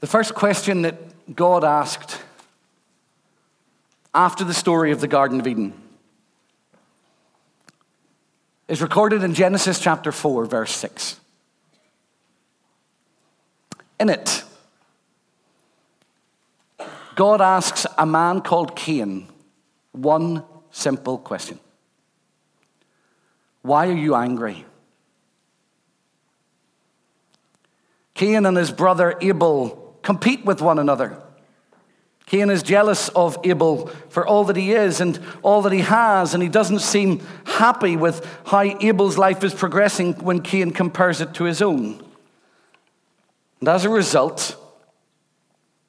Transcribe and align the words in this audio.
The 0.00 0.06
first 0.06 0.34
question 0.34 0.82
that 0.82 0.96
God 1.36 1.62
asked 1.62 2.22
after 4.14 4.44
the 4.44 4.54
story 4.54 4.92
of 4.92 5.00
the 5.02 5.08
Garden 5.08 5.40
of 5.40 5.46
Eden 5.46 5.74
is 8.66 8.80
recorded 8.80 9.22
in 9.22 9.34
Genesis 9.34 9.78
chapter 9.78 10.10
4, 10.10 10.46
verse 10.46 10.72
6. 10.72 11.20
In 14.00 14.08
it, 14.08 14.42
God 17.14 17.42
asks 17.42 17.86
a 17.98 18.06
man 18.06 18.40
called 18.40 18.74
Cain 18.74 19.28
one 19.92 20.44
simple 20.70 21.18
question 21.18 21.60
Why 23.60 23.88
are 23.88 23.96
you 23.96 24.14
angry? 24.14 24.64
Cain 28.14 28.46
and 28.46 28.56
his 28.56 28.70
brother 28.70 29.18
Abel 29.20 29.89
compete 30.02 30.44
with 30.44 30.60
one 30.60 30.78
another. 30.78 31.20
Cain 32.26 32.48
is 32.48 32.62
jealous 32.62 33.08
of 33.08 33.38
Abel 33.42 33.88
for 34.08 34.24
all 34.24 34.44
that 34.44 34.56
he 34.56 34.72
is 34.72 35.00
and 35.00 35.18
all 35.42 35.62
that 35.62 35.72
he 35.72 35.80
has, 35.80 36.32
and 36.32 36.40
he 36.40 36.48
doesn't 36.48 36.78
seem 36.78 37.26
happy 37.44 37.96
with 37.96 38.24
how 38.46 38.60
Abel's 38.60 39.18
life 39.18 39.42
is 39.42 39.52
progressing 39.52 40.12
when 40.14 40.40
Cain 40.40 40.70
compares 40.70 41.20
it 41.20 41.34
to 41.34 41.44
his 41.44 41.60
own. 41.60 42.00
And 43.58 43.68
as 43.68 43.84
a 43.84 43.90
result, 43.90 44.56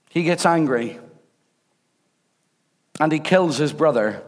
he 0.09 0.23
gets 0.23 0.45
angry 0.45 0.99
and 2.99 3.11
he 3.11 3.19
kills 3.19 3.57
his 3.57 3.71
brother. 3.71 4.23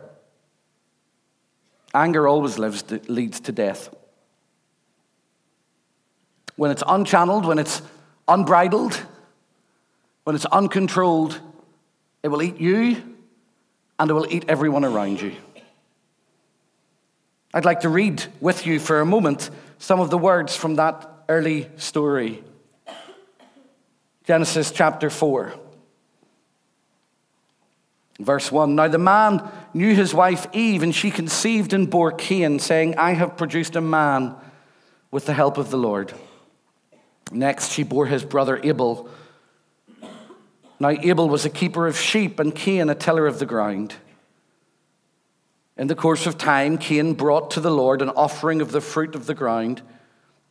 Anger 1.96 2.28
always 2.28 2.60
lives, 2.60 2.84
leads 3.08 3.40
to 3.42 3.52
death. 3.52 3.90
When 6.56 6.70
it's 6.70 6.84
unchanneled, 6.84 7.46
when 7.46 7.58
it's 7.58 7.82
unbridled, 8.28 9.04
when 10.24 10.36
it's 10.36 10.46
uncontrolled, 10.46 11.40
it 12.22 12.30
will 12.30 12.42
eat 12.42 12.60
you 12.60 13.02
and 14.00 14.10
it 14.10 14.14
will 14.14 14.28
eat 14.30 14.46
everyone 14.48 14.86
around 14.86 15.22
you. 15.22 15.34
I'd 17.54 17.66
like 17.66 17.82
to 17.82 17.90
read 17.90 18.24
with 18.40 18.66
you 18.66 18.80
for 18.80 19.00
a 19.00 19.06
moment 19.06 19.50
some 19.78 20.00
of 20.00 20.10
the 20.10 20.18
words 20.18 20.56
from 20.56 20.76
that 20.76 21.10
early 21.30 21.70
story. 21.78 22.44
Genesis 24.26 24.72
chapter 24.72 25.10
4. 25.10 25.54
Verse 28.20 28.52
1 28.52 28.76
Now 28.76 28.88
the 28.88 28.98
man 28.98 29.48
knew 29.74 29.94
his 29.94 30.14
wife 30.14 30.48
Eve, 30.54 30.84
and 30.84 30.96
she 30.96 31.12
conceived 31.12 31.74
and 31.74 31.90
bore 31.90 32.12
Cain, 32.12 32.60
saying, 32.60 32.96
I 32.98 33.12
have 33.12 33.38
produced 33.38 33.76
a 33.76 33.82
man 33.82 34.36
with 35.12 35.26
the 35.26 35.34
help 35.34 35.58
of 35.58 35.70
the 35.70 35.78
Lord. 35.78 36.14
Next, 37.32 37.72
she 37.72 37.84
bore 37.84 38.06
his 38.06 38.24
brother 38.24 38.60
Abel. 38.64 39.10
Now, 40.84 40.90
Abel 40.90 41.30
was 41.30 41.46
a 41.46 41.50
keeper 41.50 41.88
of 41.88 41.98
sheep, 41.98 42.42
and 42.42 42.54
Cain 42.54 42.90
a 42.90 42.94
tiller 42.94 43.26
of 43.26 43.40
the 43.40 43.46
ground. 43.46 43.96
In 45.78 45.88
the 45.88 45.96
course 45.96 46.26
of 46.26 46.38
time, 46.38 46.78
Cain 46.78 47.14
brought 47.14 47.52
to 47.52 47.62
the 47.62 47.72
Lord 47.72 48.02
an 48.02 48.10
offering 48.10 48.60
of 48.60 48.74
the 48.74 48.82
fruit 48.82 49.16
of 49.16 49.26
the 49.26 49.34
ground, 49.34 49.82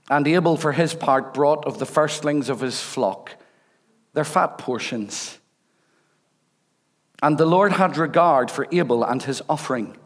and 0.08 0.26
Abel, 0.26 0.56
for 0.56 0.72
his 0.72 0.94
part, 0.94 1.34
brought 1.34 1.66
of 1.66 1.78
the 1.78 1.84
firstlings 1.84 2.48
of 2.48 2.60
his 2.60 2.80
flock, 2.80 3.32
their 4.14 4.24
fat 4.24 4.56
portions. 4.56 5.38
And 7.22 7.36
the 7.36 7.44
Lord 7.44 7.72
had 7.72 7.98
regard 7.98 8.50
for 8.50 8.66
Abel 8.72 9.04
and 9.04 9.22
his 9.22 9.42
offering. 9.50 9.98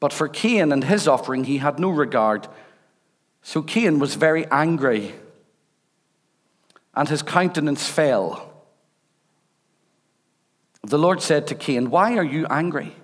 But 0.00 0.14
for 0.14 0.28
Cain 0.28 0.72
and 0.72 0.84
his 0.84 1.06
offering, 1.06 1.44
he 1.44 1.58
had 1.58 1.78
no 1.78 1.90
regard. 1.90 2.48
So 3.42 3.60
Cain 3.60 3.98
was 3.98 4.14
very 4.14 4.46
angry 4.46 5.12
and 6.94 7.10
his 7.10 7.20
countenance 7.20 7.86
fell. 7.86 8.47
The 10.82 10.98
Lord 10.98 11.20
said 11.20 11.46
to 11.48 11.54
Cain, 11.54 11.90
Why 11.90 12.16
are 12.16 12.24
you 12.24 12.46
angry? 12.46 12.94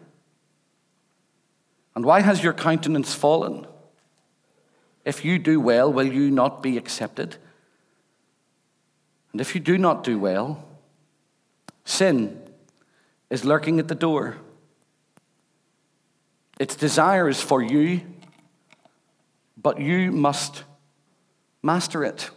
And 1.94 2.04
why 2.04 2.20
has 2.20 2.42
your 2.42 2.52
countenance 2.52 3.14
fallen? 3.14 3.66
If 5.04 5.24
you 5.24 5.38
do 5.38 5.60
well, 5.60 5.92
will 5.92 6.10
you 6.12 6.30
not 6.30 6.62
be 6.62 6.76
accepted? 6.76 7.36
And 9.32 9.40
if 9.40 9.54
you 9.54 9.60
do 9.60 9.76
not 9.78 10.02
do 10.04 10.18
well, 10.18 10.64
sin 11.84 12.40
is 13.30 13.44
lurking 13.44 13.78
at 13.78 13.88
the 13.88 13.94
door. 13.94 14.36
Its 16.58 16.76
desire 16.76 17.28
is 17.28 17.40
for 17.40 17.60
you, 17.60 18.00
but 19.56 19.80
you 19.80 20.12
must 20.12 20.64
master 21.62 22.04
it. 22.04 22.30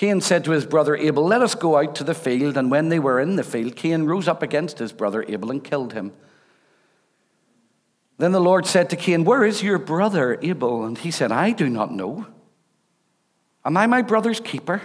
Cain 0.00 0.22
said 0.22 0.44
to 0.44 0.52
his 0.52 0.64
brother 0.64 0.96
Abel, 0.96 1.26
Let 1.26 1.42
us 1.42 1.54
go 1.54 1.76
out 1.76 1.94
to 1.96 2.04
the 2.04 2.14
field. 2.14 2.56
And 2.56 2.70
when 2.70 2.88
they 2.88 2.98
were 2.98 3.20
in 3.20 3.36
the 3.36 3.42
field, 3.42 3.76
Cain 3.76 4.04
rose 4.04 4.28
up 4.28 4.42
against 4.42 4.78
his 4.78 4.92
brother 4.94 5.26
Abel 5.28 5.50
and 5.50 5.62
killed 5.62 5.92
him. 5.92 6.12
Then 8.16 8.32
the 8.32 8.40
Lord 8.40 8.64
said 8.64 8.88
to 8.88 8.96
Cain, 8.96 9.24
Where 9.24 9.44
is 9.44 9.62
your 9.62 9.78
brother 9.78 10.38
Abel? 10.40 10.86
And 10.86 10.96
he 10.96 11.10
said, 11.10 11.30
I 11.30 11.50
do 11.50 11.68
not 11.68 11.92
know. 11.92 12.26
Am 13.62 13.76
I 13.76 13.86
my 13.86 14.00
brother's 14.00 14.40
keeper? 14.40 14.80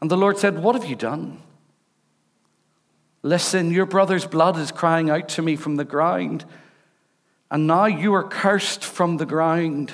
And 0.00 0.08
the 0.08 0.16
Lord 0.16 0.38
said, 0.38 0.62
What 0.62 0.76
have 0.76 0.88
you 0.88 0.94
done? 0.94 1.42
Listen, 3.24 3.72
your 3.72 3.86
brother's 3.86 4.26
blood 4.26 4.56
is 4.56 4.70
crying 4.70 5.10
out 5.10 5.28
to 5.30 5.42
me 5.42 5.56
from 5.56 5.74
the 5.74 5.84
ground, 5.84 6.44
and 7.50 7.66
now 7.66 7.86
you 7.86 8.14
are 8.14 8.22
cursed 8.22 8.84
from 8.84 9.16
the 9.16 9.26
ground 9.26 9.92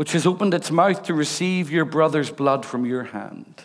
which 0.00 0.12
has 0.12 0.24
opened 0.24 0.54
its 0.54 0.70
mouth 0.70 1.02
to 1.02 1.12
receive 1.12 1.70
your 1.70 1.84
brother's 1.84 2.30
blood 2.30 2.64
from 2.64 2.86
your 2.86 3.04
hand. 3.04 3.64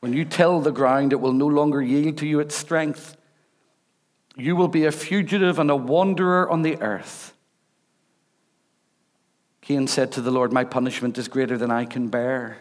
When 0.00 0.12
you 0.12 0.26
till 0.26 0.60
the 0.60 0.72
ground, 0.72 1.14
it 1.14 1.22
will 1.22 1.32
no 1.32 1.46
longer 1.46 1.80
yield 1.80 2.18
to 2.18 2.26
you 2.26 2.38
its 2.38 2.54
strength. 2.54 3.16
You 4.36 4.54
will 4.56 4.68
be 4.68 4.84
a 4.84 4.92
fugitive 4.92 5.58
and 5.58 5.70
a 5.70 5.74
wanderer 5.74 6.50
on 6.50 6.60
the 6.60 6.76
earth. 6.82 7.32
Cain 9.62 9.86
said 9.86 10.12
to 10.12 10.20
the 10.20 10.30
Lord, 10.30 10.52
My 10.52 10.64
punishment 10.64 11.16
is 11.16 11.28
greater 11.28 11.56
than 11.56 11.70
I 11.70 11.86
can 11.86 12.08
bear. 12.08 12.58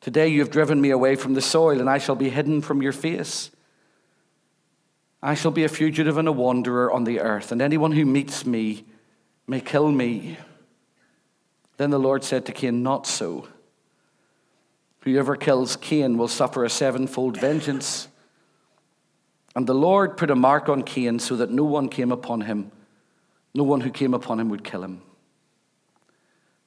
Today 0.00 0.28
you 0.28 0.40
have 0.40 0.50
driven 0.50 0.80
me 0.80 0.88
away 0.88 1.14
from 1.14 1.34
the 1.34 1.42
soil, 1.42 1.78
and 1.78 1.90
I 1.90 1.98
shall 1.98 2.16
be 2.16 2.30
hidden 2.30 2.62
from 2.62 2.80
your 2.80 2.92
face. 2.92 3.50
I 5.22 5.34
shall 5.34 5.50
be 5.50 5.64
a 5.64 5.68
fugitive 5.68 6.16
and 6.16 6.26
a 6.26 6.32
wanderer 6.32 6.90
on 6.90 7.04
the 7.04 7.20
earth, 7.20 7.52
and 7.52 7.60
anyone 7.60 7.92
who 7.92 8.06
meets 8.06 8.46
me 8.46 8.86
may 9.46 9.60
kill 9.60 9.92
me. 9.92 10.38
Then 11.76 11.90
the 11.90 11.98
Lord 11.98 12.22
said 12.22 12.46
to 12.46 12.52
Cain, 12.52 12.82
Not 12.82 13.06
so. 13.06 13.48
Whoever 15.00 15.36
kills 15.36 15.76
Cain 15.76 16.16
will 16.16 16.28
suffer 16.28 16.64
a 16.64 16.70
sevenfold 16.70 17.38
vengeance. 17.38 18.08
And 19.54 19.66
the 19.66 19.74
Lord 19.74 20.16
put 20.16 20.30
a 20.30 20.36
mark 20.36 20.68
on 20.68 20.82
Cain 20.82 21.18
so 21.18 21.36
that 21.36 21.50
no 21.50 21.64
one 21.64 21.88
came 21.88 22.10
upon 22.10 22.42
him. 22.42 22.70
No 23.54 23.64
one 23.64 23.82
who 23.82 23.90
came 23.90 24.14
upon 24.14 24.40
him 24.40 24.48
would 24.48 24.64
kill 24.64 24.82
him. 24.82 25.02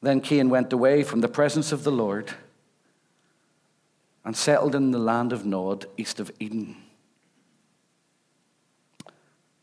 Then 0.01 0.21
Cain 0.21 0.49
went 0.49 0.71
away 0.71 1.03
from 1.03 1.21
the 1.21 1.27
presence 1.27 1.71
of 1.71 1.83
the 1.83 1.91
Lord 1.91 2.31
and 4.23 4.35
settled 4.35 4.75
in 4.75 4.91
the 4.91 4.99
land 4.99 5.33
of 5.33 5.45
Nod, 5.45 5.85
east 5.97 6.19
of 6.19 6.31
Eden. 6.39 6.77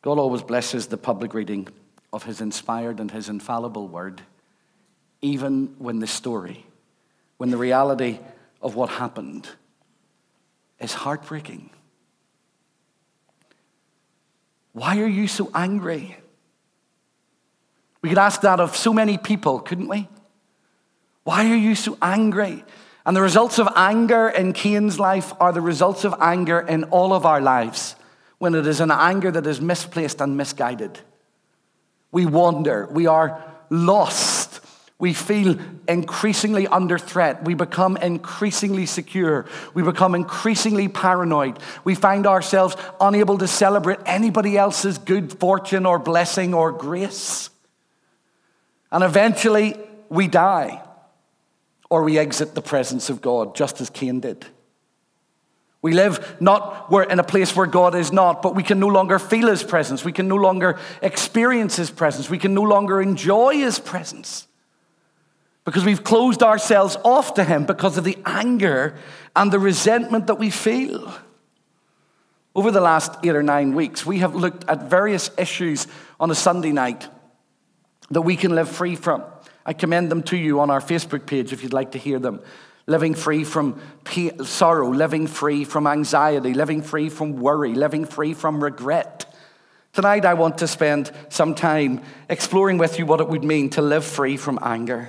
God 0.03 0.19
always 0.19 0.43
blesses 0.43 0.89
the 0.89 0.97
public 0.97 1.33
reading 1.33 1.69
of 2.13 2.25
his 2.25 2.41
inspired 2.41 2.99
and 2.99 3.11
his 3.11 3.29
infallible 3.29 3.89
word 3.89 4.23
even 5.25 5.75
when 5.79 6.01
the 6.01 6.07
story, 6.07 6.67
when 7.39 7.49
the 7.49 7.57
reality 7.57 8.19
of 8.61 8.75
what 8.75 8.91
happened 8.91 9.49
is 10.79 10.93
heartbreaking. 10.93 11.71
Why 14.75 15.01
are 15.01 15.07
you 15.07 15.27
so 15.27 15.51
angry? 15.55 16.19
We 18.03 18.11
could 18.11 18.19
ask 18.19 18.43
that 18.43 18.61
of 18.61 18.77
so 18.77 18.93
many 18.93 19.17
people, 19.17 19.61
couldn't 19.61 19.89
we? 19.89 20.09
Why 21.23 21.51
are 21.51 21.57
you 21.57 21.75
so 21.75 21.97
angry? 22.03 22.63
And 23.07 23.17
the 23.17 23.23
results 23.23 23.59
of 23.59 23.67
anger 23.75 24.29
in 24.29 24.53
Cain's 24.53 25.01
life 25.01 25.33
are 25.41 25.53
the 25.53 25.63
results 25.63 26.05
of 26.05 26.15
anger 26.21 26.61
in 26.61 26.85
all 26.85 27.15
of 27.15 27.25
our 27.25 27.41
lives 27.41 27.97
when 28.37 28.55
it 28.55 28.67
is 28.67 28.81
an 28.81 28.91
anger 28.91 29.31
that 29.31 29.47
is 29.47 29.59
misplaced 29.59 30.21
and 30.21 30.37
misguided. 30.37 31.01
We 32.13 32.27
wander, 32.27 32.89
we 32.91 33.07
are 33.07 33.43
lost 33.71 34.34
we 34.99 35.13
feel 35.13 35.59
increasingly 35.89 36.69
under 36.69 36.99
threat. 36.99 37.45
We 37.45 37.55
become 37.55 37.97
increasingly 37.97 38.87
secure. 38.87 39.47
We 39.75 39.83
become 39.83 40.15
increasingly 40.15 40.89
paranoid. 40.89 41.59
We 41.83 41.97
find 41.97 42.27
ourselves 42.27 42.77
unable 43.01 43.39
to 43.39 43.49
celebrate 43.49 43.99
anybody 44.07 44.57
else's 44.57 44.99
good 44.99 45.39
fortune 45.39 45.85
or 45.85 45.99
blessing 45.99 46.55
or 46.55 46.71
grace. 46.71 47.51
And 48.93 49.03
eventually, 49.03 49.77
we 50.09 50.29
die 50.29 50.81
or 51.91 52.05
we 52.05 52.19
exit 52.19 52.55
the 52.55 52.63
presence 52.63 53.11
of 53.11 53.21
God, 53.21 53.57
just 53.57 53.81
as 53.81 53.91
Cain 53.91 54.21
did. 54.21 54.47
We 55.83 55.93
live 55.93 56.41
not 56.41 56.91
where, 56.91 57.03
in 57.03 57.19
a 57.19 57.25
place 57.25 57.55
where 57.55 57.67
God 57.67 57.95
is 57.95 58.13
not, 58.13 58.43
but 58.43 58.55
we 58.55 58.63
can 58.63 58.79
no 58.79 58.87
longer 58.87 59.19
feel 59.19 59.49
His 59.49 59.65
presence. 59.65 60.05
We 60.05 60.13
can 60.13 60.29
no 60.29 60.37
longer 60.37 60.79
experience 61.03 61.77
His 61.77 61.91
presence. 61.91 62.31
We 62.31 62.39
can 62.39 62.55
no 62.55 62.63
longer 62.63 63.03
enjoy 63.03 63.57
His 63.57 63.79
presence 63.81 64.47
because 65.65 65.85
we've 65.85 66.05
closed 66.05 66.43
ourselves 66.43 66.97
off 67.05 67.35
to 67.35 67.45
Him 67.45 67.65
because 67.65 67.97
of 67.97 68.05
the 68.05 68.19
anger 68.27 68.97
and 69.35 69.51
the 69.51 69.59
resentment 69.59 70.27
that 70.27 70.37
we 70.37 70.51
feel. 70.51 71.13
Over 72.55 72.71
the 72.71 72.81
last 72.81 73.17
eight 73.25 73.35
or 73.35 73.43
nine 73.43 73.75
weeks, 73.75 74.07
we 74.07 74.19
have 74.19 74.35
looked 74.35 74.69
at 74.69 74.89
various 74.89 75.31
issues 75.37 75.87
on 76.21 76.31
a 76.31 76.35
Sunday 76.35 76.71
night 76.71 77.09
that 78.11 78.23
we 78.23 78.37
can 78.37 78.55
live 78.55 78.69
free 78.69 78.95
from. 78.95 79.25
I 79.67 79.73
commend 79.73 80.11
them 80.11 80.23
to 80.25 80.37
you 80.37 80.61
on 80.61 80.71
our 80.71 80.81
Facebook 80.81 81.27
page 81.27 81.53
if 81.53 81.63
you'd 81.63 81.73
like 81.73 81.93
to 81.93 81.99
hear 81.99 82.19
them. 82.19 82.41
Living 82.87 83.15
free 83.15 83.45
from 83.45 83.81
sorrow, 84.45 84.91
living 84.91 85.27
free 85.27 85.65
from 85.65 85.87
anxiety, 85.87 86.53
living 86.53 86.83
free 86.83 87.09
from 87.09 87.41
worry, 87.41 87.75
living 87.75 88.05
free 88.05 88.35
from 88.35 88.63
regret. 88.63 89.35
Tonight, 89.95 90.27
I 90.27 90.35
want 90.35 90.59
to 90.59 90.69
spend 90.69 91.11
some 91.31 91.55
time 91.55 92.03
exploring 92.29 92.77
with 92.77 92.99
you 92.99 93.07
what 93.07 93.21
it 93.21 93.29
would 93.29 93.43
mean 93.43 93.71
to 93.71 93.83
live 93.83 94.05
free 94.05 94.37
from 94.37 94.59
anger. 94.61 95.09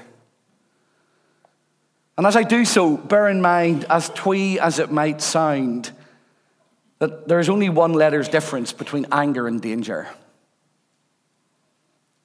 And 2.18 2.26
as 2.26 2.36
I 2.36 2.44
do 2.44 2.64
so, 2.64 2.96
bear 2.96 3.28
in 3.28 3.42
mind, 3.42 3.86
as 3.90 4.10
twee 4.10 4.58
as 4.60 4.80
it 4.80 4.92
might 4.92 5.22
sound, 5.22 5.92
that 7.00 7.28
there 7.28 7.40
is 7.40 7.50
only 7.50 7.70
one 7.70 7.94
letter's 7.94 8.30
difference 8.30 8.72
between 8.72 9.06
anger 9.12 9.48
and 9.48 9.62
danger. 9.62 10.08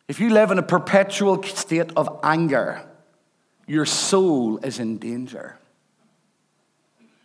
If 0.06 0.20
you 0.20 0.30
live 0.30 0.50
in 0.50 0.58
a 0.58 0.62
perpetual 0.62 1.42
state 1.42 1.90
of 1.96 2.20
anger, 2.22 2.82
your 3.66 3.84
soul 3.84 4.58
is 4.58 4.78
in 4.78 4.98
danger. 4.98 5.56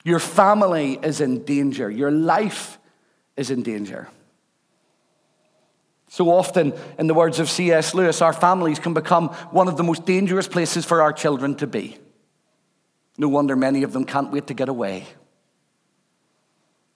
Your 0.04 0.20
family 0.20 1.00
is 1.02 1.22
in 1.22 1.44
danger. 1.44 1.90
Your 1.90 2.12
life 2.12 2.78
is 3.36 3.50
in 3.50 3.64
danger. 3.64 4.08
So 6.08 6.30
often, 6.30 6.74
in 6.98 7.08
the 7.08 7.14
words 7.14 7.40
of 7.40 7.50
C.S. 7.50 7.94
Lewis, 7.94 8.22
our 8.22 8.34
families 8.34 8.80
can 8.80 8.94
become 8.94 9.30
one 9.50 9.68
of 9.68 9.78
the 9.78 9.84
most 9.84 10.06
dangerous 10.06 10.48
places 10.48 10.86
for 10.86 11.02
our 11.02 11.12
children 11.12 11.56
to 11.56 11.68
be. 11.68 11.98
No 13.18 13.30
wonder 13.30 13.56
many 13.56 13.84
of 13.84 13.94
them 13.94 14.06
can't 14.06 14.32
wait 14.32 14.48
to 14.48 14.54
get 14.54 14.70
away. 14.70 15.06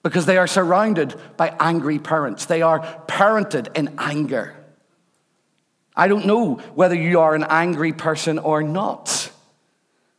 Because 0.02 0.26
they 0.26 0.38
are 0.38 0.46
surrounded 0.46 1.14
by 1.36 1.54
angry 1.60 1.98
parents. 1.98 2.46
They 2.46 2.62
are 2.62 2.80
parented 3.06 3.76
in 3.76 3.94
anger. 3.98 4.56
I 5.94 6.08
don't 6.08 6.26
know 6.26 6.54
whether 6.74 6.94
you 6.94 7.20
are 7.20 7.34
an 7.34 7.44
angry 7.48 7.92
person 7.92 8.38
or 8.38 8.62
not. 8.62 9.30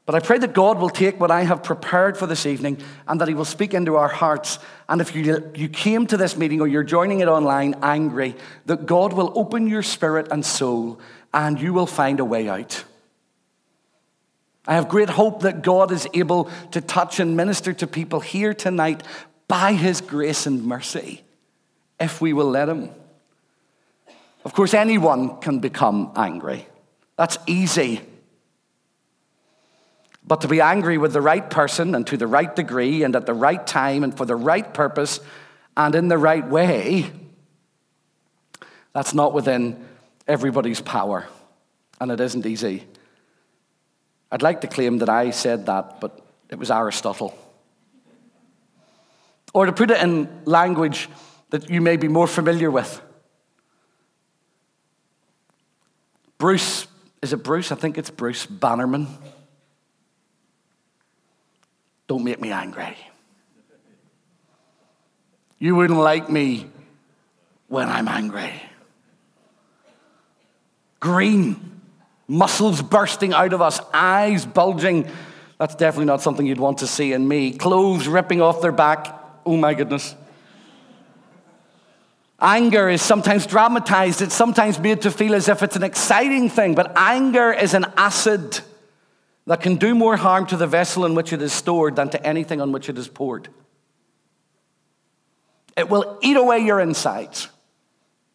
But 0.06 0.16
I 0.16 0.20
pray 0.20 0.40
that 0.40 0.54
God 0.54 0.80
will 0.80 0.90
take 0.90 1.20
what 1.20 1.32
I 1.32 1.44
have 1.44 1.64
prepared 1.64 2.18
for 2.18 2.28
this 2.28 2.46
evening 2.46 2.80
and 3.08 3.22
that 3.22 3.28
He 3.28 3.34
will 3.34 3.46
speak 3.46 3.74
into 3.74 3.96
our 3.96 4.08
hearts. 4.08 4.60
And 4.90 5.00
if 5.00 5.16
you, 5.16 5.52
you 5.56 5.70
came 5.70 6.06
to 6.08 6.18
this 6.18 6.36
meeting 6.36 6.60
or 6.60 6.68
you're 6.68 6.84
joining 6.84 7.22
it 7.22 7.28
online 7.28 7.76
angry, 7.82 8.36
that 8.66 8.86
God 8.86 9.14
will 9.14 9.32
open 9.36 9.68
your 9.68 9.84
spirit 9.84 10.28
and 10.32 10.46
soul 10.46 11.00
and 11.34 11.62
you 11.62 11.74
will 11.74 11.86
find 11.86 12.20
a 12.20 12.26
way 12.26 12.50
out. 12.50 12.84
I 14.68 14.76
have 14.76 14.90
great 14.90 15.10
hope 15.10 15.42
that 15.42 15.64
God 15.64 15.92
is 15.92 16.08
able 16.14 16.50
to 16.72 16.82
touch 16.82 17.20
and 17.20 17.36
minister 17.36 17.74
to 17.74 17.88
people 17.88 18.20
here 18.20 18.54
tonight 18.54 19.04
by 19.48 19.74
His 19.74 20.02
grace 20.02 20.46
and 20.46 20.66
mercy, 20.66 21.24
if 22.00 22.22
we 22.22 22.34
will 22.34 22.50
let 22.50 22.70
Him. 22.70 22.92
Of 24.46 24.54
course, 24.54 24.74
anyone 24.74 25.40
can 25.40 25.60
become 25.60 26.12
angry. 26.16 26.68
That's 27.18 27.38
easy. 27.48 28.02
But 30.26 30.42
to 30.42 30.48
be 30.48 30.62
angry 30.62 30.98
with 30.98 31.14
the 31.14 31.22
right 31.22 31.48
person 31.48 31.96
and 31.96 32.06
to 32.08 32.18
the 32.18 32.28
right 32.28 32.56
degree 32.56 33.04
and 33.04 33.16
at 33.16 33.26
the 33.26 33.34
right 33.34 33.66
time 33.66 34.04
and 34.04 34.16
for 34.16 34.26
the 34.26 34.36
right 34.36 34.72
purpose 34.74 35.20
and 35.76 35.96
in 35.96 36.08
the 36.08 36.18
right 36.18 36.48
way, 36.48 37.12
that's 38.94 39.14
not 39.14 39.34
within 39.34 39.84
everybody's 40.28 40.82
power. 40.82 41.28
And 42.00 42.12
it 42.12 42.20
isn't 42.20 42.46
easy. 42.46 42.86
I'd 44.32 44.42
like 44.42 44.62
to 44.62 44.68
claim 44.68 45.00
that 45.00 45.10
I 45.10 45.32
said 45.32 45.66
that, 45.66 46.00
but 46.00 46.20
it 46.50 46.58
was 46.58 46.72
Aristotle. 46.72 47.38
Or 49.54 49.66
to 49.66 49.74
put 49.74 49.92
it 49.92 50.02
in 50.02 50.30
language 50.46 51.10
that 51.50 51.70
you 51.70 51.82
may 51.82 51.98
be 51.98 52.08
more 52.08 52.28
familiar 52.28 52.72
with. 52.72 53.02
Bruce, 56.38 56.88
is 57.22 57.34
it 57.34 57.44
Bruce? 57.44 57.72
I 57.72 57.76
think 57.76 57.98
it's 57.98 58.10
Bruce 58.10 58.46
Bannerman. 58.46 59.08
Don't 62.08 62.24
make 62.24 62.40
me 62.40 62.52
angry. 62.52 62.98
You 65.60 65.76
wouldn't 65.76 66.00
like 66.00 66.30
me 66.30 66.68
when 67.68 67.88
I'm 67.90 68.08
angry. 68.08 68.62
Green 71.00 71.71
muscles 72.32 72.82
bursting 72.82 73.34
out 73.34 73.52
of 73.52 73.62
us, 73.62 73.82
eyes 73.94 74.46
bulging. 74.46 75.06
That's 75.58 75.76
definitely 75.76 76.06
not 76.06 76.22
something 76.22 76.46
you'd 76.46 76.60
want 76.60 76.78
to 76.78 76.88
see 76.88 77.12
in 77.12 77.28
me. 77.28 77.52
Clothes 77.52 78.08
ripping 78.08 78.42
off 78.42 78.62
their 78.62 78.72
back. 78.72 79.20
Oh 79.46 79.58
my 79.58 79.74
goodness. 79.74 80.16
Anger 82.40 82.90
is 82.90 83.02
sometimes 83.02 83.46
dramatized. 83.46 84.22
It's 84.22 84.34
sometimes 84.34 84.80
made 84.80 85.02
to 85.02 85.12
feel 85.12 85.36
as 85.36 85.50
if 85.50 85.62
it's 85.62 85.76
an 85.76 85.84
exciting 85.84 86.50
thing, 86.50 86.74
but 86.74 86.94
anger 86.96 87.52
is 87.52 87.74
an 87.74 87.86
acid 87.98 88.62
that 89.46 89.62
can 89.62 89.76
do 89.76 89.94
more 89.94 90.16
harm 90.16 90.46
to 90.48 90.58
the 90.58 90.68
vessel 90.68 91.06
in 91.06 91.14
which 91.14 91.34
it 91.34 91.42
is 91.42 91.52
stored 91.52 91.98
than 91.98 92.10
to 92.10 92.26
anything 92.26 92.62
on 92.62 92.72
which 92.72 92.88
it 92.88 92.98
is 92.98 93.10
poured. 93.10 93.50
It 95.76 95.90
will 95.90 96.18
eat 96.22 96.38
away 96.38 96.60
your 96.60 96.80
insides. 96.80 97.50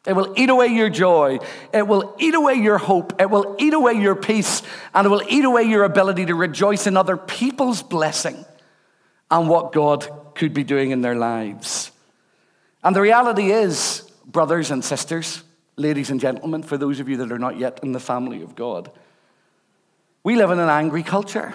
It 0.06 0.14
will 0.14 0.32
eat 0.36 0.50
away 0.50 0.68
your 0.68 0.88
joy. 0.88 1.38
It 1.72 1.86
will 1.86 2.14
eat 2.18 2.34
away 2.34 2.54
your 2.54 2.78
hope. 2.78 3.20
It 3.20 3.28
will 3.28 3.56
eat 3.58 3.74
away 3.74 3.94
your 3.94 4.14
peace. 4.14 4.62
And 4.94 5.06
it 5.06 5.08
will 5.10 5.22
eat 5.28 5.44
away 5.44 5.64
your 5.64 5.84
ability 5.84 6.26
to 6.26 6.34
rejoice 6.34 6.86
in 6.86 6.96
other 6.96 7.16
people's 7.16 7.82
blessing 7.82 8.44
and 9.30 9.48
what 9.48 9.72
God 9.72 10.08
could 10.34 10.54
be 10.54 10.62
doing 10.62 10.90
in 10.90 11.00
their 11.00 11.16
lives. 11.16 11.90
And 12.84 12.94
the 12.94 13.00
reality 13.00 13.50
is, 13.50 14.08
brothers 14.24 14.70
and 14.70 14.84
sisters, 14.84 15.42
ladies 15.76 16.10
and 16.10 16.20
gentlemen, 16.20 16.62
for 16.62 16.78
those 16.78 17.00
of 17.00 17.08
you 17.08 17.16
that 17.16 17.32
are 17.32 17.38
not 17.38 17.58
yet 17.58 17.80
in 17.82 17.92
the 17.92 18.00
family 18.00 18.42
of 18.42 18.54
God, 18.54 18.90
we 20.22 20.36
live 20.36 20.50
in 20.50 20.60
an 20.60 20.68
angry 20.68 21.02
culture. 21.02 21.54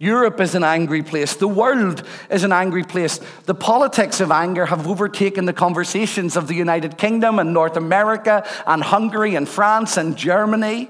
Europe 0.00 0.40
is 0.40 0.54
an 0.54 0.64
angry 0.64 1.02
place. 1.02 1.34
The 1.34 1.46
world 1.46 2.02
is 2.30 2.42
an 2.42 2.52
angry 2.52 2.84
place. 2.84 3.20
The 3.44 3.54
politics 3.54 4.18
of 4.20 4.32
anger 4.32 4.64
have 4.64 4.88
overtaken 4.88 5.44
the 5.44 5.52
conversations 5.52 6.36
of 6.36 6.48
the 6.48 6.54
United 6.54 6.96
Kingdom 6.96 7.38
and 7.38 7.52
North 7.52 7.76
America 7.76 8.48
and 8.66 8.82
Hungary 8.82 9.34
and 9.34 9.46
France 9.46 9.98
and 9.98 10.16
Germany. 10.16 10.88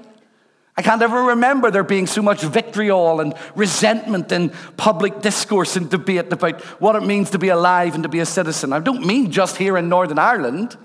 I 0.77 0.81
can't 0.81 1.01
ever 1.01 1.23
remember 1.23 1.69
there 1.71 1.83
being 1.83 2.07
so 2.07 2.21
much 2.21 2.41
vitriol 2.41 3.19
and 3.19 3.33
resentment 3.53 4.31
in 4.31 4.51
public 4.77 5.19
discourse 5.19 5.75
and 5.75 5.89
debate 5.89 6.31
about 6.31 6.61
what 6.79 6.95
it 6.95 7.03
means 7.03 7.31
to 7.31 7.37
be 7.37 7.49
alive 7.49 7.95
and 7.95 8.03
to 8.03 8.09
be 8.09 8.19
a 8.19 8.25
citizen. 8.25 8.71
I 8.71 8.79
don't 8.79 9.05
mean 9.05 9.29
just 9.29 9.57
here 9.57 9.77
in 9.77 9.89
Northern 9.89 10.19
Ireland, 10.19 10.77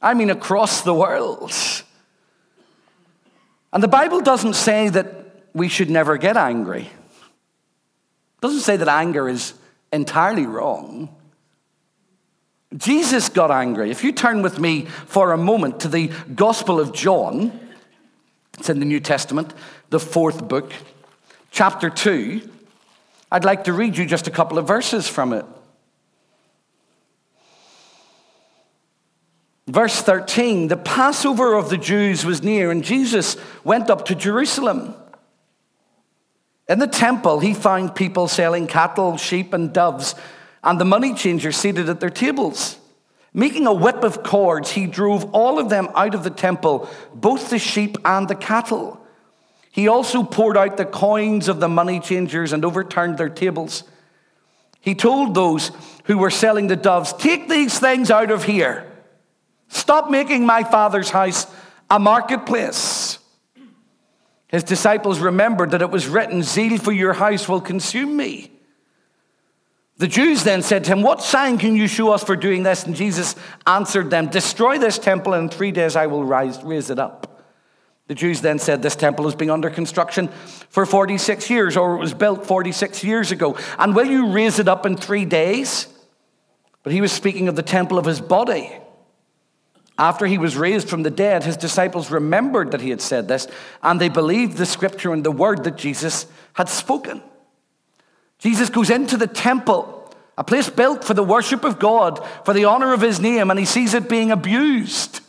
I 0.00 0.14
mean 0.14 0.30
across 0.30 0.82
the 0.82 0.94
world. 0.94 1.52
And 3.72 3.82
the 3.82 3.88
Bible 3.88 4.20
doesn't 4.20 4.54
say 4.54 4.88
that 4.88 5.48
we 5.52 5.66
should 5.66 5.90
never 5.90 6.16
get 6.16 6.36
angry. 6.36 6.90
Doesn't 8.40 8.60
say 8.60 8.76
that 8.76 8.88
anger 8.88 9.28
is 9.28 9.54
entirely 9.92 10.46
wrong. 10.46 11.14
Jesus 12.76 13.28
got 13.28 13.50
angry. 13.50 13.90
If 13.90 14.04
you 14.04 14.12
turn 14.12 14.42
with 14.42 14.58
me 14.58 14.86
for 15.06 15.32
a 15.32 15.38
moment 15.38 15.80
to 15.80 15.88
the 15.88 16.10
Gospel 16.34 16.80
of 16.80 16.92
John, 16.92 17.58
it's 18.58 18.68
in 18.68 18.80
the 18.80 18.84
New 18.84 19.00
Testament, 19.00 19.54
the 19.90 20.00
fourth 20.00 20.46
book, 20.46 20.72
chapter 21.50 21.88
2. 21.88 22.48
I'd 23.30 23.44
like 23.44 23.64
to 23.64 23.72
read 23.72 23.96
you 23.96 24.04
just 24.04 24.26
a 24.26 24.30
couple 24.30 24.58
of 24.58 24.66
verses 24.66 25.08
from 25.08 25.32
it. 25.32 25.44
Verse 29.66 30.00
13 30.00 30.68
The 30.68 30.76
Passover 30.76 31.54
of 31.54 31.70
the 31.70 31.78
Jews 31.78 32.24
was 32.24 32.42
near, 32.42 32.70
and 32.70 32.84
Jesus 32.84 33.36
went 33.64 33.90
up 33.90 34.06
to 34.06 34.14
Jerusalem. 34.14 34.94
In 36.68 36.78
the 36.78 36.86
temple, 36.86 37.40
he 37.40 37.54
found 37.54 37.94
people 37.94 38.26
selling 38.26 38.66
cattle, 38.66 39.16
sheep, 39.16 39.52
and 39.52 39.72
doves, 39.72 40.14
and 40.64 40.80
the 40.80 40.84
money 40.84 41.14
changers 41.14 41.56
seated 41.56 41.88
at 41.88 42.00
their 42.00 42.10
tables. 42.10 42.78
Making 43.32 43.66
a 43.66 43.72
whip 43.72 44.02
of 44.02 44.22
cords, 44.22 44.70
he 44.70 44.86
drove 44.86 45.32
all 45.34 45.58
of 45.58 45.68
them 45.68 45.88
out 45.94 46.14
of 46.14 46.24
the 46.24 46.30
temple, 46.30 46.88
both 47.14 47.50
the 47.50 47.58
sheep 47.58 47.96
and 48.04 48.26
the 48.26 48.34
cattle. 48.34 49.00
He 49.70 49.88
also 49.88 50.22
poured 50.22 50.56
out 50.56 50.78
the 50.78 50.86
coins 50.86 51.48
of 51.48 51.60
the 51.60 51.68
money 51.68 52.00
changers 52.00 52.52
and 52.54 52.64
overturned 52.64 53.18
their 53.18 53.28
tables. 53.28 53.84
He 54.80 54.94
told 54.94 55.34
those 55.34 55.70
who 56.04 56.16
were 56.16 56.30
selling 56.30 56.68
the 56.68 56.76
doves, 56.76 57.12
Take 57.12 57.48
these 57.48 57.78
things 57.78 58.10
out 58.10 58.30
of 58.30 58.44
here. 58.44 58.90
Stop 59.68 60.10
making 60.10 60.46
my 60.46 60.64
father's 60.64 61.10
house 61.10 61.46
a 61.90 61.98
marketplace. 61.98 63.18
His 64.48 64.62
disciples 64.62 65.18
remembered 65.18 65.72
that 65.72 65.82
it 65.82 65.90
was 65.90 66.06
written, 66.06 66.42
Zeal 66.42 66.78
for 66.78 66.92
your 66.92 67.14
house 67.14 67.48
will 67.48 67.60
consume 67.60 68.16
me. 68.16 68.52
The 69.98 70.06
Jews 70.06 70.44
then 70.44 70.62
said 70.62 70.84
to 70.84 70.92
him, 70.92 71.02
What 71.02 71.22
sign 71.22 71.58
can 71.58 71.74
you 71.74 71.88
show 71.88 72.12
us 72.12 72.22
for 72.22 72.36
doing 72.36 72.62
this? 72.62 72.84
And 72.84 72.94
Jesus 72.94 73.34
answered 73.66 74.10
them, 74.10 74.28
Destroy 74.28 74.78
this 74.78 74.98
temple, 74.98 75.32
and 75.32 75.50
in 75.50 75.56
three 75.56 75.72
days 75.72 75.96
I 75.96 76.06
will 76.06 76.24
rise, 76.24 76.62
raise 76.62 76.90
it 76.90 76.98
up. 76.98 77.42
The 78.08 78.14
Jews 78.14 78.40
then 78.40 78.58
said 78.60 78.82
this 78.82 78.94
temple 78.94 79.24
has 79.24 79.34
been 79.34 79.50
under 79.50 79.68
construction 79.68 80.28
for 80.68 80.86
46 80.86 81.50
years, 81.50 81.76
or 81.76 81.96
it 81.96 81.98
was 81.98 82.14
built 82.14 82.46
46 82.46 83.02
years 83.02 83.32
ago. 83.32 83.56
And 83.78 83.96
will 83.96 84.06
you 84.06 84.30
raise 84.30 84.58
it 84.60 84.68
up 84.68 84.86
in 84.86 84.96
three 84.96 85.24
days? 85.24 85.88
But 86.84 86.92
he 86.92 87.00
was 87.00 87.10
speaking 87.10 87.48
of 87.48 87.56
the 87.56 87.62
temple 87.64 87.98
of 87.98 88.04
his 88.04 88.20
body. 88.20 88.72
After 89.98 90.26
he 90.26 90.36
was 90.36 90.56
raised 90.56 90.88
from 90.88 91.02
the 91.02 91.10
dead, 91.10 91.44
his 91.44 91.56
disciples 91.56 92.10
remembered 92.10 92.72
that 92.72 92.82
he 92.82 92.90
had 92.90 93.00
said 93.00 93.28
this, 93.28 93.48
and 93.82 94.00
they 94.00 94.10
believed 94.10 94.56
the 94.56 94.66
scripture 94.66 95.12
and 95.12 95.24
the 95.24 95.30
word 95.30 95.64
that 95.64 95.76
Jesus 95.76 96.26
had 96.52 96.68
spoken. 96.68 97.22
Jesus 98.38 98.68
goes 98.68 98.90
into 98.90 99.16
the 99.16 99.26
temple, 99.26 100.14
a 100.36 100.44
place 100.44 100.68
built 100.68 101.02
for 101.02 101.14
the 101.14 101.24
worship 101.24 101.64
of 101.64 101.78
God, 101.78 102.22
for 102.44 102.52
the 102.52 102.66
honor 102.66 102.92
of 102.92 103.00
his 103.00 103.20
name, 103.20 103.50
and 103.50 103.58
he 103.58 103.64
sees 103.64 103.94
it 103.94 104.08
being 104.08 104.30
abused. 104.30 105.20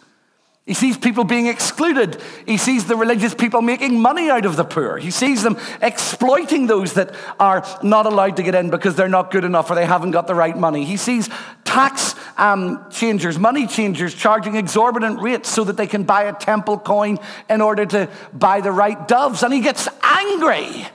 He 0.67 0.73
sees 0.73 0.97
people 0.97 1.23
being 1.23 1.47
excluded. 1.47 2.21
He 2.45 2.57
sees 2.57 2.83
the 2.83 2.97
religious 2.97 3.33
people 3.33 3.61
making 3.61 4.01
money 4.01 4.29
out 4.29 4.45
of 4.45 4.57
the 4.57 4.65
poor. 4.65 4.97
He 4.97 5.11
sees 5.11 5.41
them 5.41 5.57
exploiting 5.81 6.67
those 6.67 6.91
that 6.95 7.15
are 7.39 7.65
not 7.81 8.05
allowed 8.05 8.35
to 8.35 8.43
get 8.43 8.53
in 8.53 8.69
because 8.69 8.95
they're 8.95 9.07
not 9.07 9.31
good 9.31 9.45
enough 9.45 9.71
or 9.71 9.75
they 9.75 9.85
haven't 9.85 10.11
got 10.11 10.27
the 10.27 10.35
right 10.35 10.57
money. 10.57 10.83
He 10.83 10.97
sees 10.97 11.29
tax 11.63 12.15
um, 12.37 12.89
changers, 12.89 13.37
money 13.37 13.67
changers, 13.67 14.13
charging 14.13 14.55
exorbitant 14.55 15.21
rates 15.21 15.49
so 15.49 15.63
that 15.63 15.77
they 15.77 15.87
can 15.87 16.03
buy 16.03 16.23
a 16.23 16.33
temple 16.33 16.77
coin 16.77 17.17
in 17.49 17.61
order 17.61 17.85
to 17.85 18.09
buy 18.33 18.61
the 18.61 18.71
right 18.71 19.07
doves. 19.07 19.43
And 19.43 19.53
he 19.53 19.61
gets 19.61 19.87
angry. 20.03 20.87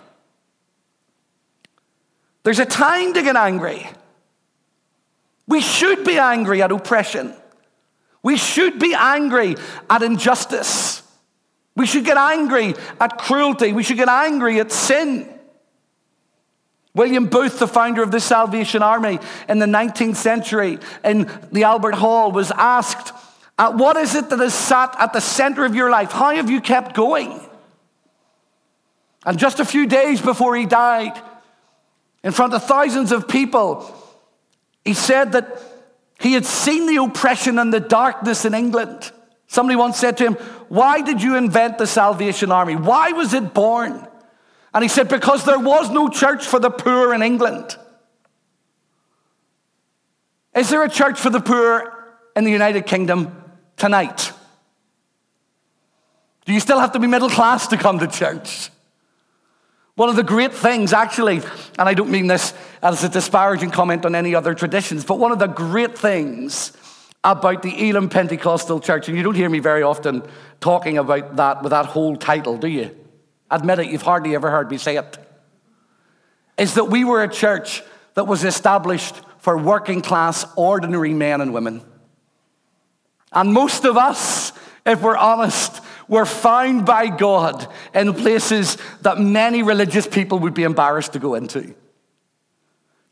There's 2.44 2.58
a 2.58 2.66
time 2.66 3.14
to 3.14 3.22
get 3.22 3.36
angry. 3.36 3.86
We 5.46 5.60
should 5.60 6.04
be 6.04 6.18
angry 6.18 6.62
at 6.62 6.72
oppression. 6.72 7.34
We 8.22 8.36
should 8.36 8.78
be 8.78 8.94
angry 8.94 9.56
at 9.90 10.02
injustice. 10.02 11.02
We 11.74 11.86
should 11.86 12.04
get 12.04 12.16
angry 12.16 12.74
at 13.00 13.18
cruelty. 13.18 13.72
We 13.72 13.82
should 13.82 13.96
get 13.96 14.08
angry 14.08 14.60
at 14.60 14.70
sin. 14.70 15.28
William 16.94 17.26
Booth, 17.26 17.58
the 17.58 17.68
founder 17.68 18.02
of 18.02 18.10
the 18.10 18.20
Salvation 18.20 18.82
Army 18.82 19.18
in 19.48 19.58
the 19.58 19.66
19th 19.66 20.16
century 20.16 20.78
in 21.04 21.30
the 21.50 21.64
Albert 21.64 21.94
Hall, 21.94 22.32
was 22.32 22.50
asked, 22.50 23.12
uh, 23.58 23.72
What 23.72 23.96
is 23.96 24.14
it 24.14 24.28
that 24.28 24.38
has 24.38 24.52
sat 24.52 24.94
at 24.98 25.12
the 25.12 25.20
center 25.20 25.64
of 25.64 25.74
your 25.74 25.90
life? 25.90 26.12
How 26.12 26.34
have 26.34 26.50
you 26.50 26.60
kept 26.60 26.94
going? 26.94 27.40
And 29.24 29.38
just 29.38 29.60
a 29.60 29.64
few 29.64 29.86
days 29.86 30.20
before 30.20 30.54
he 30.54 30.66
died, 30.66 31.18
in 32.22 32.32
front 32.32 32.54
of 32.54 32.64
thousands 32.64 33.10
of 33.10 33.26
people, 33.26 33.94
he 34.84 34.94
said 34.94 35.32
that 35.32 35.60
he 36.20 36.34
had 36.34 36.44
seen 36.44 36.86
the 36.86 37.02
oppression 37.02 37.58
and 37.58 37.72
the 37.72 37.80
darkness 37.80 38.44
in 38.44 38.52
England. 38.52 39.10
Somebody 39.46 39.76
once 39.76 39.98
said 39.98 40.18
to 40.18 40.24
him, 40.24 40.34
Why 40.68 41.00
did 41.00 41.22
you 41.22 41.36
invent 41.36 41.78
the 41.78 41.86
Salvation 41.86 42.52
Army? 42.52 42.76
Why 42.76 43.12
was 43.12 43.32
it 43.32 43.54
born? 43.54 44.06
And 44.74 44.82
he 44.82 44.88
said, 44.88 45.08
Because 45.08 45.44
there 45.44 45.58
was 45.58 45.90
no 45.90 46.08
church 46.08 46.46
for 46.46 46.58
the 46.58 46.70
poor 46.70 47.12
in 47.14 47.22
England. 47.22 47.76
Is 50.54 50.68
there 50.68 50.82
a 50.82 50.88
church 50.88 51.18
for 51.18 51.30
the 51.30 51.40
poor 51.40 51.92
in 52.36 52.44
the 52.44 52.50
United 52.50 52.86
Kingdom 52.86 53.34
tonight? 53.76 54.32
Do 56.44 56.52
you 56.52 56.60
still 56.60 56.80
have 56.80 56.92
to 56.92 56.98
be 56.98 57.06
middle 57.06 57.30
class 57.30 57.68
to 57.68 57.76
come 57.76 57.98
to 58.00 58.06
church? 58.06 58.70
One 59.94 60.08
of 60.08 60.16
the 60.16 60.22
great 60.22 60.54
things, 60.54 60.92
actually, 60.92 61.36
and 61.78 61.88
I 61.88 61.94
don't 61.94 62.10
mean 62.10 62.26
this 62.26 62.54
as 62.82 63.04
a 63.04 63.08
disparaging 63.08 63.70
comment 63.70 64.06
on 64.06 64.14
any 64.14 64.34
other 64.34 64.54
traditions, 64.54 65.04
but 65.04 65.18
one 65.18 65.32
of 65.32 65.38
the 65.38 65.46
great 65.46 65.96
things 65.96 66.72
about 67.22 67.62
the 67.62 67.88
Elim 67.88 68.08
Pentecostal 68.08 68.80
Church, 68.80 69.08
and 69.08 69.16
you 69.16 69.22
don't 69.22 69.34
hear 69.34 69.48
me 69.48 69.60
very 69.60 69.82
often 69.82 70.22
talking 70.60 70.98
about 70.98 71.36
that 71.36 71.62
with 71.62 71.70
that 71.70 71.86
whole 71.86 72.16
title, 72.16 72.56
do 72.56 72.66
you? 72.66 72.96
Admit 73.52 73.80
it, 73.80 73.86
you've 73.88 74.02
hardly 74.02 74.34
ever 74.34 74.50
heard 74.50 74.70
me 74.70 74.78
say 74.78 74.96
it. 74.96 75.18
Is 76.56 76.74
that 76.74 76.86
we 76.86 77.04
were 77.04 77.22
a 77.22 77.28
church 77.28 77.82
that 78.14 78.24
was 78.24 78.44
established 78.44 79.14
for 79.38 79.58
working 79.58 80.00
class, 80.00 80.46
ordinary 80.56 81.12
men 81.12 81.40
and 81.40 81.52
women. 81.52 81.82
And 83.32 83.52
most 83.52 83.84
of 83.84 83.96
us, 83.96 84.52
if 84.86 85.02
we're 85.02 85.16
honest, 85.16 85.82
were 86.08 86.26
found 86.26 86.86
by 86.86 87.08
God 87.08 87.66
in 87.94 88.14
places 88.14 88.78
that 89.02 89.18
many 89.18 89.62
religious 89.62 90.06
people 90.06 90.38
would 90.40 90.54
be 90.54 90.62
embarrassed 90.62 91.12
to 91.12 91.18
go 91.18 91.34
into. 91.34 91.74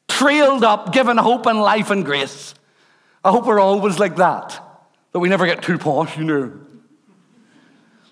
Trailed 0.09 0.65
up, 0.65 0.93
given 0.93 1.17
hope 1.17 1.47
and 1.47 1.61
life 1.61 1.91
and 1.91 2.05
grace. 2.05 2.55
I 3.25 3.31
hope 3.31 3.47
we're 3.47 3.61
always 3.61 3.99
like 3.99 4.17
that, 4.17 4.63
that 5.13 5.19
we 5.19 5.29
never 5.29 5.47
get 5.47 5.63
too 5.63 5.79
posh, 5.79 6.17
you 6.17 6.25
know. 6.25 6.60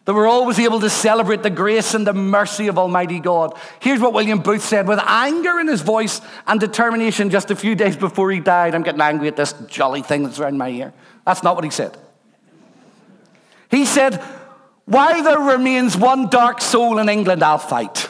That 0.09 0.15
we're 0.15 0.27
always 0.27 0.59
able 0.59 0.81
to 0.81 0.89
celebrate 0.89 1.43
the 1.43 1.51
grace 1.51 1.93
and 1.93 2.07
the 2.07 2.15
mercy 2.15 2.69
of 2.69 2.79
Almighty 2.79 3.21
God. 3.21 3.55
Here's 3.79 4.01
what 4.01 4.15
William 4.15 4.39
Booth 4.39 4.65
said 4.65 4.89
with 4.89 4.99
anger 5.07 5.61
in 5.61 5.69
his 5.69 5.83
voice 5.83 6.23
and 6.47 6.59
determination 6.59 7.29
just 7.29 7.51
a 7.51 7.55
few 7.55 7.75
days 7.75 7.95
before 7.95 8.31
he 8.31 8.41
died. 8.41 8.75
I'm 8.75 8.83
getting 8.83 9.03
angry 9.03 9.29
at 9.29 9.37
this 9.37 9.53
jolly 9.69 10.01
thing 10.01 10.23
that's 10.23 10.39
around 10.39 10.57
my 10.57 10.71
ear. 10.71 10.95
That's 11.27 11.43
not 11.43 11.57
what 11.57 11.65
he 11.65 11.71
said. 11.71 11.95
He 13.71 13.85
said, 13.85 14.15
while 14.87 15.23
there 15.23 15.41
remains 15.41 15.95
one 15.95 16.31
dark 16.31 16.63
soul 16.63 16.99
in 16.99 17.11
England, 17.11 17.43
I'll 17.43 17.59
fight. 17.59 18.09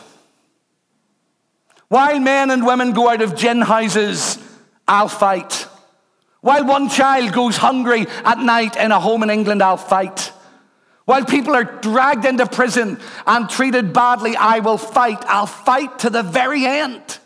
While 1.89 2.21
men 2.21 2.53
and 2.53 2.65
women 2.65 2.93
go 2.93 3.11
out 3.11 3.23
of 3.23 3.35
gin 3.35 3.61
houses, 3.61 4.39
I'll 4.87 5.09
fight. 5.09 5.67
While 6.43 6.65
one 6.65 6.91
child 6.91 7.33
goes 7.33 7.57
hungry 7.57 8.07
at 8.25 8.39
night 8.39 8.77
in 8.77 8.93
a 8.93 9.01
home 9.01 9.25
in 9.25 9.31
England, 9.31 9.65
I'll 9.65 9.77
fight. 9.77 10.31
While 11.09 11.25
people 11.25 11.55
are 11.55 11.65
dragged 11.65 12.27
into 12.27 12.45
prison 12.45 13.01
and 13.27 13.49
treated 13.49 13.95
badly, 13.95 14.37
I 14.37 14.59
will 14.59 14.77
fight. 14.77 15.25
I'll 15.25 15.47
fight 15.47 16.01
to 16.01 16.11
the 16.11 16.23
very 16.23 16.67
end. 16.67 17.19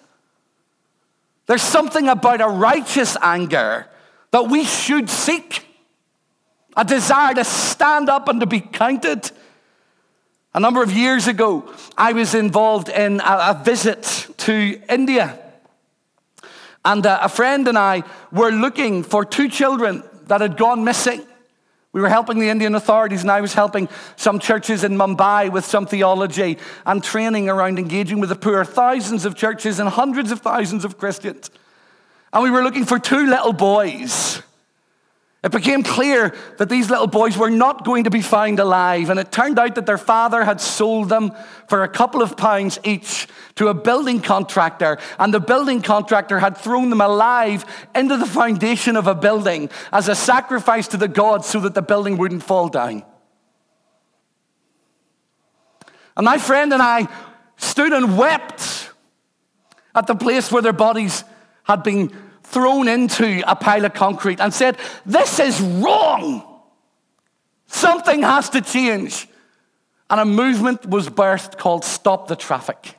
There's 1.46 1.62
something 1.62 2.08
about 2.08 2.40
a 2.40 2.46
righteous 2.46 3.16
anger 3.20 3.88
that 4.30 4.48
we 4.48 4.62
should 4.62 5.10
seek 5.10 5.66
a 6.76 6.84
desire 6.84 7.34
to 7.34 7.42
stand 7.42 8.08
up 8.08 8.28
and 8.28 8.38
to 8.38 8.46
be 8.46 8.60
counted 8.60 9.32
a 10.54 10.60
number 10.60 10.80
of 10.84 10.92
years 10.92 11.26
ago, 11.26 11.68
I 11.98 12.12
was 12.12 12.36
involved 12.36 12.88
in 12.88 13.20
a, 13.24 13.60
visit 13.64 14.28
to 14.36 14.80
India. 14.88 15.36
And 16.84 17.04
uh, 17.04 17.18
a 17.20 17.28
friend 17.28 17.66
and 17.66 17.76
I 17.76 18.04
were 18.30 18.52
looking 18.52 19.02
for 19.02 19.24
two 19.24 19.48
children 19.48 20.04
that 20.28 20.40
had 20.40 20.56
gone 20.56 20.84
missing. 20.84 21.26
We 21.92 22.00
were 22.00 22.08
helping 22.08 22.38
the 22.38 22.48
Indian 22.48 22.74
authorities, 22.74 23.20
and 23.20 23.30
I 23.30 23.42
was 23.42 23.52
helping 23.52 23.88
some 24.16 24.38
churches 24.38 24.82
in 24.82 24.96
Mumbai 24.96 25.52
with 25.52 25.66
some 25.66 25.84
theology 25.84 26.58
and 26.86 27.04
training 27.04 27.50
around 27.50 27.78
engaging 27.78 28.18
with 28.18 28.30
the 28.30 28.36
poor. 28.36 28.64
Thousands 28.64 29.26
of 29.26 29.34
churches 29.34 29.78
and 29.78 29.88
hundreds 29.88 30.32
of 30.32 30.40
thousands 30.40 30.86
of 30.86 30.96
Christians. 30.96 31.50
And 32.32 32.42
we 32.42 32.50
were 32.50 32.62
looking 32.62 32.86
for 32.86 32.98
two 32.98 33.26
little 33.26 33.52
boys 33.52 34.42
it 35.42 35.50
became 35.50 35.82
clear 35.82 36.32
that 36.58 36.68
these 36.68 36.88
little 36.88 37.08
boys 37.08 37.36
were 37.36 37.50
not 37.50 37.84
going 37.84 38.04
to 38.04 38.10
be 38.10 38.22
found 38.22 38.60
alive, 38.60 39.10
and 39.10 39.18
it 39.18 39.32
turned 39.32 39.58
out 39.58 39.74
that 39.74 39.86
their 39.86 39.98
father 39.98 40.44
had 40.44 40.60
sold 40.60 41.08
them 41.08 41.32
for 41.68 41.82
a 41.82 41.88
couple 41.88 42.22
of 42.22 42.36
pounds 42.36 42.78
each 42.84 43.26
to 43.56 43.66
a 43.66 43.74
building 43.74 44.20
contractor, 44.20 44.98
and 45.18 45.34
the 45.34 45.40
building 45.40 45.82
contractor 45.82 46.38
had 46.38 46.56
thrown 46.56 46.90
them 46.90 47.00
alive 47.00 47.64
into 47.92 48.16
the 48.16 48.26
foundation 48.26 48.94
of 48.96 49.08
a 49.08 49.16
building 49.16 49.68
as 49.92 50.08
a 50.08 50.14
sacrifice 50.14 50.86
to 50.86 50.96
the 50.96 51.08
gods 51.08 51.48
so 51.48 51.58
that 51.58 51.74
the 51.74 51.82
building 51.82 52.18
wouldn't 52.18 52.44
fall 52.44 52.68
down. 52.68 53.02
And 56.16 56.24
my 56.24 56.38
friend 56.38 56.72
and 56.72 56.82
I 56.82 57.08
stood 57.56 57.92
and 57.92 58.16
wept 58.16 58.90
at 59.92 60.06
the 60.06 60.14
place 60.14 60.52
where 60.52 60.62
their 60.62 60.72
bodies 60.72 61.24
had 61.64 61.82
been 61.82 62.12
thrown 62.52 62.86
into 62.86 63.42
a 63.46 63.56
pile 63.56 63.84
of 63.84 63.94
concrete 63.94 64.40
and 64.40 64.52
said, 64.52 64.76
This 65.06 65.40
is 65.40 65.60
wrong. 65.60 66.48
Something 67.66 68.22
has 68.22 68.50
to 68.50 68.60
change. 68.60 69.28
And 70.10 70.20
a 70.20 70.24
movement 70.26 70.84
was 70.86 71.08
birthed 71.08 71.56
called 71.58 71.84
Stop 71.84 72.28
the 72.28 72.36
Traffik. 72.36 72.94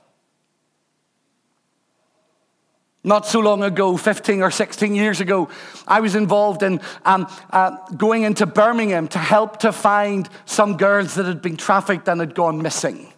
Not 3.04 3.28
so 3.28 3.42
long 3.42 3.64
ago, 3.64 3.98
15 3.98 4.42
or 4.42 4.50
16 4.50 4.96
years 4.96 5.20
ago, 5.20 5.50
I 5.88 6.00
was 6.00 6.16
involved 6.16 6.64
in 6.64 6.80
um, 7.04 7.28
uh, 7.52 7.72
going 7.98 8.24
into 8.24 8.46
Birmingham 8.46 9.10
to 9.10 9.20
help 9.20 9.60
to 9.60 9.74
find 9.74 10.28
some 10.46 10.78
girls 10.78 11.16
that 11.16 11.26
had 11.26 11.42
been 11.42 11.58
trafficked 11.58 12.08
and 12.08 12.22
had 12.22 12.34
gone 12.34 12.62
missing. 12.62 13.12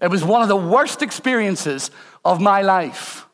It 0.00 0.10
was 0.10 0.24
one 0.24 0.42
of 0.42 0.48
the 0.48 0.56
worst 0.56 1.00
experiences 1.00 1.92
of 2.24 2.40
my 2.40 2.62
life. 2.62 3.26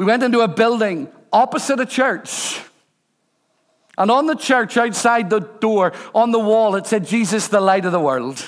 We 0.00 0.06
went 0.06 0.22
into 0.22 0.40
a 0.40 0.48
building 0.48 1.12
opposite 1.30 1.78
a 1.78 1.84
church. 1.84 2.58
And 3.98 4.10
on 4.10 4.24
the 4.24 4.34
church, 4.34 4.78
outside 4.78 5.28
the 5.28 5.40
door, 5.40 5.92
on 6.14 6.30
the 6.30 6.38
wall, 6.38 6.74
it 6.76 6.86
said, 6.86 7.06
Jesus, 7.06 7.48
the 7.48 7.60
light 7.60 7.84
of 7.84 7.92
the 7.92 8.00
world. 8.00 8.42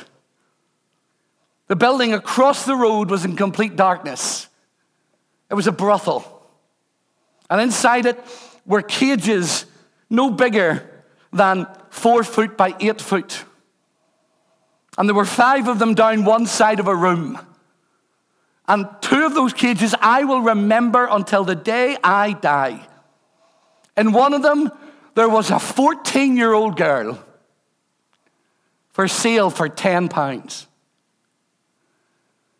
The 1.66 1.76
building 1.76 2.14
across 2.14 2.64
the 2.64 2.74
road 2.74 3.10
was 3.10 3.26
in 3.26 3.36
complete 3.36 3.76
darkness. 3.76 4.48
It 5.50 5.54
was 5.54 5.66
a 5.66 5.72
brothel. 5.72 6.24
And 7.50 7.60
inside 7.60 8.06
it 8.06 8.18
were 8.64 8.80
cages 8.80 9.66
no 10.08 10.30
bigger 10.30 11.04
than 11.34 11.66
four 11.90 12.24
foot 12.24 12.56
by 12.56 12.74
eight 12.80 13.02
foot. 13.02 13.44
And 14.96 15.06
there 15.06 15.14
were 15.14 15.26
five 15.26 15.68
of 15.68 15.78
them 15.78 15.92
down 15.92 16.24
one 16.24 16.46
side 16.46 16.80
of 16.80 16.88
a 16.88 16.96
room. 16.96 17.38
And 18.68 18.86
two 19.00 19.24
of 19.24 19.34
those 19.34 19.52
cages 19.52 19.94
I 20.00 20.24
will 20.24 20.40
remember 20.40 21.06
until 21.10 21.44
the 21.44 21.54
day 21.54 21.96
I 22.02 22.32
die. 22.32 22.86
In 23.96 24.12
one 24.12 24.34
of 24.34 24.42
them, 24.42 24.70
there 25.14 25.28
was 25.28 25.50
a 25.50 25.58
14 25.58 26.36
year 26.36 26.52
old 26.52 26.76
girl 26.76 27.22
for 28.92 29.08
sale 29.08 29.50
for 29.50 29.68
10 29.68 30.08
pounds. 30.08 30.66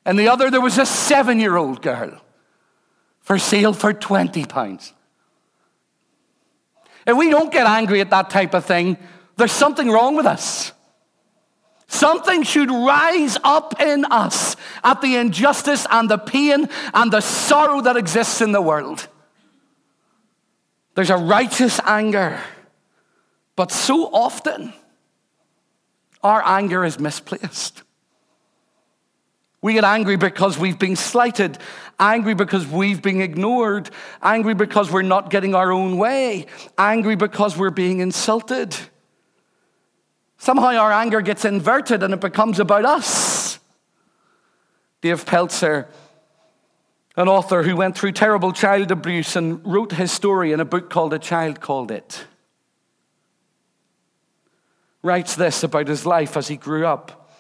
And 0.04 0.18
the 0.18 0.28
other, 0.28 0.50
there 0.50 0.61
was 0.61 0.78
a 0.78 0.87
seven 0.87 1.38
year 1.38 1.56
old 1.56 1.82
girl 1.82 2.21
for 3.21 3.38
sale 3.38 3.73
for 3.73 3.92
20 3.92 4.44
pounds. 4.47 4.92
If 7.06 7.16
we 7.16 7.30
don't 7.30 7.52
get 7.52 7.66
angry 7.66 8.00
at 8.00 8.11
that 8.11 8.30
type 8.30 8.54
of 8.54 8.64
thing, 8.64 8.97
there's 9.37 9.52
something 9.52 9.90
wrong 9.90 10.16
with 10.16 10.26
us. 10.26 10.73
Something 11.93 12.43
should 12.43 12.71
rise 12.71 13.37
up 13.45 13.79
in 13.79 14.07
us 14.07 14.57
at 14.83 15.03
the 15.03 15.17
injustice 15.17 15.87
and 15.91 16.11
the 16.11 16.17
pain 16.17 16.71
and 16.95 17.13
the 17.13 17.21
sorrow 17.21 17.83
that 17.83 17.99
exists 17.99 18.41
in 18.41 18.53
the 18.53 18.63
world. 18.63 19.07
There's 20.95 21.11
a 21.11 21.19
righteous 21.19 21.79
anger, 21.85 22.41
but 23.57 23.71
so 23.71 24.07
often 24.07 24.73
our 26.23 26.43
anger 26.47 26.83
is 26.83 26.99
misplaced. 26.99 27.83
We 29.61 29.75
get 29.75 29.85
angry 29.85 30.17
because 30.17 30.59
we've 30.59 30.79
been 30.79 30.97
slighted, 30.97 31.59
angry 32.01 32.33
because 32.33 32.67
we've 32.67 33.03
been 33.03 33.21
ignored, 33.21 33.91
angry 34.23 34.55
because 34.55 34.91
we're 34.91 35.03
not 35.03 35.29
getting 35.29 35.55
our 35.55 35.71
own 35.71 35.99
way, 35.99 36.47
angry 36.79 37.17
because 37.17 37.55
we're 37.55 37.71
being 37.71 38.01
insulted. 38.01 38.75
Somehow 40.43 40.75
our 40.75 40.91
anger 40.91 41.21
gets 41.21 41.45
inverted 41.45 42.03
and 42.03 42.15
it 42.15 42.21
becomes 42.21 42.59
about 42.59 42.85
us. 42.85 43.61
Dave 45.01 45.25
Pelzer, 45.25 45.87
an 47.17 47.29
author 47.29 47.63
who 47.63 47.77
went 47.77 47.97
through 47.97 48.11
terrible 48.11 48.51
child 48.51 48.91
abuse 48.91 49.37
and 49.37 49.65
wrote 49.65 49.93
his 49.93 50.11
story 50.11 50.51
in 50.51 50.59
a 50.59 50.65
book 50.65 50.91
called 50.91 51.15
A 51.15 51.21
Child 51.21 51.61
Called 51.61 51.93
It, 51.93 52.27
writes 55.01 55.37
this 55.37 55.63
about 55.63 55.87
his 55.87 56.05
life 56.05 56.37
as 56.37 56.49
he 56.49 56.57
grew 56.57 56.87
up. 56.87 57.31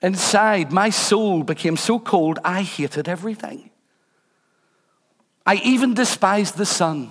Inside, 0.00 0.70
my 0.70 0.90
soul 0.90 1.42
became 1.42 1.76
so 1.76 1.98
cold, 1.98 2.38
I 2.44 2.62
hated 2.62 3.08
everything. 3.08 3.70
I 5.44 5.56
even 5.56 5.94
despised 5.94 6.58
the 6.58 6.64
sun. 6.64 7.10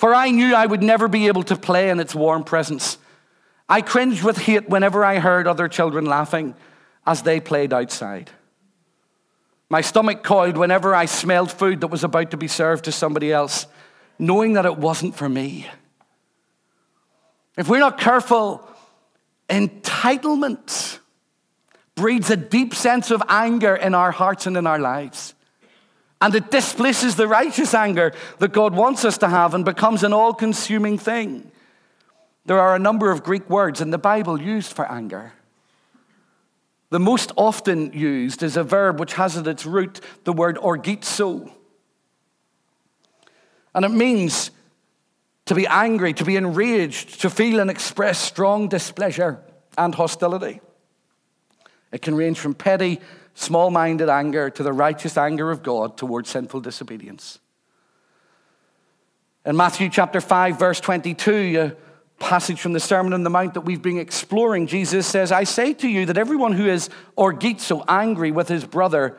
For 0.00 0.14
I 0.14 0.30
knew 0.30 0.54
I 0.54 0.64
would 0.64 0.82
never 0.82 1.08
be 1.08 1.26
able 1.26 1.42
to 1.42 1.56
play 1.56 1.90
in 1.90 2.00
its 2.00 2.14
warm 2.14 2.42
presence. 2.42 2.96
I 3.68 3.82
cringed 3.82 4.24
with 4.24 4.38
hate 4.38 4.66
whenever 4.66 5.04
I 5.04 5.18
heard 5.18 5.46
other 5.46 5.68
children 5.68 6.06
laughing 6.06 6.54
as 7.06 7.20
they 7.20 7.38
played 7.38 7.74
outside. 7.74 8.30
My 9.68 9.82
stomach 9.82 10.22
coiled 10.22 10.56
whenever 10.56 10.94
I 10.94 11.04
smelled 11.04 11.52
food 11.52 11.82
that 11.82 11.88
was 11.88 12.02
about 12.02 12.30
to 12.30 12.38
be 12.38 12.48
served 12.48 12.86
to 12.86 12.92
somebody 12.92 13.30
else, 13.30 13.66
knowing 14.18 14.54
that 14.54 14.64
it 14.64 14.78
wasn't 14.78 15.16
for 15.16 15.28
me. 15.28 15.68
If 17.58 17.68
we're 17.68 17.80
not 17.80 18.00
careful, 18.00 18.66
Entitlement 19.50 20.98
breeds 21.94 22.30
a 22.30 22.38
deep 22.38 22.74
sense 22.74 23.10
of 23.10 23.22
anger 23.28 23.76
in 23.76 23.94
our 23.94 24.12
hearts 24.12 24.46
and 24.46 24.56
in 24.56 24.66
our 24.66 24.78
lives. 24.78 25.34
And 26.20 26.34
it 26.34 26.50
displaces 26.50 27.16
the 27.16 27.26
righteous 27.26 27.72
anger 27.72 28.12
that 28.38 28.52
God 28.52 28.74
wants 28.74 29.04
us 29.04 29.16
to 29.18 29.28
have 29.28 29.54
and 29.54 29.64
becomes 29.64 30.02
an 30.02 30.12
all 30.12 30.34
consuming 30.34 30.98
thing. 30.98 31.50
There 32.44 32.60
are 32.60 32.74
a 32.74 32.78
number 32.78 33.10
of 33.10 33.22
Greek 33.22 33.48
words 33.48 33.80
in 33.80 33.90
the 33.90 33.98
Bible 33.98 34.40
used 34.40 34.72
for 34.72 34.90
anger. 34.90 35.32
The 36.90 36.98
most 36.98 37.32
often 37.36 37.92
used 37.92 38.42
is 38.42 38.56
a 38.56 38.64
verb 38.64 38.98
which 38.98 39.14
has 39.14 39.36
at 39.36 39.46
its 39.46 39.64
root 39.64 40.00
the 40.24 40.32
word 40.32 40.56
orgizo. 40.56 41.50
And 43.74 43.84
it 43.84 43.90
means 43.90 44.50
to 45.46 45.54
be 45.54 45.66
angry, 45.66 46.12
to 46.14 46.24
be 46.24 46.36
enraged, 46.36 47.20
to 47.20 47.30
feel 47.30 47.60
and 47.60 47.70
express 47.70 48.18
strong 48.18 48.68
displeasure 48.68 49.40
and 49.78 49.94
hostility. 49.94 50.60
It 51.92 52.02
can 52.02 52.14
range 52.14 52.38
from 52.38 52.54
petty, 52.54 53.00
small 53.40 53.70
minded 53.70 54.08
anger 54.08 54.50
to 54.50 54.62
the 54.62 54.72
righteous 54.72 55.16
anger 55.16 55.50
of 55.50 55.62
God 55.62 55.96
towards 55.96 56.28
sinful 56.28 56.60
disobedience. 56.60 57.38
In 59.46 59.56
Matthew 59.56 59.88
chapter 59.88 60.20
5, 60.20 60.58
verse 60.58 60.78
22, 60.80 61.58
a 61.58 62.22
passage 62.22 62.60
from 62.60 62.74
the 62.74 62.80
Sermon 62.80 63.14
on 63.14 63.22
the 63.22 63.30
Mount 63.30 63.54
that 63.54 63.62
we've 63.62 63.80
been 63.80 63.98
exploring, 63.98 64.66
Jesus 64.66 65.06
says, 65.06 65.32
I 65.32 65.44
say 65.44 65.72
to 65.72 65.88
you 65.88 66.04
that 66.06 66.18
everyone 66.18 66.52
who 66.52 66.66
is 66.66 66.90
orgizo, 67.16 67.82
angry 67.88 68.30
with 68.30 68.48
his 68.48 68.66
brother, 68.66 69.16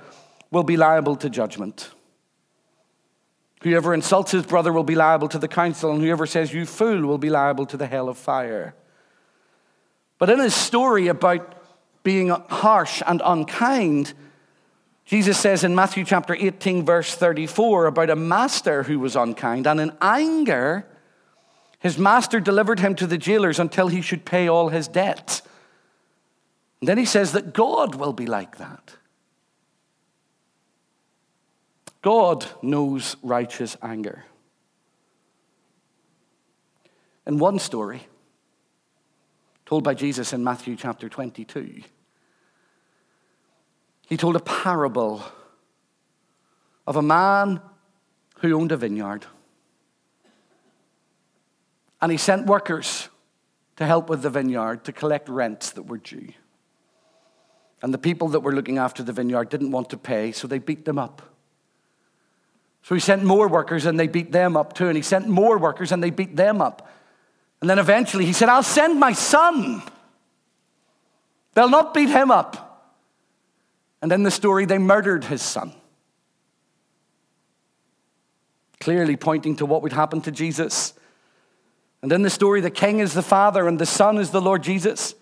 will 0.52 0.64
be 0.64 0.78
liable 0.78 1.16
to 1.16 1.30
judgment. 1.30 1.90
Whoever 3.64 3.94
insults 3.94 4.32
his 4.32 4.46
brother 4.46 4.72
will 4.72 4.84
be 4.84 4.96
liable 4.96 5.30
to 5.30 5.40
the 5.40 5.48
council, 5.48 5.92
and 5.92 6.02
whoever 6.02 6.28
says, 6.28 6.54
You 6.54 6.68
fool, 6.68 7.08
will 7.08 7.18
be 7.18 7.30
liable 7.32 7.66
to 7.68 7.78
the 7.78 7.88
hell 7.88 8.08
of 8.08 8.20
fire. 8.20 8.76
But 10.20 10.30
in 10.30 10.40
his 10.40 10.54
story 10.54 11.08
about 11.08 11.61
being 12.04 12.30
harsh 12.30 13.02
and 13.06 13.22
unkind, 13.24 14.14
Jesus 15.06 15.38
says 15.38 15.64
in 15.64 15.76
Matthew 15.76 16.06
chapter 16.06 16.34
18, 16.34 16.86
verse 16.86 17.16
34, 17.16 17.88
about 17.88 18.10
a 18.10 18.16
master 18.16 18.84
who 18.84 19.00
was 19.00 19.16
unkind, 19.16 19.68
and 19.68 19.80
in 19.80 19.92
anger, 20.02 20.88
his 21.80 21.98
master 21.98 22.40
delivered 22.40 22.80
him 22.80 22.96
to 22.96 23.08
the 23.08 23.18
jailers 23.18 23.60
until 23.60 23.88
he 23.88 24.02
should 24.02 24.24
pay 24.24 24.48
all 24.48 24.70
his 24.70 24.88
debts. 24.88 25.42
And 26.80 26.88
then 26.88 26.98
he 26.98 27.06
says 27.06 27.34
that 27.34 27.54
God 27.54 27.96
will 27.96 28.14
be 28.14 28.26
like 28.26 28.58
that. 28.58 28.96
God 32.02 32.46
knows 32.62 33.16
righteous 33.22 33.78
anger. 33.82 34.26
In 37.28 37.38
one 37.38 37.60
story, 37.60 38.08
told 39.72 39.86
by 39.86 39.94
Jesus 39.94 40.34
in 40.34 40.44
Matthew 40.44 40.76
chapter 40.76 41.08
22, 41.08 41.84
he 44.10 44.18
told 44.18 44.36
a 44.36 44.42
parable 44.42 45.24
of 46.86 46.98
a 46.98 47.02
man 47.02 47.62
who 48.40 48.60
owned 48.60 48.74
a 48.74 48.76
vineyard. 48.76 49.26
And 52.02 52.12
he 52.12 52.18
sent 52.18 52.48
workers 52.48 53.08
to 53.78 53.86
help 53.86 54.10
with 54.10 54.24
the 54.24 54.30
vineyard 54.30 54.84
to 54.84 54.92
collect 54.92 55.30
rents 55.30 55.72
that 55.72 55.84
were 55.84 56.00
due. 56.00 56.34
And 57.82 57.94
the 57.94 57.98
people 57.98 58.28
that 58.28 58.42
were 58.42 58.52
looking 58.52 58.78
after 58.78 59.04
the 59.04 59.14
vineyard 59.14 59.48
didn't 59.48 59.72
want 59.72 59.90
to 59.92 59.98
pay, 59.98 60.34
so 60.34 60.50
they 60.50 60.60
beat 60.60 60.84
them 60.84 61.00
up. 61.00 61.22
So 62.84 62.94
he 62.94 63.00
sent 63.00 63.24
more 63.24 63.48
workers 63.48 63.86
and 63.86 63.98
they 63.98 64.08
beat 64.08 64.34
them 64.34 64.58
up 64.58 64.74
too. 64.74 64.90
And 64.90 64.98
he 64.98 65.02
sent 65.02 65.30
more 65.30 65.58
workers 65.58 65.94
and 65.94 66.04
they 66.04 66.10
beat 66.10 66.36
them 66.36 66.62
up. 66.62 66.92
And 67.62 67.70
then 67.70 67.80
eventually 67.80 68.26
he 68.26 68.34
said, 68.34 68.50
I'll 68.50 68.64
send 68.64 69.00
my 69.00 69.14
son. 69.14 69.84
They'll 71.54 71.70
not 71.70 71.94
beat 71.94 72.10
him 72.10 72.32
up. 72.32 72.68
And 74.02 74.12
in 74.12 74.24
the 74.24 74.32
story, 74.32 74.66
they 74.66 74.80
murdered 74.80 75.26
his 75.26 75.44
son. 75.44 75.74
Clearly 78.80 79.16
pointing 79.16 79.56
to 79.58 79.66
what 79.66 79.84
would 79.84 79.94
happen 79.94 80.22
to 80.22 80.32
Jesus. 80.32 80.94
And 82.02 82.12
in 82.12 82.24
the 82.24 82.32
story, 82.32 82.62
the 82.62 82.72
king 82.72 83.00
is 83.00 83.14
the 83.14 83.22
father 83.22 83.68
and 83.68 83.78
the 83.78 83.86
son 83.86 84.18
is 84.18 84.32
the 84.32 84.42
Lord 84.42 84.64
Jesus. 84.64 85.14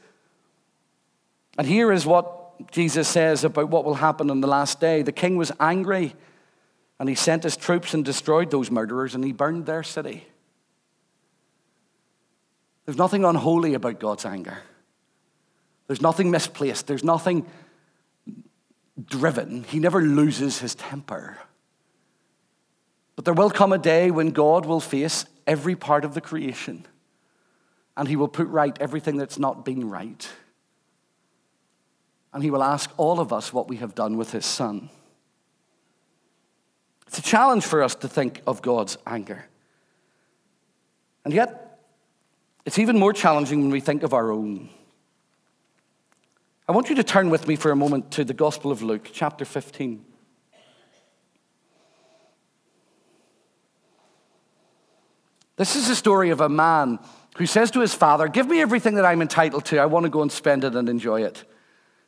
And 1.57 1.67
here 1.67 1.91
is 1.91 2.05
what 2.05 2.71
Jesus 2.71 3.09
says 3.09 3.43
about 3.43 3.69
what 3.69 3.83
will 3.83 3.95
happen 3.95 4.31
on 4.31 4.39
the 4.39 4.47
last 4.47 4.79
day. 4.79 5.01
The 5.01 5.11
king 5.11 5.35
was 5.35 5.51
angry 5.59 6.15
and 6.99 7.09
he 7.09 7.15
sent 7.15 7.43
his 7.43 7.57
troops 7.57 7.93
and 7.93 8.05
destroyed 8.05 8.49
those 8.49 8.71
murderers 8.71 9.13
and 9.13 9.25
he 9.25 9.33
burned 9.33 9.65
their 9.65 9.83
city. 9.83 10.25
There's 12.89 12.97
nothing 12.97 13.23
unholy 13.23 13.75
about 13.75 13.99
God's 13.99 14.25
anger. 14.25 14.57
There's 15.85 16.01
nothing 16.01 16.31
misplaced. 16.31 16.87
There's 16.87 17.03
nothing 17.03 17.45
driven. 19.05 19.63
He 19.63 19.77
never 19.77 20.01
loses 20.01 20.57
his 20.57 20.73
temper. 20.73 21.37
But 23.15 23.25
there 23.25 23.35
will 23.35 23.51
come 23.51 23.73
a 23.73 23.77
day 23.77 24.09
when 24.09 24.31
God 24.31 24.65
will 24.65 24.79
face 24.79 25.25
every 25.45 25.75
part 25.75 26.03
of 26.03 26.15
the 26.15 26.19
creation 26.19 26.87
and 27.95 28.07
he 28.07 28.15
will 28.15 28.27
put 28.27 28.47
right 28.47 28.75
everything 28.81 29.17
that's 29.17 29.37
not 29.37 29.63
been 29.63 29.87
right. 29.87 30.27
And 32.33 32.41
he 32.41 32.49
will 32.49 32.63
ask 32.63 32.89
all 32.97 33.19
of 33.19 33.31
us 33.31 33.53
what 33.53 33.67
we 33.67 33.75
have 33.75 33.93
done 33.93 34.17
with 34.17 34.31
his 34.31 34.47
son. 34.47 34.89
It's 37.05 37.19
a 37.19 37.21
challenge 37.21 37.65
for 37.67 37.83
us 37.83 37.93
to 37.93 38.07
think 38.07 38.41
of 38.47 38.63
God's 38.63 38.97
anger. 39.05 39.45
And 41.23 41.35
yet, 41.35 41.67
it's 42.69 42.77
even 42.77 42.99
more 42.99 43.13
challenging 43.13 43.61
when 43.61 43.71
we 43.71 43.79
think 43.79 44.03
of 44.03 44.13
our 44.13 44.31
own. 44.31 44.69
I 46.67 46.71
want 46.71 46.87
you 46.87 46.93
to 46.97 47.03
turn 47.03 47.31
with 47.31 47.47
me 47.47 47.55
for 47.55 47.71
a 47.71 47.75
moment 47.75 48.11
to 48.11 48.23
the 48.23 48.35
Gospel 48.35 48.69
of 48.69 48.83
Luke, 48.83 49.09
chapter 49.11 49.43
15. 49.43 50.05
This 55.55 55.75
is 55.75 55.87
the 55.87 55.95
story 55.95 56.29
of 56.29 56.41
a 56.41 56.47
man 56.47 56.99
who 57.37 57.47
says 57.47 57.71
to 57.71 57.79
his 57.79 57.95
father, 57.95 58.27
Give 58.27 58.47
me 58.47 58.61
everything 58.61 58.93
that 58.97 59.05
I'm 59.05 59.23
entitled 59.23 59.65
to. 59.65 59.79
I 59.79 59.87
want 59.87 60.03
to 60.03 60.11
go 60.11 60.21
and 60.21 60.31
spend 60.31 60.63
it 60.63 60.75
and 60.75 60.87
enjoy 60.87 61.23
it. 61.23 61.43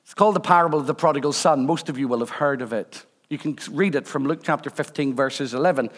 It's 0.04 0.14
called 0.14 0.36
the 0.36 0.42
parable 0.42 0.78
of 0.78 0.86
the 0.86 0.94
prodigal 0.94 1.34
son. 1.34 1.66
Most 1.66 1.90
of 1.90 1.98
you 1.98 2.08
will 2.08 2.20
have 2.20 2.30
heard 2.30 2.62
of 2.62 2.72
it. 2.72 3.04
You 3.30 3.40
can 3.40 3.58
read 3.72 3.96
it 3.96 4.06
from 4.06 4.28
Luke 4.28 4.42
chapter 4.44 4.70
15, 4.70 5.16
verses 5.16 5.56
11 5.56 5.90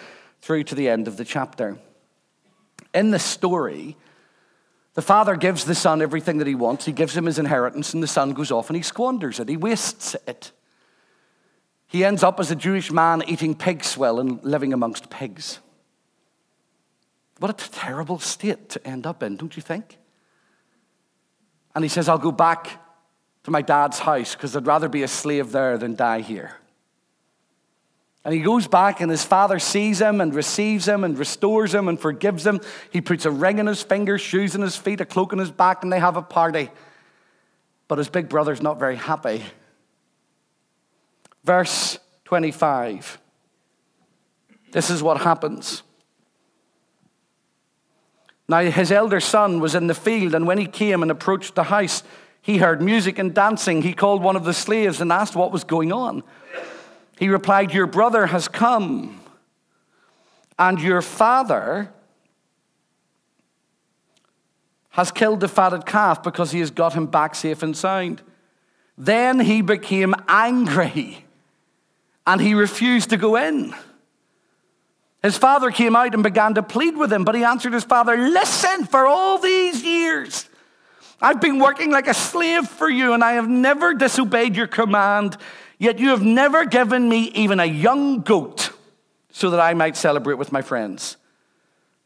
through 0.42 0.64
to 0.64 0.74
the 0.76 0.88
end 0.88 1.10
of 1.10 1.18
the 1.18 1.26
chapter. 1.26 1.78
In 2.94 3.12
the 3.12 3.20
story, 3.20 3.98
the 4.94 5.02
father 5.02 5.36
gives 5.36 5.66
the 5.66 5.76
son 5.76 6.02
everything 6.02 6.38
that 6.38 6.48
he 6.48 6.56
wants. 6.56 6.86
He 6.86 6.92
gives 6.92 7.18
him 7.18 7.26
his 7.26 7.40
inheritance, 7.40 7.94
and 7.94 8.04
the 8.04 8.08
son 8.08 8.34
goes 8.34 8.52
off 8.52 8.70
and 8.70 8.78
he 8.78 8.84
squanders 8.84 9.40
it. 9.40 9.50
He 9.50 9.58
wastes 9.58 10.16
it. 10.28 10.52
He 11.88 12.04
ends 12.04 12.24
up 12.24 12.40
as 12.40 12.52
a 12.52 12.56
Jewish 12.56 12.92
man 12.92 13.24
eating 13.28 13.56
pig 13.56 13.84
swill 13.84 14.20
and 14.20 14.44
living 14.44 14.74
amongst 14.74 15.10
pigs. 15.10 15.60
What 17.40 17.50
a 17.50 17.70
terrible 17.72 18.20
state 18.20 18.70
to 18.70 18.88
end 18.88 19.06
up 19.06 19.22
in, 19.22 19.36
don't 19.36 19.56
you 19.56 19.62
think? 19.62 19.98
And 21.76 21.84
he 21.84 21.90
says, 21.90 22.08
I'll 22.08 22.18
go 22.18 22.32
back 22.32 22.80
to 23.44 23.52
my 23.52 23.62
dad's 23.62 24.00
house 24.00 24.36
because 24.36 24.56
I'd 24.56 24.68
rather 24.68 24.90
be 24.90 25.04
a 25.04 25.08
slave 25.08 25.52
there 25.52 25.78
than 25.78 25.96
die 25.96 26.22
here. 26.22 26.58
And 28.26 28.34
he 28.34 28.40
goes 28.40 28.68
back, 28.68 29.02
and 29.02 29.12
his 29.12 29.26
father 29.26 29.60
sees 29.60 30.00
him 30.00 30.22
and 30.22 30.34
receives 30.34 30.88
him 30.88 31.04
and 31.04 31.18
restores 31.18 31.74
him 31.74 31.90
and 31.90 32.00
forgives 32.00 32.48
him. 32.48 32.62
He 32.90 33.02
puts 33.02 33.26
a 33.26 33.32
ring 33.32 33.60
in 33.60 33.68
his 33.68 33.84
finger, 33.84 34.18
shoes 34.18 34.56
in 34.56 34.62
his 34.62 34.78
feet, 34.78 35.02
a 35.02 35.06
cloak 35.06 35.34
on 35.34 35.40
his 35.40 35.52
back, 35.52 35.84
and 35.84 35.92
they 35.92 36.00
have 36.00 36.16
a 36.16 36.22
party. 36.22 36.70
But 37.90 37.98
his 37.98 38.08
big 38.08 38.30
brother's 38.30 38.62
not 38.62 38.80
very 38.80 38.96
happy. 38.96 39.44
Verse 41.44 42.00
25. 42.24 43.20
This 44.72 44.90
is 44.90 45.04
what 45.04 45.22
happens. 45.22 45.84
Now, 48.48 48.62
his 48.62 48.92
elder 48.92 49.20
son 49.20 49.60
was 49.60 49.76
in 49.76 49.88
the 49.88 49.94
field, 49.94 50.34
and 50.34 50.48
when 50.48 50.58
he 50.58 50.66
came 50.66 51.02
and 51.02 51.12
approached 51.12 51.56
the 51.56 51.64
house, 51.64 52.04
he 52.42 52.58
heard 52.58 52.82
music 52.82 53.20
and 53.20 53.34
dancing. 53.34 53.82
He 53.82 53.94
called 53.94 54.22
one 54.22 54.36
of 54.36 54.44
the 54.46 54.54
slaves 54.54 55.02
and 55.02 55.12
asked 55.12 55.36
what 55.36 55.52
was 55.52 55.64
going 55.64 55.92
on. 55.92 56.24
He 57.24 57.30
replied, 57.30 57.74
Your 57.74 57.88
brother 57.88 58.26
has 58.26 58.50
come, 58.50 59.22
and 60.60 60.78
your 60.82 61.02
father 61.02 61.90
has 64.90 65.10
killed 65.10 65.40
the 65.40 65.48
fatted 65.48 65.86
calf 65.86 66.22
because 66.22 66.52
he 66.52 66.60
has 66.60 66.70
got 66.70 66.96
him 66.96 67.06
back 67.06 67.34
safe 67.34 67.64
and 67.64 67.78
sound. 67.78 68.22
Then 68.98 69.40
he 69.40 69.62
became 69.62 70.14
angry 70.28 71.24
and 72.28 72.42
he 72.42 72.56
refused 72.56 73.12
to 73.12 73.16
go 73.16 73.38
in. 73.38 73.74
His 75.22 75.38
father 75.38 75.72
came 75.72 75.96
out 75.96 76.14
and 76.14 76.24
began 76.24 76.56
to 76.56 76.62
plead 76.62 76.98
with 76.98 77.14
him, 77.14 77.24
but 77.24 77.36
he 77.36 77.46
answered 77.46 77.72
his 77.72 77.86
father, 77.86 78.18
Listen, 78.18 78.86
for 78.86 79.08
all 79.08 79.38
these 79.38 79.82
years, 79.82 80.50
I've 81.22 81.40
been 81.40 81.60
working 81.60 81.90
like 81.90 82.08
a 82.08 82.14
slave 82.14 82.68
for 82.68 82.90
you, 82.90 83.14
and 83.14 83.24
I 83.24 83.34
have 83.34 83.48
never 83.48 83.94
disobeyed 83.94 84.58
your 84.58 84.68
command, 84.68 85.38
yet 85.84 86.00
you 86.00 86.10
have 86.10 86.24
never 86.24 86.66
given 86.66 87.10
me 87.10 87.26
even 87.36 87.60
a 87.60 87.66
young 87.66 88.22
goat 88.22 88.72
so 89.32 89.50
that 89.50 89.60
I 89.60 89.74
might 89.74 89.98
celebrate 89.98 90.36
with 90.36 90.52
my 90.52 90.62
friends. 90.62 91.18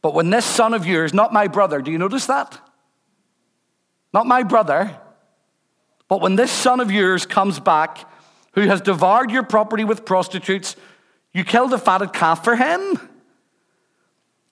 But 0.01 0.13
when 0.13 0.29
this 0.29 0.45
son 0.45 0.73
of 0.73 0.85
yours, 0.85 1.13
not 1.13 1.33
my 1.33 1.47
brother, 1.47 1.81
do 1.81 1.91
you 1.91 1.97
notice 1.97 2.25
that? 2.27 2.59
Not 4.13 4.25
my 4.25 4.43
brother, 4.43 4.97
but 6.07 6.21
when 6.21 6.35
this 6.35 6.51
son 6.51 6.79
of 6.79 6.91
yours 6.91 7.25
comes 7.25 7.59
back, 7.59 8.09
who 8.53 8.61
has 8.61 8.81
devoured 8.81 9.29
your 9.29 9.43
property 9.43 9.83
with 9.83 10.05
prostitutes, 10.05 10.75
you 11.33 11.43
killed 11.43 11.73
a 11.73 11.77
fatted 11.77 12.13
calf 12.13 12.43
for 12.43 12.55
him? 12.55 12.99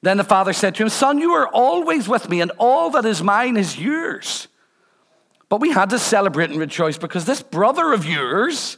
Then 0.01 0.17
the 0.17 0.23
father 0.23 0.53
said 0.53 0.75
to 0.75 0.83
him, 0.83 0.89
Son, 0.89 1.17
you 1.17 1.31
are 1.31 1.47
always 1.47 2.07
with 2.07 2.29
me, 2.29 2.41
and 2.41 2.51
all 2.59 2.91
that 2.91 3.05
is 3.05 3.23
mine 3.23 3.57
is 3.57 3.79
yours. 3.79 4.47
But 5.49 5.61
we 5.61 5.71
had 5.71 5.89
to 5.91 5.99
celebrate 5.99 6.51
and 6.51 6.59
rejoice 6.59 6.97
because 6.97 7.25
this 7.25 7.41
brother 7.41 7.91
of 7.93 8.05
yours 8.05 8.77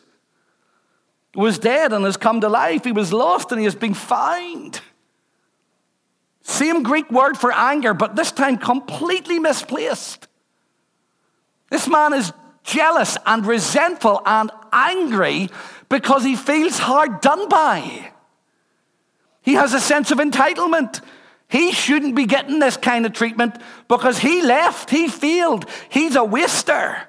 was 1.42 1.60
dead 1.60 1.94
and 1.94 2.04
has 2.04 2.18
come 2.18 2.42
to 2.42 2.50
life. 2.50 2.84
He 2.84 2.92
was 2.92 3.14
lost 3.14 3.52
and 3.52 3.60
he 3.60 3.66
has 3.66 3.76
been 3.76 3.94
found. 3.94 4.82
Same 6.42 6.82
Greek 6.82 7.12
word 7.12 7.38
for 7.38 7.52
anger, 7.52 7.94
but 7.94 8.16
this 8.16 8.32
time 8.32 8.58
completely 8.58 9.38
misplaced. 9.38 10.28
This 11.70 11.88
man 11.88 12.14
is 12.14 12.34
jealous 12.64 13.18
and 13.26 13.46
resentful 13.46 14.22
and 14.26 14.50
angry 14.74 15.50
because 15.90 16.24
he 16.24 16.36
feels 16.36 16.80
hard 16.80 17.22
done 17.22 17.48
by. 17.50 18.12
He 19.42 19.54
has 19.54 19.74
a 19.74 19.80
sense 19.80 20.10
of 20.12 20.18
entitlement. 20.18 21.02
He 21.48 21.72
shouldn't 21.72 22.16
be 22.16 22.26
getting 22.26 22.60
this 22.60 22.78
kind 22.78 23.06
of 23.06 23.14
treatment 23.14 23.62
because 23.88 24.18
he 24.18 24.42
left, 24.42 24.90
he 24.90 25.08
failed, 25.08 25.70
he's 25.90 26.16
a 26.16 26.24
waster. 26.24 27.08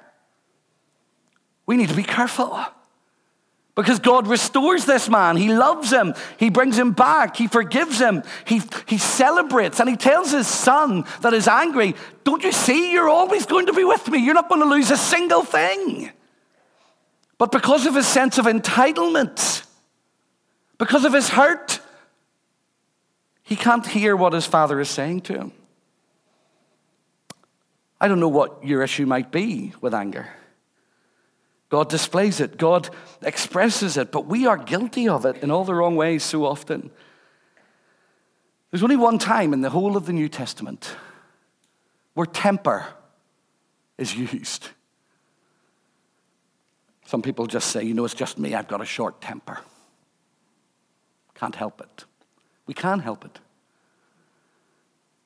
We 1.65 1.77
need 1.77 1.89
to 1.89 1.95
be 1.95 2.03
careful 2.03 2.63
because 3.75 3.99
God 3.99 4.27
restores 4.27 4.85
this 4.85 5.07
man. 5.09 5.37
He 5.37 5.53
loves 5.53 5.91
him, 5.91 6.13
he 6.37 6.49
brings 6.49 6.77
him 6.77 6.91
back, 6.91 7.37
he 7.37 7.47
forgives 7.47 7.99
him, 7.99 8.23
he, 8.45 8.61
he 8.87 8.97
celebrates, 8.97 9.79
and 9.79 9.89
he 9.89 9.95
tells 9.95 10.31
his 10.31 10.47
son 10.47 11.05
that 11.21 11.33
is 11.33 11.47
angry, 11.47 11.95
Don't 12.23 12.43
you 12.43 12.51
see, 12.51 12.91
you're 12.91 13.09
always 13.09 13.45
going 13.45 13.67
to 13.67 13.73
be 13.73 13.83
with 13.83 14.07
me, 14.09 14.19
you're 14.19 14.33
not 14.33 14.49
going 14.49 14.61
to 14.61 14.67
lose 14.67 14.91
a 14.91 14.97
single 14.97 15.43
thing. 15.43 16.11
But 17.37 17.53
because 17.53 17.85
of 17.85 17.95
his 17.95 18.05
sense 18.05 18.37
of 18.37 18.45
entitlement, 18.45 19.65
because 20.77 21.05
of 21.05 21.13
his 21.13 21.29
hurt, 21.29 21.79
he 23.43 23.55
can't 23.55 23.87
hear 23.87 24.15
what 24.15 24.33
his 24.33 24.45
father 24.45 24.79
is 24.79 24.89
saying 24.89 25.21
to 25.21 25.33
him. 25.33 25.51
I 28.01 28.07
don't 28.07 28.19
know 28.19 28.29
what 28.29 28.65
your 28.65 28.83
issue 28.83 29.05
might 29.05 29.31
be 29.31 29.73
with 29.81 29.93
anger. 29.93 30.29
God 31.69 31.89
displays 31.89 32.39
it, 32.39 32.57
God 32.57 32.89
expresses 33.21 33.95
it, 33.95 34.11
but 34.11 34.25
we 34.25 34.47
are 34.47 34.57
guilty 34.57 35.07
of 35.07 35.25
it 35.25 35.37
in 35.43 35.51
all 35.51 35.63
the 35.63 35.75
wrong 35.75 35.95
ways 35.95 36.23
so 36.23 36.45
often. 36.45 36.89
There's 38.71 38.83
only 38.83 38.97
one 38.97 39.19
time 39.19 39.53
in 39.53 39.61
the 39.61 39.69
whole 39.69 39.95
of 39.95 40.05
the 40.05 40.13
New 40.13 40.29
Testament 40.29 40.95
where 42.15 42.25
temper 42.25 42.87
is 43.97 44.15
used. 44.33 44.69
Some 47.05 47.21
people 47.21 47.47
just 47.47 47.71
say, 47.71 47.83
you 47.83 47.93
know, 47.93 48.05
it's 48.05 48.13
just 48.13 48.37
me, 48.37 48.53
I've 48.53 48.67
got 48.67 48.81
a 48.81 48.85
short 48.85 49.21
temper. 49.21 49.59
Can't 51.33 51.55
help 51.55 51.81
it. 51.81 52.05
We 52.67 52.73
can't 52.73 53.01
help 53.01 53.25
it. 53.25 53.39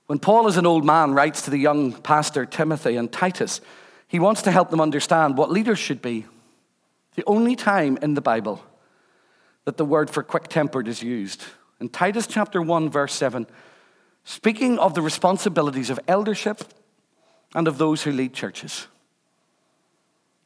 When 0.08 0.20
Paul, 0.20 0.48
as 0.48 0.58
an 0.58 0.66
old 0.66 0.86
man, 0.86 1.14
writes 1.14 1.42
to 1.44 1.50
the 1.50 1.58
young 1.58 1.94
pastor 1.94 2.46
Timothy 2.46 2.96
and 2.98 3.12
Titus, 3.12 3.62
he 4.08 4.20
wants 4.20 4.44
to 4.44 4.52
help 4.52 4.70
them 4.70 4.80
understand 4.80 5.38
what 5.38 5.50
leaders 5.52 5.80
should 5.80 6.02
be. 6.02 6.26
The 7.15 7.23
only 7.26 7.56
time 7.56 7.97
in 8.02 8.13
the 8.13 8.21
Bible 8.21 8.63
that 9.65 9.78
the 9.78 9.86
word 9.86 10.10
for 10.10 10.23
quick 10.23 10.47
tempered 10.47 10.88
is 10.88 11.02
used. 11.04 11.43
In 11.80 11.89
Titus 11.89 12.28
chapter 12.28 12.62
1, 12.62 12.89
verse 12.89 13.13
7, 13.13 13.47
speaking 14.23 14.80
of 14.80 14.93
the 14.93 15.02
responsibilities 15.02 15.89
of 15.89 15.99
eldership 16.08 16.63
and 17.56 17.67
of 17.67 17.78
those 17.78 18.04
who 18.04 18.12
lead 18.12 18.34
churches. 18.34 18.88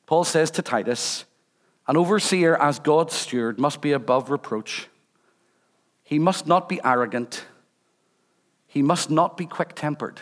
Paul 0.05 0.23
says 0.23 0.51
to 0.51 0.61
Titus, 0.61 1.25
an 1.87 1.95
overseer 1.95 2.55
as 2.55 2.79
God's 2.79 3.13
steward 3.13 3.59
must 3.59 3.81
be 3.81 3.93
above 3.93 4.29
reproach. 4.29 4.89
He 6.03 6.19
must 6.19 6.47
not 6.47 6.67
be 6.67 6.79
arrogant. 6.83 7.45
He 8.67 8.81
must 8.81 9.09
not 9.09 9.37
be 9.37 9.45
quick 9.45 9.73
tempered. 9.73 10.19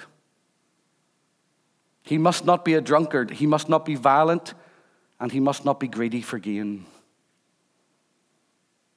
He 2.04 2.20
must 2.20 2.46
not 2.46 2.64
be 2.64 2.76
a 2.76 2.82
drunkard. 2.82 3.32
He 3.32 3.48
must 3.48 3.68
not 3.68 3.84
be 3.84 3.96
violent. 3.96 4.54
And 5.20 5.32
he 5.32 5.40
must 5.40 5.66
not 5.66 5.80
be 5.80 5.88
greedy 5.88 6.22
for 6.22 6.40
gain. 6.40 6.86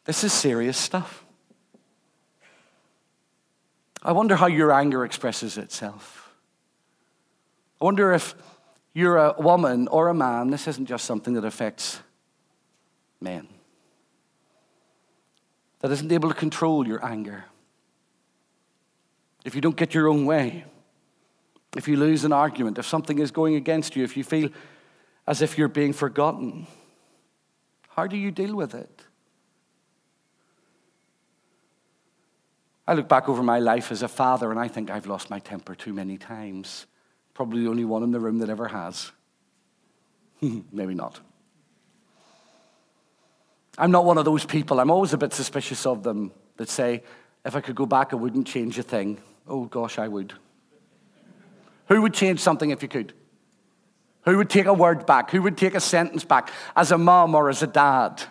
This 0.05 0.25
is 0.25 0.33
serious 0.33 0.77
stuff. 0.77 1.25
I 4.03 4.13
wonder 4.13 4.37
how 4.37 4.47
your 4.47 4.73
anger 4.73 5.05
expresses 5.05 5.59
itself. 5.59 6.33
I 7.81 7.85
wonder 7.85 8.13
if 8.13 8.35
you're 8.95 9.17
a 9.17 9.35
woman 9.39 9.87
or 9.89 10.09
a 10.09 10.15
man, 10.15 10.51
this 10.51 10.67
isn't 10.67 10.87
just 10.87 11.05
something 11.05 11.35
that 11.35 11.45
affects 11.45 12.01
men, 13.21 13.49
that 15.81 15.91
isn't 15.91 16.11
able 16.11 16.29
to 16.29 16.35
control 16.35 16.87
your 16.87 17.05
anger. 17.05 17.45
If 19.45 19.55
you 19.55 19.61
don't 19.61 19.77
get 19.77 19.95
your 19.95 20.09
own 20.09 20.27
way, 20.27 20.65
if 21.77 21.87
you 21.87 21.97
lose 21.97 22.25
an 22.25 22.33
argument, 22.33 22.79
if 22.79 22.87
something 22.87 23.19
is 23.19 23.31
going 23.31 23.55
against 23.55 23.95
you, 23.95 24.03
if 24.05 24.17
you 24.17 24.25
feel 24.25 24.49
as 25.29 25.43
if 25.43 25.59
you're 25.59 25.69
being 25.69 25.93
forgotten, 25.93 26.67
how 27.91 28.07
do 28.07 28.17
you 28.17 28.31
deal 28.31 28.57
with 28.57 28.75
it? 28.75 29.03
I 32.87 32.95
look 32.95 33.09
back 33.09 33.29
over 33.29 33.43
my 33.43 33.59
life 33.59 33.93
as 33.93 34.03
a 34.03 34.09
father 34.09 34.51
and 34.51 34.59
I 34.59 34.69
think 34.69 34.91
I've 34.91 35.07
lost 35.07 35.29
my 35.29 35.39
temper 35.39 35.75
too 35.75 35.93
many 35.93 36.17
times. 36.17 36.87
Probably 37.35 37.65
the 37.65 37.69
only 37.69 37.85
one 37.85 38.03
in 38.03 38.11
the 38.11 38.19
room 38.19 38.39
that 38.39 38.49
ever 38.49 38.69
has. 38.69 39.13
Maybe 40.41 40.95
not. 40.95 41.21
I'm 43.77 43.91
not 43.91 44.07
one 44.07 44.17
of 44.17 44.25
those 44.25 44.47
people. 44.47 44.81
I'm 44.81 44.91
always 44.91 45.13
a 45.13 45.19
bit 45.19 45.35
suspicious 45.35 45.85
of 45.85 46.03
them 46.03 46.33
that 46.57 46.71
say, 46.71 47.03
if 47.45 47.55
I 47.55 47.61
could 47.61 47.77
go 47.77 47.85
back, 47.85 48.15
I 48.15 48.17
wouldn't 48.17 48.47
change 48.47 48.79
a 48.79 48.83
thing. 48.83 49.19
Oh, 49.47 49.67
gosh, 49.67 49.99
I 49.99 50.09
would. 50.09 50.33
Who 51.89 52.01
would 52.01 52.15
change 52.15 52.41
something 52.41 52.71
if 52.71 52.83
you 52.83 52.89
could? 52.89 53.13
Who 54.29 54.37
would 54.37 54.51
take 54.51 54.67
a 54.67 54.75
word 54.75 55.07
back? 55.07 55.31
Who 55.31 55.41
would 55.43 55.57
take 55.57 55.75
a 55.75 55.81
sentence 55.81 56.23
back 56.23 56.53
as 56.77 56.93
a 56.93 56.99
mom 56.99 57.35
or 57.35 57.49
as 57.49 57.63
a 57.63 57.67
dad? 57.67 58.23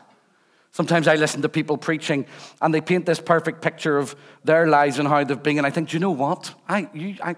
Sometimes 0.71 1.07
I 1.07 1.15
listen 1.15 1.41
to 1.41 1.49
people 1.49 1.75
preaching 1.75 2.27
and 2.61 2.71
they 2.71 2.81
paint 2.81 3.07
this 3.07 3.19
perfect 3.19 3.63
picture 3.63 3.97
of 3.97 4.15
their 4.43 4.67
lives 4.67 4.99
and 4.99 5.07
how 5.07 5.23
they've 5.23 5.41
been, 5.41 5.57
and 5.57 5.65
I 5.65 5.71
think, 5.71 5.89
do 5.89 5.95
you 5.95 5.99
know 5.99 6.11
what? 6.11 6.53
I, 6.69 6.87
you, 6.93 7.15
I. 7.23 7.35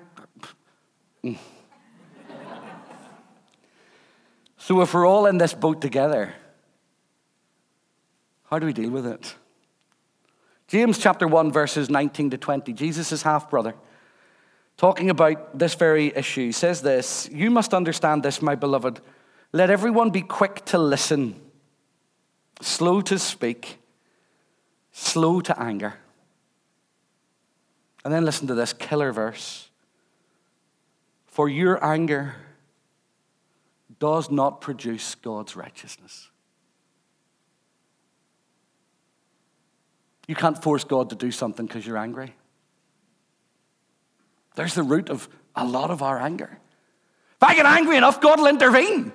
Mm. 1.23 1.37
so 4.57 4.81
if 4.81 4.93
we're 4.93 5.07
all 5.07 5.25
in 5.25 5.37
this 5.37 5.53
boat 5.53 5.79
together, 5.79 6.33
how 8.49 8.59
do 8.59 8.65
we 8.65 8.73
deal 8.73 8.89
with 8.89 9.05
it? 9.05 9.35
James 10.67 10.97
chapter 10.97 11.27
1, 11.27 11.53
verses 11.53 11.89
19 11.89 12.31
to 12.31 12.37
20, 12.37 12.73
Jesus' 12.73 13.21
half 13.21 13.49
brother, 13.49 13.75
talking 14.79 15.09
about 15.09 15.59
this 15.59 15.75
very 15.75 16.07
issue, 16.15 16.51
says 16.53 16.81
this 16.81 17.29
You 17.31 17.51
must 17.51 17.73
understand 17.73 18.23
this, 18.23 18.41
my 18.41 18.55
beloved. 18.55 19.01
Let 19.51 19.69
everyone 19.69 20.09
be 20.09 20.21
quick 20.21 20.65
to 20.65 20.77
listen 20.79 21.39
slow 22.61 23.01
to 23.01 23.17
speak, 23.17 23.79
slow 24.91 25.41
to 25.41 25.59
anger. 25.61 25.95
And 28.03 28.13
then 28.13 28.25
listen 28.25 28.47
to 28.47 28.55
this 28.55 28.73
killer 28.73 29.11
verse. 29.11 29.69
For 31.25 31.49
your 31.49 31.83
anger 31.83 32.35
does 33.99 34.29
not 34.31 34.61
produce 34.61 35.15
God's 35.15 35.55
righteousness. 35.55 36.29
You 40.27 40.35
can't 40.35 40.61
force 40.61 40.83
God 40.83 41.09
to 41.09 41.15
do 41.15 41.31
something 41.31 41.65
because 41.65 41.85
you're 41.85 41.97
angry. 41.97 42.35
There's 44.59 44.75
the 44.75 44.83
root 44.83 45.09
of 45.09 45.29
a 45.55 45.65
lot 45.65 45.89
of 45.89 46.03
our 46.03 46.19
anger. 46.19 46.59
If 47.37 47.43
I 47.43 47.55
get 47.55 47.65
angry 47.65 47.95
enough, 47.95 48.19
God 48.19 48.41
will 48.41 48.47
intervene. 48.47 49.13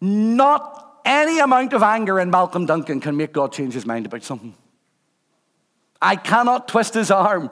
Not 0.00 1.00
any 1.04 1.40
amount 1.40 1.72
of 1.72 1.82
anger 1.82 2.20
in 2.20 2.30
Malcolm 2.30 2.66
Duncan 2.66 3.00
can 3.00 3.16
make 3.16 3.32
God 3.32 3.50
change 3.50 3.74
his 3.74 3.84
mind 3.84 4.06
about 4.06 4.22
something. 4.22 4.54
I 6.00 6.14
cannot 6.14 6.68
twist 6.68 6.94
his 6.94 7.10
arm. 7.10 7.50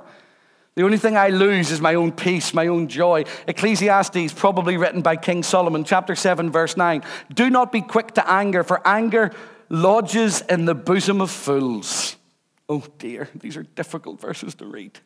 The 0.77 0.85
only 0.85 0.99
thing 0.99 1.17
I 1.17 1.31
lose 1.31 1.73
is 1.73 1.81
my 1.81 1.97
own 1.97 2.13
peace, 2.13 2.55
my 2.55 2.69
own 2.69 2.87
joy. 2.87 3.25
Ecclesiastes, 3.49 4.33
probably 4.33 4.77
written 4.77 5.03
by 5.03 5.17
King 5.17 5.43
Solomon, 5.43 5.83
chapter 5.83 6.15
7, 6.15 6.53
verse 6.53 6.77
9. 6.77 7.03
Do 7.35 7.51
not 7.51 7.73
be 7.73 7.81
quick 7.81 8.13
to 8.13 8.31
anger, 8.31 8.63
for 8.63 8.81
anger 8.87 9.33
lodges 9.69 10.41
in 10.43 10.67
the 10.67 10.75
bosom 10.77 11.21
of 11.21 11.33
fools. 11.33 12.15
Oh 12.69 12.85
dear, 12.99 13.29
these 13.35 13.57
are 13.57 13.65
difficult 13.65 14.21
verses 14.21 14.55
to 14.55 14.67
read. 14.67 15.01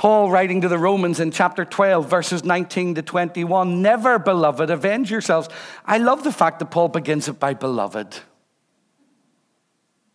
Paul, 0.00 0.30
writing 0.30 0.62
to 0.62 0.68
the 0.68 0.78
Romans 0.78 1.20
in 1.20 1.30
chapter 1.30 1.62
12, 1.62 2.08
verses 2.08 2.42
19 2.42 2.94
to 2.94 3.02
21, 3.02 3.82
never, 3.82 4.18
beloved, 4.18 4.70
avenge 4.70 5.10
yourselves. 5.10 5.50
I 5.84 5.98
love 5.98 6.24
the 6.24 6.32
fact 6.32 6.58
that 6.60 6.70
Paul 6.70 6.88
begins 6.88 7.28
it 7.28 7.38
by 7.38 7.52
beloved. 7.52 8.16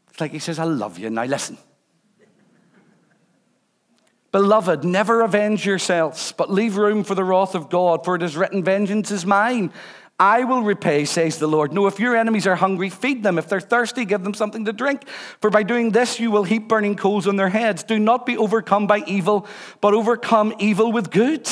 It's 0.10 0.20
like 0.20 0.32
he 0.32 0.40
says, 0.40 0.58
I 0.58 0.64
love 0.64 0.98
you. 0.98 1.12
Now 1.12 1.26
listen. 1.26 1.60
Beloved, 4.32 4.84
never 4.84 5.22
avenge 5.22 5.68
yourselves, 5.68 6.34
but 6.36 6.52
leave 6.52 6.78
room 6.78 7.04
for 7.04 7.14
the 7.14 7.24
wrath 7.24 7.54
of 7.54 7.70
God, 7.70 8.04
for 8.04 8.16
it 8.16 8.24
is 8.24 8.36
written, 8.36 8.64
Vengeance 8.64 9.12
is 9.12 9.24
mine. 9.24 9.72
I 10.18 10.46
will 10.46 10.62
repay, 10.62 11.04
says 11.04 11.40
the 11.40 11.48
Lord. 11.48 11.74
No, 11.74 11.88
if 11.88 12.00
your 12.00 12.16
enemies 12.16 12.48
are 12.48 12.56
hungry, 12.56 12.90
feed 12.90 13.22
them. 13.22 13.38
If 13.38 13.50
they're 13.50 13.60
thirsty, 13.60 14.06
give 14.06 14.24
them 14.24 14.34
something 14.34 14.64
to 14.64 14.72
drink. 14.72 15.08
For 15.42 15.50
by 15.50 15.64
doing 15.64 15.92
this, 15.92 16.22
you 16.22 16.32
will 16.32 16.46
heap 16.46 16.70
burning 16.70 16.96
coals 16.96 17.28
on 17.28 17.36
their 17.36 17.50
heads. 17.50 17.84
Do 17.84 18.00
not 18.00 18.26
be 18.26 18.38
overcome 18.38 18.88
by 18.88 19.00
evil, 19.00 19.46
but 19.82 19.94
overcome 19.94 20.54
evil 20.58 20.94
with 20.94 21.12
good. 21.12 21.50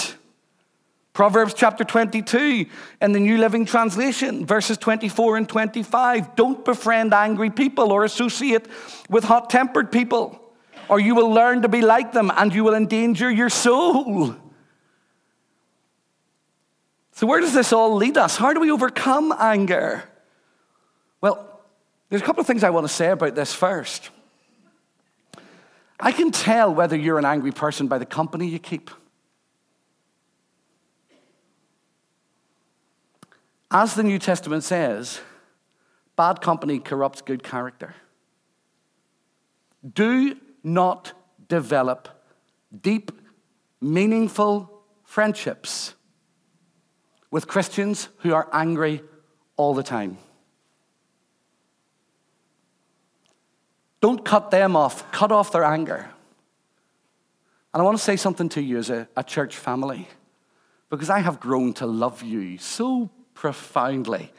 Proverbs 1.11 1.53
chapter 1.53 1.83
22 1.83 2.65
in 3.01 3.11
the 3.11 3.19
New 3.19 3.37
Living 3.37 3.65
Translation, 3.65 4.45
verses 4.45 4.77
24 4.77 5.37
and 5.37 5.49
25. 5.49 6.35
Don't 6.35 6.63
befriend 6.63 7.13
angry 7.13 7.49
people 7.49 7.91
or 7.91 8.03
associate 8.05 8.67
with 9.09 9.25
hot 9.25 9.49
tempered 9.49 9.91
people, 9.91 10.41
or 10.89 10.99
you 10.99 11.13
will 11.15 11.29
learn 11.29 11.61
to 11.63 11.67
be 11.67 11.81
like 11.81 12.13
them 12.13 12.31
and 12.35 12.53
you 12.53 12.63
will 12.63 12.73
endanger 12.73 13.29
your 13.29 13.49
soul. 13.49 14.35
So, 17.23 17.27
where 17.27 17.39
does 17.39 17.53
this 17.53 17.71
all 17.71 17.95
lead 17.95 18.17
us? 18.17 18.35
How 18.35 18.51
do 18.51 18.59
we 18.59 18.69
overcome 18.69 19.33
anger? 19.39 20.03
Well, 21.21 21.61
there's 22.09 22.21
a 22.21 22.25
couple 22.25 22.41
of 22.41 22.47
things 22.47 22.65
I 22.65 22.69
want 22.69 22.85
to 22.85 22.93
say 22.93 23.11
about 23.11 23.33
this 23.33 23.53
first. 23.53 24.09
I 26.01 26.11
can 26.11 26.31
tell 26.31 26.75
whether 26.75 26.97
you're 26.97 27.17
an 27.17 27.23
angry 27.23 27.53
person 27.53 27.87
by 27.87 27.97
the 27.97 28.05
company 28.05 28.49
you 28.49 28.59
keep. 28.59 28.91
As 33.71 33.95
the 33.95 34.03
New 34.03 34.19
Testament 34.19 34.65
says, 34.65 35.21
bad 36.17 36.41
company 36.41 36.77
corrupts 36.77 37.21
good 37.21 37.41
character. 37.41 37.95
Do 39.93 40.35
not 40.61 41.13
develop 41.47 42.09
deep, 42.81 43.13
meaningful 43.79 44.83
friendships 45.05 45.93
with 47.33 47.47
Christians 47.47 48.07
who 48.19 48.31
are 48.35 48.47
angry 48.53 49.01
all 49.57 49.73
the 49.73 49.81
time. 49.81 50.19
Don't 54.01 54.23
cut 54.23 54.51
them 54.51 54.75
off, 54.75 55.11
cut 55.11 55.31
off 55.31 55.51
their 55.51 55.63
anger. 55.63 56.11
And 57.73 57.81
I 57.81 57.83
want 57.83 57.97
to 57.97 58.03
say 58.03 58.17
something 58.17 58.49
to 58.49 58.61
you 58.61 58.77
as 58.77 58.91
a, 58.91 59.07
a 59.17 59.23
church 59.23 59.55
family, 59.55 60.07
because 60.91 61.09
I 61.09 61.21
have 61.21 61.39
grown 61.39 61.73
to 61.75 61.87
love 61.87 62.21
you 62.21 62.59
so 62.59 63.09
profoundly. 63.33 64.31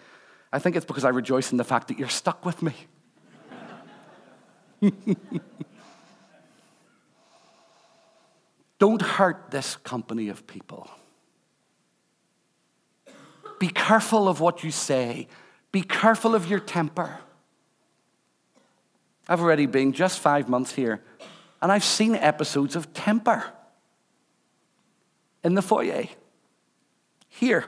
I 0.52 0.60
think 0.60 0.76
it's 0.76 0.86
because 0.86 1.04
I 1.04 1.08
rejoice 1.08 1.50
in 1.50 1.58
the 1.58 1.64
fact 1.64 1.88
that 1.88 1.98
you're 1.98 2.08
stuck 2.08 2.46
with 2.46 2.62
me. 2.62 2.74
Don't 8.78 9.02
hurt 9.02 9.50
this 9.50 9.74
company 9.74 10.28
of 10.28 10.46
people. 10.46 10.88
Be 13.64 13.70
careful 13.70 14.28
of 14.28 14.40
what 14.40 14.62
you 14.62 14.70
say. 14.70 15.26
Be 15.72 15.80
careful 15.80 16.34
of 16.34 16.50
your 16.50 16.60
temper. 16.60 17.20
I've 19.26 19.40
already 19.40 19.64
been 19.64 19.94
just 19.94 20.20
five 20.20 20.50
months 20.50 20.74
here, 20.74 21.02
and 21.62 21.72
I've 21.72 21.82
seen 21.82 22.14
episodes 22.14 22.76
of 22.76 22.92
temper 22.92 23.42
in 25.42 25.54
the 25.54 25.62
foyer. 25.62 26.04
Here. 27.30 27.64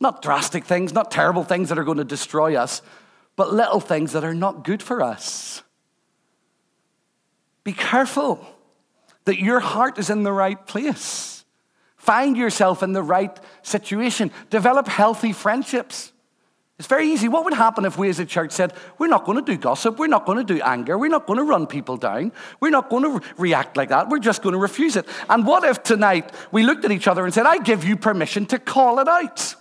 Not 0.00 0.22
drastic 0.22 0.64
things, 0.64 0.92
not 0.92 1.12
terrible 1.12 1.44
things 1.44 1.68
that 1.68 1.78
are 1.78 1.84
going 1.84 1.98
to 1.98 2.04
destroy 2.04 2.56
us, 2.56 2.82
but 3.36 3.54
little 3.54 3.78
things 3.78 4.10
that 4.10 4.24
are 4.24 4.34
not 4.34 4.64
good 4.64 4.82
for 4.82 5.04
us. 5.04 5.62
Be 7.62 7.74
careful 7.74 8.44
that 9.24 9.38
your 9.38 9.60
heart 9.60 9.98
is 10.00 10.10
in 10.10 10.24
the 10.24 10.32
right 10.32 10.66
place. 10.66 11.37
Find 11.98 12.36
yourself 12.36 12.82
in 12.82 12.92
the 12.92 13.02
right 13.02 13.38
situation. 13.62 14.30
Develop 14.50 14.88
healthy 14.88 15.32
friendships. 15.32 16.12
It's 16.78 16.86
very 16.86 17.08
easy. 17.08 17.28
What 17.28 17.44
would 17.44 17.54
happen 17.54 17.84
if 17.84 17.98
we 17.98 18.08
as 18.08 18.20
a 18.20 18.24
church 18.24 18.52
said, 18.52 18.72
we're 18.98 19.08
not 19.08 19.24
going 19.24 19.36
to 19.36 19.42
do 19.42 19.58
gossip, 19.58 19.98
we're 19.98 20.06
not 20.06 20.24
going 20.24 20.38
to 20.38 20.44
do 20.44 20.60
anger, 20.62 20.96
we're 20.96 21.10
not 21.10 21.26
going 21.26 21.38
to 21.38 21.44
run 21.44 21.66
people 21.66 21.96
down, 21.96 22.30
we're 22.60 22.70
not 22.70 22.88
going 22.88 23.02
to 23.02 23.26
react 23.36 23.76
like 23.76 23.88
that, 23.88 24.08
we're 24.08 24.20
just 24.20 24.42
going 24.42 24.52
to 24.52 24.60
refuse 24.60 24.94
it? 24.94 25.04
And 25.28 25.44
what 25.44 25.64
if 25.64 25.82
tonight 25.82 26.32
we 26.52 26.62
looked 26.62 26.84
at 26.84 26.92
each 26.92 27.08
other 27.08 27.24
and 27.24 27.34
said, 27.34 27.46
I 27.46 27.58
give 27.58 27.84
you 27.84 27.96
permission 27.96 28.46
to 28.46 28.60
call 28.60 29.00
it 29.00 29.08
out? 29.08 29.56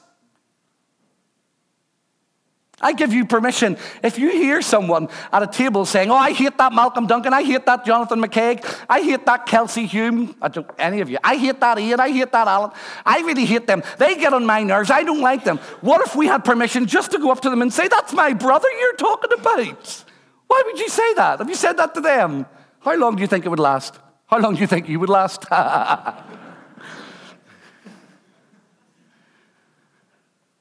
I 2.80 2.94
give 2.94 3.12
you 3.12 3.26
permission. 3.26 3.76
If 4.04 4.20
you 4.20 4.30
hear 4.30 4.62
someone 4.62 5.10
at 5.34 5.42
a 5.42 5.48
table 5.48 5.84
saying, 5.84 6.12
Oh, 6.12 6.16
I 6.16 6.32
hate 6.32 6.60
that 6.60 6.74
Malcolm 6.74 7.08
Duncan, 7.08 7.34
I 7.34 7.42
hate 7.42 7.66
that 7.66 7.84
Jonathan 7.84 8.22
McKeag, 8.22 8.64
I 8.88 9.02
hate 9.02 9.26
that 9.26 9.48
Kelsey 9.48 9.88
Hume, 9.88 10.36
I 10.44 10.50
don't, 10.50 10.70
any 10.78 11.02
of 11.02 11.10
you, 11.10 11.18
I 11.24 11.38
hate 11.38 11.60
that 11.60 11.80
Ian, 11.80 12.00
I 12.00 12.12
hate 12.12 12.32
that 12.32 12.48
Alan, 12.48 12.70
I 13.04 13.22
really 13.22 13.46
hate 13.46 13.66
them. 13.66 13.82
They 13.98 14.14
get 14.16 14.32
on 14.32 14.46
my 14.46 14.62
nerves, 14.62 14.92
I 14.92 15.02
don't 15.02 15.22
like 15.22 15.44
them. 15.44 15.58
What 15.82 16.02
if 16.06 16.16
we 16.16 16.28
had 16.28 16.46
permission 16.46 16.86
just 16.86 17.10
to 17.12 17.18
go 17.18 17.32
up 17.32 17.42
to 17.42 17.50
them 17.50 17.64
and 17.64 17.74
say, 17.74 17.88
That's 17.88 18.14
my 18.14 18.34
brother 18.34 18.70
you're 18.80 18.96
talking 18.96 19.34
about? 19.34 20.06
Why 20.46 20.62
would 20.64 20.80
you 20.80 20.90
say 20.90 21.16
that? 21.16 21.40
Have 21.40 21.50
you 21.50 21.56
said 21.56 21.78
that 21.78 21.96
to 21.96 22.02
them? 22.02 22.46
How 22.82 22.96
long 22.96 23.16
do 23.16 23.22
you 23.22 23.28
think 23.28 23.44
it 23.44 23.50
would 23.50 23.58
last? 23.60 23.98
How 24.28 24.38
long 24.38 24.54
do 24.54 24.62
you 24.62 24.68
think 24.68 24.88
you 24.88 25.00
would 25.00 25.10
last? 25.10 25.46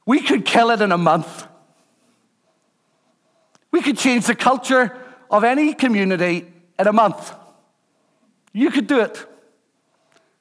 we 0.06 0.22
could 0.22 0.46
kill 0.46 0.70
it 0.70 0.80
in 0.80 0.92
a 0.92 0.98
month. 0.98 1.46
We 3.76 3.82
could 3.82 3.98
change 3.98 4.24
the 4.24 4.34
culture 4.34 4.96
of 5.30 5.44
any 5.44 5.74
community 5.74 6.50
in 6.78 6.86
a 6.86 6.94
month. 6.94 7.30
You 8.54 8.70
could 8.70 8.86
do 8.86 9.00
it 9.00 9.22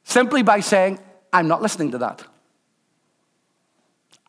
simply 0.06 0.42
by 0.42 0.62
saying, 0.62 1.00
I'm 1.34 1.50
not 1.50 1.62
listening 1.62 1.92
to 1.92 1.98
that. 1.98 2.24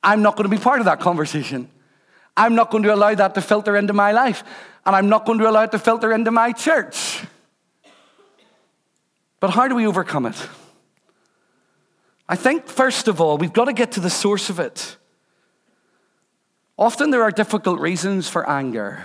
I'm 0.02 0.22
not 0.22 0.34
going 0.34 0.50
to 0.50 0.56
be 0.56 0.60
part 0.60 0.80
of 0.80 0.86
that 0.86 0.98
conversation. 0.98 1.70
I'm 2.36 2.56
not 2.56 2.72
going 2.72 2.82
to 2.82 2.92
allow 2.92 3.14
that 3.14 3.36
to 3.36 3.40
filter 3.40 3.76
into 3.76 3.92
my 3.92 4.10
life. 4.10 4.42
And 4.84 4.96
I'm 4.96 5.08
not 5.08 5.24
going 5.24 5.38
to 5.38 5.48
allow 5.48 5.62
it 5.62 5.70
to 5.70 5.78
filter 5.78 6.12
into 6.12 6.32
my 6.32 6.50
church. 6.50 7.22
But 9.38 9.50
how 9.50 9.68
do 9.68 9.76
we 9.76 9.86
overcome 9.86 10.26
it? 10.26 10.48
I 12.28 12.34
think, 12.34 12.66
first 12.66 13.06
of 13.06 13.20
all, 13.20 13.38
we've 13.38 13.52
got 13.52 13.66
to 13.66 13.72
get 13.72 13.92
to 13.92 14.00
the 14.00 14.10
source 14.10 14.50
of 14.50 14.58
it. 14.58 14.96
Often 16.78 17.10
there 17.10 17.22
are 17.22 17.30
difficult 17.30 17.80
reasons 17.80 18.28
for 18.28 18.48
anger. 18.48 19.04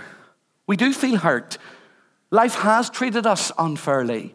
We 0.66 0.76
do 0.76 0.92
feel 0.92 1.16
hurt. 1.16 1.58
Life 2.30 2.54
has 2.56 2.90
treated 2.90 3.26
us 3.26 3.50
unfairly. 3.58 4.34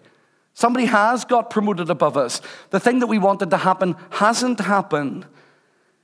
Somebody 0.53 0.85
has 0.85 1.23
got 1.23 1.51
promoted 1.51 1.89
above 1.89 2.17
us. 2.17 2.41
The 2.71 2.79
thing 2.79 2.99
that 2.99 3.07
we 3.07 3.19
wanted 3.19 3.51
to 3.51 3.57
happen 3.57 3.95
hasn't 4.09 4.59
happened. 4.59 5.27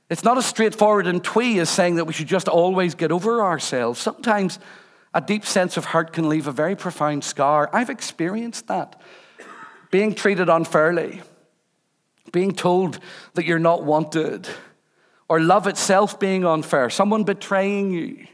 It's 0.08 0.22
not 0.22 0.38
as 0.38 0.46
straightforward 0.46 1.08
and 1.08 1.24
twee 1.24 1.58
as 1.58 1.70
saying 1.70 1.96
that 1.96 2.04
we 2.04 2.12
should 2.12 2.28
just 2.28 2.48
always 2.48 2.94
get 2.94 3.10
over 3.10 3.42
ourselves. 3.42 3.98
Sometimes 3.98 4.60
a 5.12 5.20
deep 5.20 5.44
sense 5.44 5.76
of 5.76 5.86
hurt 5.86 6.12
can 6.12 6.28
leave 6.28 6.46
a 6.46 6.52
very 6.52 6.76
profound 6.76 7.24
scar. 7.24 7.70
I've 7.72 7.90
experienced 7.90 8.68
that. 8.68 9.00
Being 9.90 10.14
treated 10.14 10.48
unfairly, 10.48 11.22
being 12.32 12.52
told 12.52 12.98
that 13.34 13.44
you're 13.44 13.58
not 13.58 13.84
wanted, 13.84 14.48
or 15.34 15.40
love 15.40 15.66
itself 15.66 16.20
being 16.20 16.44
unfair, 16.44 16.88
someone 16.88 17.24
betraying 17.24 17.90
you, 17.90 18.24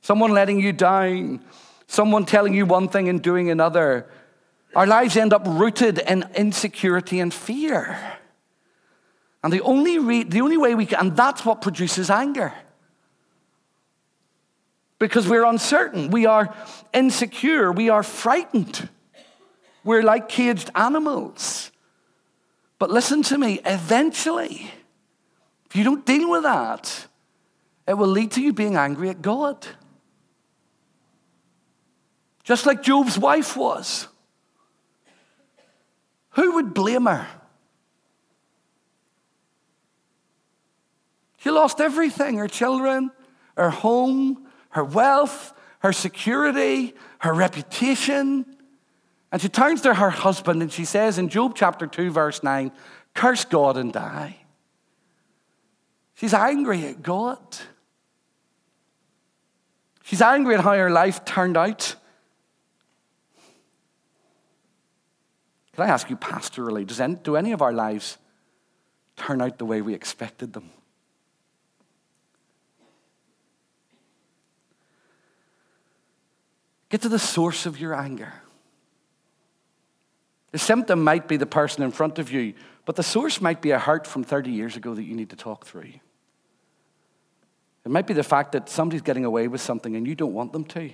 someone 0.00 0.32
letting 0.32 0.58
you 0.58 0.72
down, 0.72 1.44
someone 1.86 2.24
telling 2.24 2.54
you 2.54 2.64
one 2.64 2.88
thing 2.88 3.10
and 3.10 3.20
doing 3.20 3.50
another. 3.50 4.06
Our 4.74 4.86
lives 4.86 5.18
end 5.18 5.34
up 5.34 5.42
rooted 5.46 5.98
in 5.98 6.24
insecurity 6.34 7.20
and 7.20 7.34
fear. 7.34 7.98
And 9.44 9.52
the 9.52 9.60
only, 9.60 9.98
re- 9.98 10.22
the 10.22 10.40
only 10.40 10.56
way 10.56 10.74
we 10.74 10.86
can, 10.86 10.98
and 10.98 11.14
that's 11.14 11.44
what 11.44 11.60
produces 11.60 12.08
anger. 12.08 12.54
Because 14.98 15.28
we're 15.28 15.44
uncertain, 15.44 16.10
we 16.10 16.24
are 16.24 16.56
insecure, 16.94 17.70
we 17.70 17.90
are 17.90 18.02
frightened. 18.02 18.88
We're 19.84 20.02
like 20.02 20.30
caged 20.30 20.70
animals. 20.74 21.70
But 22.78 22.90
listen 22.90 23.22
to 23.24 23.36
me, 23.36 23.60
eventually, 23.66 24.70
if 25.70 25.76
you 25.76 25.84
don't 25.84 26.04
deal 26.04 26.28
with 26.28 26.42
that, 26.42 27.06
it 27.86 27.94
will 27.94 28.08
lead 28.08 28.32
to 28.32 28.42
you 28.42 28.52
being 28.52 28.76
angry 28.76 29.08
at 29.08 29.22
God. 29.22 29.68
Just 32.42 32.66
like 32.66 32.82
Job's 32.82 33.16
wife 33.16 33.56
was. 33.56 34.08
Who 36.30 36.56
would 36.56 36.74
blame 36.74 37.06
her? 37.06 37.24
She 41.36 41.50
lost 41.50 41.80
everything 41.80 42.38
her 42.38 42.48
children, 42.48 43.12
her 43.56 43.70
home, 43.70 44.48
her 44.70 44.84
wealth, 44.84 45.52
her 45.80 45.92
security, 45.92 46.94
her 47.20 47.32
reputation. 47.32 48.44
And 49.30 49.40
she 49.40 49.48
turns 49.48 49.82
to 49.82 49.94
her 49.94 50.10
husband 50.10 50.62
and 50.62 50.72
she 50.72 50.84
says 50.84 51.16
in 51.16 51.28
Job 51.28 51.52
chapter 51.54 51.86
2, 51.86 52.10
verse 52.10 52.42
9, 52.42 52.72
Curse 53.14 53.44
God 53.44 53.76
and 53.76 53.92
die. 53.92 54.39
She's 56.20 56.34
angry 56.34 56.84
at 56.84 57.02
God. 57.02 57.38
She's 60.02 60.20
angry 60.20 60.54
at 60.54 60.60
how 60.60 60.74
her 60.74 60.90
life 60.90 61.24
turned 61.24 61.56
out. 61.56 61.96
Can 65.72 65.84
I 65.84 65.88
ask 65.88 66.10
you 66.10 66.18
pastorally, 66.18 66.86
does 66.86 67.00
any, 67.00 67.14
do 67.14 67.36
any 67.36 67.52
of 67.52 67.62
our 67.62 67.72
lives 67.72 68.18
turn 69.16 69.40
out 69.40 69.56
the 69.56 69.64
way 69.64 69.80
we 69.80 69.94
expected 69.94 70.52
them? 70.52 70.68
Get 76.90 77.00
to 77.00 77.08
the 77.08 77.18
source 77.18 77.64
of 77.64 77.80
your 77.80 77.94
anger. 77.94 78.34
The 80.52 80.58
symptom 80.58 81.02
might 81.02 81.28
be 81.28 81.38
the 81.38 81.46
person 81.46 81.82
in 81.82 81.92
front 81.92 82.18
of 82.18 82.30
you, 82.30 82.52
but 82.84 82.96
the 82.96 83.02
source 83.02 83.40
might 83.40 83.62
be 83.62 83.70
a 83.70 83.78
hurt 83.78 84.06
from 84.06 84.22
30 84.22 84.50
years 84.50 84.76
ago 84.76 84.94
that 84.94 85.04
you 85.04 85.14
need 85.14 85.30
to 85.30 85.36
talk 85.36 85.64
through. 85.64 85.94
It 87.84 87.90
might 87.90 88.06
be 88.06 88.14
the 88.14 88.22
fact 88.22 88.52
that 88.52 88.68
somebody's 88.68 89.02
getting 89.02 89.24
away 89.24 89.48
with 89.48 89.60
something 89.60 89.96
and 89.96 90.06
you 90.06 90.14
don't 90.14 90.34
want 90.34 90.52
them 90.52 90.64
to, 90.64 90.90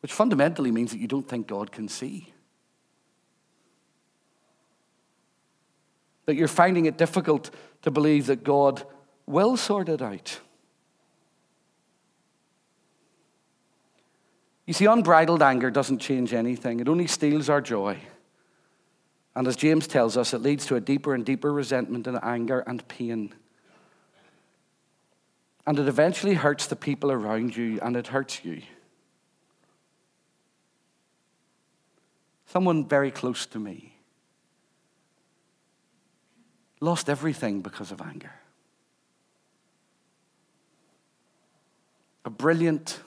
which 0.00 0.12
fundamentally 0.12 0.70
means 0.70 0.90
that 0.92 0.98
you 0.98 1.08
don't 1.08 1.26
think 1.26 1.46
God 1.46 1.72
can 1.72 1.88
see. 1.88 2.32
That 6.26 6.34
you're 6.34 6.48
finding 6.48 6.86
it 6.86 6.98
difficult 6.98 7.50
to 7.82 7.90
believe 7.90 8.26
that 8.26 8.44
God 8.44 8.82
will 9.26 9.56
sort 9.56 9.88
it 9.88 10.02
out. 10.02 10.40
You 14.66 14.74
see, 14.74 14.86
unbridled 14.86 15.42
anger 15.42 15.70
doesn't 15.70 15.98
change 15.98 16.34
anything, 16.34 16.80
it 16.80 16.88
only 16.88 17.06
steals 17.06 17.48
our 17.48 17.60
joy. 17.60 17.98
And 19.34 19.46
as 19.46 19.54
James 19.54 19.86
tells 19.86 20.16
us, 20.16 20.32
it 20.34 20.40
leads 20.40 20.66
to 20.66 20.76
a 20.76 20.80
deeper 20.80 21.14
and 21.14 21.24
deeper 21.24 21.52
resentment 21.52 22.06
and 22.06 22.18
anger 22.22 22.60
and 22.60 22.86
pain. 22.88 23.34
And 25.66 25.78
it 25.78 25.88
eventually 25.88 26.34
hurts 26.34 26.66
the 26.66 26.76
people 26.76 27.10
around 27.10 27.56
you, 27.56 27.80
and 27.82 27.96
it 27.96 28.08
hurts 28.08 28.44
you. 28.44 28.62
Someone 32.46 32.86
very 32.86 33.10
close 33.10 33.46
to 33.46 33.58
me 33.58 33.96
lost 36.80 37.08
everything 37.08 37.62
because 37.62 37.90
of 37.90 38.00
anger. 38.00 38.32
A 42.24 42.30
brilliant, 42.30 43.00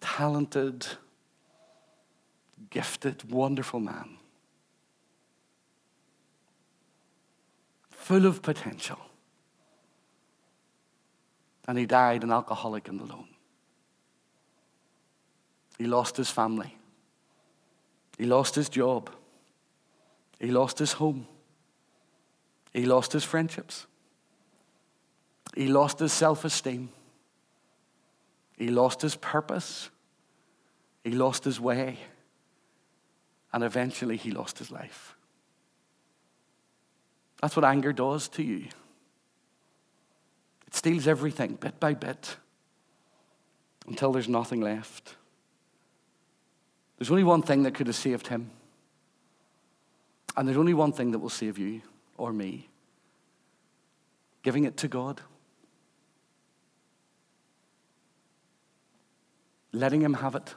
talented, 0.00 0.86
gifted, 2.70 3.30
wonderful 3.30 3.80
man. 3.80 4.16
Full 7.90 8.26
of 8.26 8.42
potential. 8.42 8.98
And 11.68 11.78
he 11.78 11.86
died 11.86 12.24
an 12.24 12.32
alcoholic 12.32 12.88
and 12.88 13.00
alone. 13.00 13.28
He 15.78 15.86
lost 15.86 16.16
his 16.16 16.30
family. 16.30 16.76
He 18.18 18.26
lost 18.26 18.54
his 18.54 18.68
job. 18.68 19.10
He 20.38 20.50
lost 20.50 20.78
his 20.78 20.92
home. 20.92 21.26
He 22.72 22.84
lost 22.84 23.12
his 23.12 23.24
friendships. 23.24 23.86
He 25.54 25.68
lost 25.68 25.98
his 25.98 26.12
self 26.12 26.44
esteem. 26.44 26.90
He 28.56 28.68
lost 28.68 29.02
his 29.02 29.16
purpose. 29.16 29.90
He 31.04 31.10
lost 31.10 31.44
his 31.44 31.60
way. 31.60 31.98
And 33.52 33.62
eventually 33.62 34.16
he 34.16 34.30
lost 34.30 34.58
his 34.58 34.70
life. 34.70 35.16
That's 37.40 37.56
what 37.56 37.64
anger 37.64 37.92
does 37.92 38.28
to 38.28 38.42
you. 38.42 38.68
It 40.72 40.76
steals 40.76 41.06
everything 41.06 41.54
bit 41.54 41.78
by 41.78 41.94
bit 41.94 42.36
until 43.86 44.12
there's 44.12 44.28
nothing 44.28 44.60
left. 44.60 45.16
There's 46.98 47.10
only 47.10 47.24
one 47.24 47.42
thing 47.42 47.64
that 47.64 47.74
could 47.74 47.86
have 47.86 47.96
saved 47.96 48.28
him. 48.28 48.50
And 50.36 50.48
there's 50.48 50.58
only 50.58 50.74
one 50.74 50.92
thing 50.92 51.10
that 51.10 51.18
will 51.18 51.28
save 51.28 51.58
you 51.58 51.82
or 52.16 52.32
me 52.32 52.68
giving 54.42 54.64
it 54.64 54.76
to 54.78 54.88
God. 54.88 55.20
letting 59.72 60.02
him 60.02 60.14
have 60.14 60.34
it, 60.34 60.54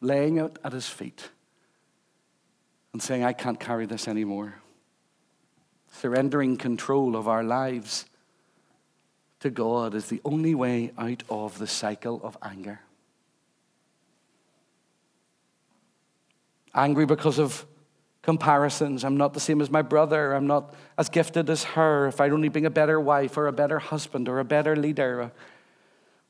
laying 0.00 0.38
it 0.38 0.58
at 0.64 0.72
his 0.72 0.88
feet, 0.88 1.30
and 2.92 3.02
saying, 3.02 3.24
I 3.24 3.32
can't 3.32 3.58
carry 3.58 3.86
this 3.86 4.08
anymore. 4.08 4.56
Surrendering 6.00 6.56
control 6.56 7.14
of 7.14 7.28
our 7.28 7.44
lives 7.44 8.04
to 9.38 9.48
God 9.48 9.94
is 9.94 10.06
the 10.06 10.20
only 10.24 10.54
way 10.54 10.92
out 10.98 11.22
of 11.30 11.58
the 11.58 11.68
cycle 11.68 12.20
of 12.24 12.36
anger. 12.42 12.80
Angry 16.74 17.06
because 17.06 17.38
of 17.38 17.64
comparisons. 18.22 19.04
I'm 19.04 19.16
not 19.16 19.34
the 19.34 19.40
same 19.40 19.60
as 19.60 19.70
my 19.70 19.82
brother. 19.82 20.34
I'm 20.34 20.48
not 20.48 20.74
as 20.98 21.08
gifted 21.08 21.48
as 21.48 21.62
her. 21.62 22.08
If 22.08 22.20
I'd 22.20 22.32
only 22.32 22.48
been 22.48 22.66
a 22.66 22.70
better 22.70 22.98
wife 22.98 23.36
or 23.36 23.46
a 23.46 23.52
better 23.52 23.78
husband 23.78 24.28
or 24.28 24.40
a 24.40 24.44
better 24.44 24.74
leader, 24.74 25.30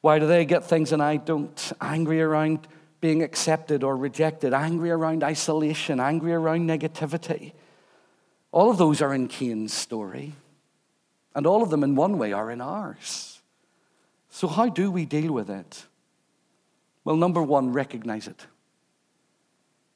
why 0.03 0.19
do 0.19 0.27
they 0.27 0.45
get 0.45 0.65
things 0.65 0.93
and 0.93 1.03
I 1.03 1.17
don't? 1.17 1.73
Angry 1.81 2.21
around 2.21 2.69
being 3.01 3.23
accepted 3.23 3.83
or 3.83 3.97
rejected, 3.97 4.53
angry 4.53 4.91
around 4.91 5.25
isolation, 5.25 6.01
angry 6.01 6.35
around 6.35 6.69
negativity. 6.69 7.53
All 8.55 8.71
of 8.71 8.79
those 8.79 9.03
are 9.03 9.13
in 9.13 9.27
Cain's 9.27 9.73
story. 9.73 10.33
And 11.35 11.45
all 11.45 11.65
of 11.65 11.71
them, 11.71 11.83
in 11.83 11.97
one 11.97 12.19
way, 12.19 12.33
are 12.33 12.53
in 12.53 12.61
ours. 12.61 13.43
So, 14.31 14.47
how 14.47 14.69
do 14.69 14.93
we 14.93 15.05
deal 15.05 15.33
with 15.33 15.51
it? 15.51 15.87
Well, 17.03 17.17
number 17.17 17.43
one, 17.43 17.73
recognize 17.73 18.29
it. 18.29 18.47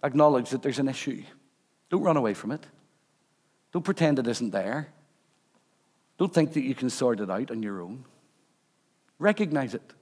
Acknowledge 0.03 0.51
that 0.51 0.63
there's 0.63 0.81
an 0.81 0.89
issue. 0.89 1.23
Don't 1.89 2.03
run 2.03 2.17
away 2.17 2.35
from 2.35 2.51
it. 2.51 2.67
Don't 3.73 3.85
pretend 3.85 4.19
it 4.19 4.27
isn't 4.27 4.51
there. 4.51 4.89
Don't 6.19 6.35
think 6.35 6.55
that 6.55 6.63
you 6.63 6.75
can 6.75 6.91
sort 6.91 7.21
it 7.21 7.31
out 7.31 7.53
on 7.53 7.63
your 7.63 7.81
own. 7.81 8.07
Recognize 9.21 9.73
it. 9.73 9.93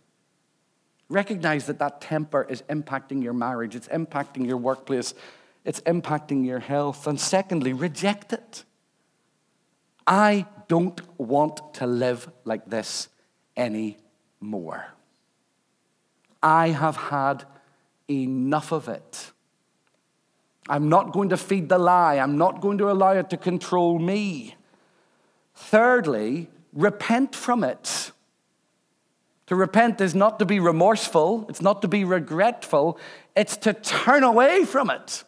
Recognize 1.10 1.66
that 1.66 1.78
that 1.80 2.00
temper 2.00 2.46
is 2.48 2.62
impacting 2.70 3.22
your 3.22 3.34
marriage, 3.34 3.76
it's 3.76 3.88
impacting 3.88 4.46
your 4.46 4.56
workplace, 4.56 5.12
it's 5.66 5.80
impacting 5.80 6.46
your 6.46 6.60
health. 6.60 7.06
And 7.06 7.20
secondly, 7.20 7.72
reject 7.72 8.32
it. 8.32 8.64
I 10.06 10.46
don't 10.68 11.00
want 11.18 11.74
to 11.74 11.86
live 11.86 12.30
like 12.44 12.70
this 12.70 13.08
anymore. 13.56 14.86
I 16.42 16.68
have 16.68 16.96
had 16.96 17.44
enough 18.08 18.70
of 18.72 18.88
it. 18.88 19.32
I'm 20.68 20.88
not 20.88 21.12
going 21.12 21.30
to 21.30 21.36
feed 21.36 21.68
the 21.68 21.78
lie. 21.78 22.18
I'm 22.18 22.38
not 22.38 22.60
going 22.60 22.78
to 22.78 22.90
allow 22.90 23.12
it 23.12 23.30
to 23.30 23.36
control 23.36 23.98
me. 23.98 24.54
Thirdly, 25.54 26.48
repent 26.72 27.34
from 27.34 27.64
it. 27.64 28.12
To 29.46 29.56
repent 29.56 30.00
is 30.00 30.14
not 30.14 30.38
to 30.40 30.44
be 30.44 30.58
remorseful, 30.58 31.46
it's 31.48 31.62
not 31.62 31.82
to 31.82 31.88
be 31.88 32.04
regretful, 32.04 32.98
it's 33.36 33.56
to 33.58 33.72
turn 33.72 34.24
away 34.24 34.64
from 34.64 34.90
it. 34.90 35.24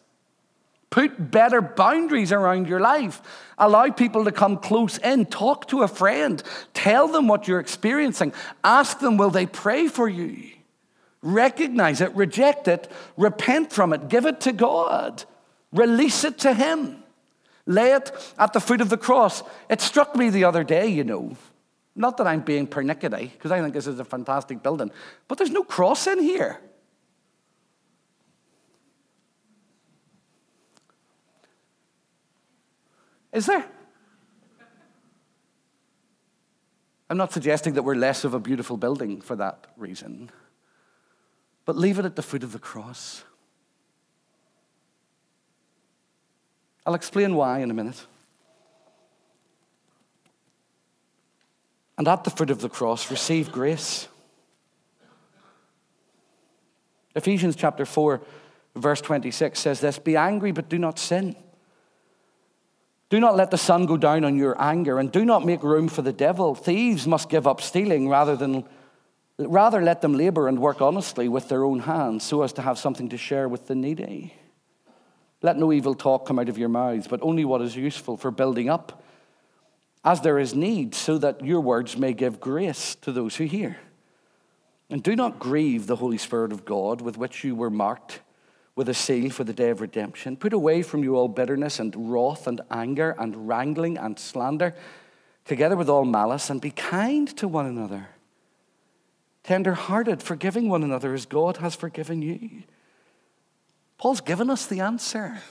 Put 0.89 1.31
better 1.31 1.61
boundaries 1.61 2.31
around 2.31 2.67
your 2.67 2.79
life. 2.79 3.21
Allow 3.57 3.91
people 3.91 4.25
to 4.25 4.31
come 4.31 4.57
close 4.57 4.97
in. 4.97 5.25
Talk 5.25 5.67
to 5.67 5.83
a 5.83 5.87
friend. 5.87 6.41
Tell 6.73 7.07
them 7.07 7.27
what 7.27 7.47
you're 7.47 7.59
experiencing. 7.59 8.33
Ask 8.63 8.99
them, 8.99 9.17
will 9.17 9.29
they 9.29 9.45
pray 9.45 9.87
for 9.87 10.09
you? 10.09 10.51
Recognize 11.21 11.99
it, 11.99 12.15
reject 12.15 12.67
it, 12.67 12.89
repent 13.17 13.73
from 13.73 13.91
it, 13.91 14.07
give 14.07 14.25
it 14.25 14.39
to 14.41 14.53
God, 14.53 15.25
release 15.73 16.23
it 16.23 16.37
to 16.39 16.53
Him, 16.53 17.03
lay 17.65 17.91
it 17.91 18.09
at 18.37 18.53
the 18.53 18.61
foot 18.61 18.79
of 18.79 18.87
the 18.89 18.97
cross. 18.97 19.43
It 19.69 19.81
struck 19.81 20.15
me 20.15 20.29
the 20.29 20.45
other 20.45 20.63
day, 20.63 20.87
you 20.87 21.03
know. 21.03 21.35
Not 21.93 22.15
that 22.17 22.27
I'm 22.27 22.39
being 22.39 22.67
pernickety, 22.67 23.33
because 23.33 23.51
I 23.51 23.59
think 23.61 23.73
this 23.73 23.85
is 23.85 23.99
a 23.99 24.05
fantastic 24.05 24.63
building, 24.63 24.91
but 25.27 25.37
there's 25.37 25.51
no 25.51 25.63
cross 25.63 26.07
in 26.07 26.19
here. 26.19 26.61
Is 33.31 33.45
there? 33.45 33.65
I'm 37.09 37.17
not 37.17 37.33
suggesting 37.33 37.73
that 37.73 37.83
we're 37.83 37.95
less 37.95 38.23
of 38.23 38.33
a 38.33 38.39
beautiful 38.39 38.77
building 38.77 39.19
for 39.21 39.35
that 39.35 39.67
reason, 39.77 40.29
but 41.65 41.75
leave 41.75 41.97
it 41.97 42.05
at 42.05 42.15
the 42.15 42.21
foot 42.21 42.43
of 42.43 42.51
the 42.51 42.59
cross. 42.59 43.23
I'll 46.85 46.93
explain 46.93 47.35
why 47.35 47.59
in 47.59 47.71
a 47.71 47.73
minute. 47.73 48.05
And 51.97 52.07
at 52.07 52.23
the 52.23 52.29
foot 52.29 52.49
of 52.49 52.61
the 52.61 52.69
cross, 52.69 53.11
receive 53.11 53.51
grace. 53.51 54.07
Ephesians 57.15 57.55
chapter 57.55 57.85
4, 57.85 58.21
verse 58.75 59.01
26 59.01 59.59
says 59.59 59.81
this 59.81 59.99
Be 59.99 60.15
angry, 60.15 60.51
but 60.51 60.69
do 60.69 60.77
not 60.77 60.97
sin. 60.97 61.35
Do 63.09 63.19
not 63.19 63.35
let 63.35 63.49
the 63.49 63.57
sun 63.57 63.87
go 63.87 63.97
down 63.97 64.23
on 64.23 64.35
your 64.35 64.59
anger, 64.61 64.99
and 64.99 65.11
do 65.11 65.25
not 65.25 65.45
make 65.45 65.63
room 65.63 65.87
for 65.87 66.03
the 66.03 66.13
devil. 66.13 66.53
Thieves 66.53 67.07
must 67.07 67.29
give 67.29 67.47
up 67.47 67.59
stealing 67.59 68.07
rather 68.07 68.35
than 68.35 68.65
rather 69.39 69.81
let 69.81 70.01
them 70.01 70.13
labor 70.13 70.47
and 70.47 70.59
work 70.59 70.81
honestly 70.81 71.29
with 71.29 71.47
their 71.47 71.63
own 71.63 71.79
hands, 71.79 72.23
so 72.23 72.43
as 72.43 72.53
to 72.53 72.61
have 72.61 72.77
something 72.77 73.09
to 73.09 73.17
share 73.17 73.47
with 73.47 73.67
the 73.67 73.75
needy. 73.75 74.33
Let 75.41 75.57
no 75.57 75.71
evil 75.71 75.95
talk 75.95 76.25
come 76.25 76.39
out 76.39 76.49
of 76.49 76.57
your 76.57 76.69
mouths, 76.69 77.07
but 77.07 77.21
only 77.21 77.45
what 77.45 77.61
is 77.61 77.75
useful 77.75 78.17
for 78.17 78.31
building 78.31 78.69
up, 78.69 79.01
as 80.03 80.21
there 80.21 80.37
is 80.37 80.53
need, 80.53 80.93
so 80.93 81.17
that 81.19 81.43
your 81.43 81.61
words 81.61 81.97
may 81.97 82.13
give 82.13 82.41
grace 82.41 82.95
to 82.95 83.13
those 83.13 83.37
who 83.37 83.45
hear. 83.45 83.77
And 84.89 85.01
do 85.01 85.15
not 85.15 85.39
grieve 85.39 85.87
the 85.87 85.95
Holy 85.95 86.17
Spirit 86.17 86.51
of 86.51 86.65
God, 86.65 86.99
with 86.99 87.17
which 87.17 87.43
you 87.43 87.55
were 87.55 87.69
marked 87.69 88.19
with 88.79 88.87
a 88.87 88.93
seal 88.93 89.29
for 89.29 89.43
the 89.43 89.51
day 89.51 89.71
of 89.71 89.81
redemption. 89.81 90.37
Put 90.37 90.53
away 90.53 90.83
from 90.83 91.03
you 91.03 91.17
all 91.17 91.27
bitterness 91.27 91.79
and 91.81 91.93
wrath 92.09 92.47
and 92.47 92.61
anger 92.71 93.13
and 93.19 93.45
wrangling 93.45 93.97
and 93.97 94.17
slander, 94.17 94.73
together 95.43 95.75
with 95.75 95.89
all 95.89 96.05
malice, 96.05 96.49
and 96.49 96.61
be 96.61 96.71
kind 96.71 97.27
to 97.35 97.45
one 97.45 97.65
another. 97.65 98.07
Tender 99.43 99.73
hearted, 99.73 100.23
forgiving 100.23 100.69
one 100.69 100.81
another 100.81 101.13
as 101.13 101.25
God 101.25 101.57
has 101.57 101.75
forgiven 101.75 102.21
you. 102.21 102.63
Paul's 103.97 104.21
given 104.21 104.49
us 104.49 104.65
the 104.65 104.79
answer. 104.79 105.41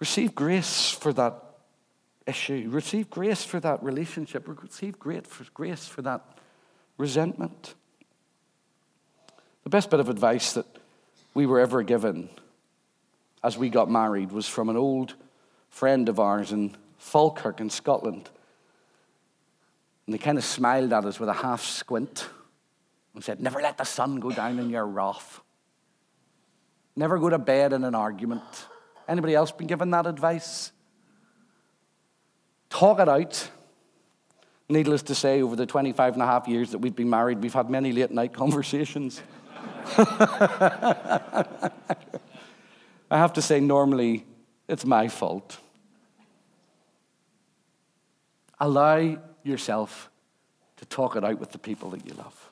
Receive 0.00 0.34
grace 0.34 0.88
for 0.88 1.12
that 1.12 1.34
issue. 2.26 2.70
Receive 2.70 3.10
grace 3.10 3.44
for 3.44 3.60
that 3.60 3.82
relationship. 3.82 4.48
Receive 4.48 4.98
grace 4.98 5.86
for 5.86 6.00
that 6.00 6.22
resentment. 6.96 7.74
The 9.64 9.70
best 9.70 9.90
bit 9.90 9.98
of 9.98 10.10
advice 10.10 10.52
that 10.52 10.66
we 11.32 11.46
were 11.46 11.58
ever 11.58 11.82
given 11.82 12.28
as 13.42 13.58
we 13.58 13.70
got 13.70 13.90
married 13.90 14.30
was 14.30 14.46
from 14.46 14.68
an 14.68 14.76
old 14.76 15.14
friend 15.70 16.08
of 16.08 16.20
ours 16.20 16.52
in 16.52 16.76
Falkirk 16.98 17.60
in 17.60 17.70
Scotland. 17.70 18.28
And 20.06 20.14
they 20.14 20.18
kind 20.18 20.36
of 20.36 20.44
smiled 20.44 20.92
at 20.92 21.06
us 21.06 21.18
with 21.18 21.30
a 21.30 21.34
half 21.34 21.62
squint 21.62 22.28
and 23.14 23.24
said, 23.24 23.40
Never 23.40 23.60
let 23.60 23.78
the 23.78 23.84
sun 23.84 24.20
go 24.20 24.30
down 24.30 24.58
in 24.58 24.68
your 24.68 24.86
wrath. 24.86 25.40
Never 26.94 27.18
go 27.18 27.30
to 27.30 27.38
bed 27.38 27.72
in 27.72 27.84
an 27.84 27.94
argument. 27.94 28.42
Anybody 29.08 29.34
else 29.34 29.50
been 29.50 29.66
given 29.66 29.90
that 29.90 30.06
advice? 30.06 30.72
Talk 32.68 33.00
it 33.00 33.08
out. 33.08 33.50
Needless 34.68 35.02
to 35.04 35.14
say, 35.14 35.42
over 35.42 35.56
the 35.56 35.66
25 35.66 36.14
and 36.14 36.22
a 36.22 36.26
half 36.26 36.48
years 36.48 36.70
that 36.70 36.78
we've 36.78 36.94
been 36.94 37.10
married, 37.10 37.42
we've 37.42 37.52
had 37.52 37.70
many 37.70 37.92
late 37.92 38.10
night 38.10 38.32
conversations. 38.34 39.22
I 43.10 43.18
have 43.18 43.32
to 43.34 43.42
say, 43.42 43.60
normally, 43.60 44.24
it's 44.68 44.84
my 44.84 45.08
fault. 45.08 45.58
Allow 48.58 49.18
yourself 49.42 50.10
to 50.76 50.86
talk 50.86 51.16
it 51.16 51.24
out 51.24 51.38
with 51.38 51.52
the 51.52 51.58
people 51.58 51.90
that 51.90 52.06
you 52.06 52.14
love. 52.14 52.50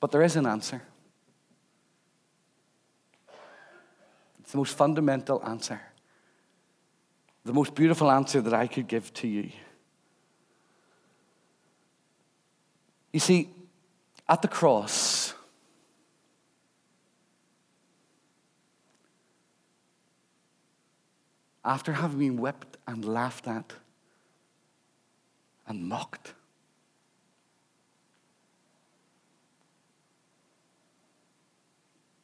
But 0.00 0.10
there 0.10 0.22
is 0.22 0.36
an 0.36 0.46
answer. 0.46 0.82
It's 4.40 4.52
the 4.52 4.58
most 4.58 4.76
fundamental 4.76 5.42
answer, 5.44 5.80
the 7.44 7.54
most 7.54 7.74
beautiful 7.74 8.10
answer 8.10 8.42
that 8.42 8.52
I 8.52 8.66
could 8.66 8.88
give 8.88 9.12
to 9.14 9.28
you. 9.28 9.50
You 13.12 13.20
see, 13.20 13.48
at 14.28 14.42
the 14.42 14.48
cross, 14.48 15.34
after 21.64 21.92
having 21.92 22.18
been 22.18 22.36
whipped 22.36 22.76
and 22.86 23.04
laughed 23.04 23.46
at 23.46 23.72
and 25.66 25.86
mocked, 25.86 26.34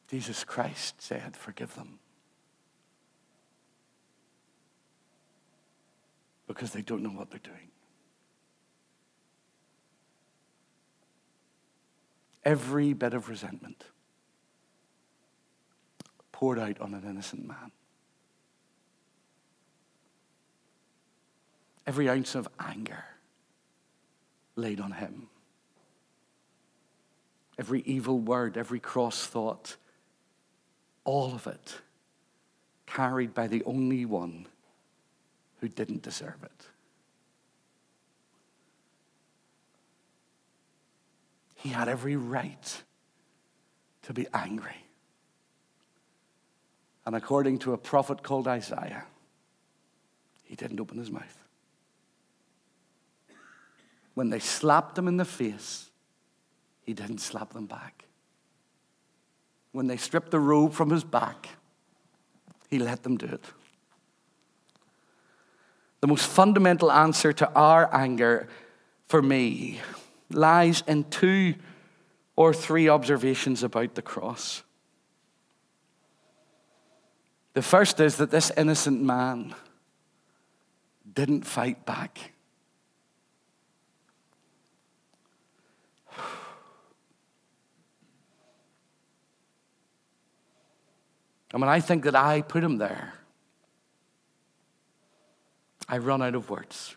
Jesus 0.09 0.43
Christ 0.43 1.01
said, 1.01 1.37
Forgive 1.37 1.73
them. 1.75 1.99
Because 6.47 6.71
they 6.71 6.81
don't 6.81 7.01
know 7.01 7.09
what 7.09 7.31
they're 7.31 7.39
doing. 7.39 7.69
Every 12.43 12.93
bit 12.93 13.13
of 13.13 13.29
resentment 13.29 13.85
poured 16.31 16.59
out 16.59 16.79
on 16.81 16.93
an 16.93 17.03
innocent 17.07 17.47
man. 17.47 17.71
Every 21.85 22.09
ounce 22.09 22.35
of 22.35 22.47
anger 22.59 23.03
laid 24.55 24.79
on 24.79 24.91
him. 24.91 25.27
Every 27.57 27.81
evil 27.81 28.19
word, 28.19 28.57
every 28.57 28.79
cross 28.79 29.25
thought, 29.25 29.75
all 31.03 31.33
of 31.33 31.47
it 31.47 31.81
carried 32.85 33.33
by 33.33 33.47
the 33.47 33.63
only 33.63 34.05
one 34.05 34.47
who 35.59 35.67
didn't 35.67 36.01
deserve 36.01 36.43
it. 36.43 36.65
He 41.61 41.69
had 41.69 41.87
every 41.87 42.15
right 42.15 42.81
to 44.01 44.13
be 44.13 44.25
angry. 44.33 44.83
And 47.05 47.15
according 47.15 47.59
to 47.59 47.73
a 47.73 47.77
prophet 47.77 48.23
called 48.23 48.47
Isaiah, 48.47 49.03
he 50.43 50.55
didn't 50.55 50.79
open 50.79 50.97
his 50.97 51.11
mouth. 51.11 51.37
When 54.15 54.31
they 54.31 54.39
slapped 54.39 54.97
him 54.97 55.07
in 55.07 55.17
the 55.17 55.25
face, 55.25 55.91
he 56.81 56.93
didn't 56.93 57.19
slap 57.19 57.53
them 57.53 57.67
back. 57.67 58.05
When 59.71 59.85
they 59.85 59.97
stripped 59.97 60.31
the 60.31 60.39
robe 60.39 60.73
from 60.73 60.89
his 60.89 61.03
back, 61.03 61.47
he 62.71 62.79
let 62.79 63.03
them 63.03 63.17
do 63.17 63.27
it. 63.27 63.45
The 65.99 66.07
most 66.07 66.25
fundamental 66.25 66.91
answer 66.91 67.31
to 67.33 67.51
our 67.53 67.93
anger 67.95 68.47
for 69.05 69.21
me 69.21 69.79
lies 70.33 70.83
in 70.87 71.03
two 71.05 71.55
or 72.35 72.53
three 72.53 72.89
observations 72.89 73.63
about 73.63 73.95
the 73.95 74.01
cross. 74.01 74.63
The 77.53 77.61
first 77.61 77.99
is 77.99 78.17
that 78.17 78.31
this 78.31 78.51
innocent 78.55 79.01
man 79.01 79.53
didn't 81.13 81.45
fight 81.45 81.85
back. 81.85 82.31
And 91.51 91.59
when 91.59 91.69
I 91.69 91.81
think 91.81 92.05
that 92.05 92.15
I 92.15 92.41
put 92.41 92.63
him 92.63 92.77
there, 92.77 93.13
I 95.89 95.97
run 95.97 96.21
out 96.21 96.35
of 96.35 96.49
words. 96.49 96.95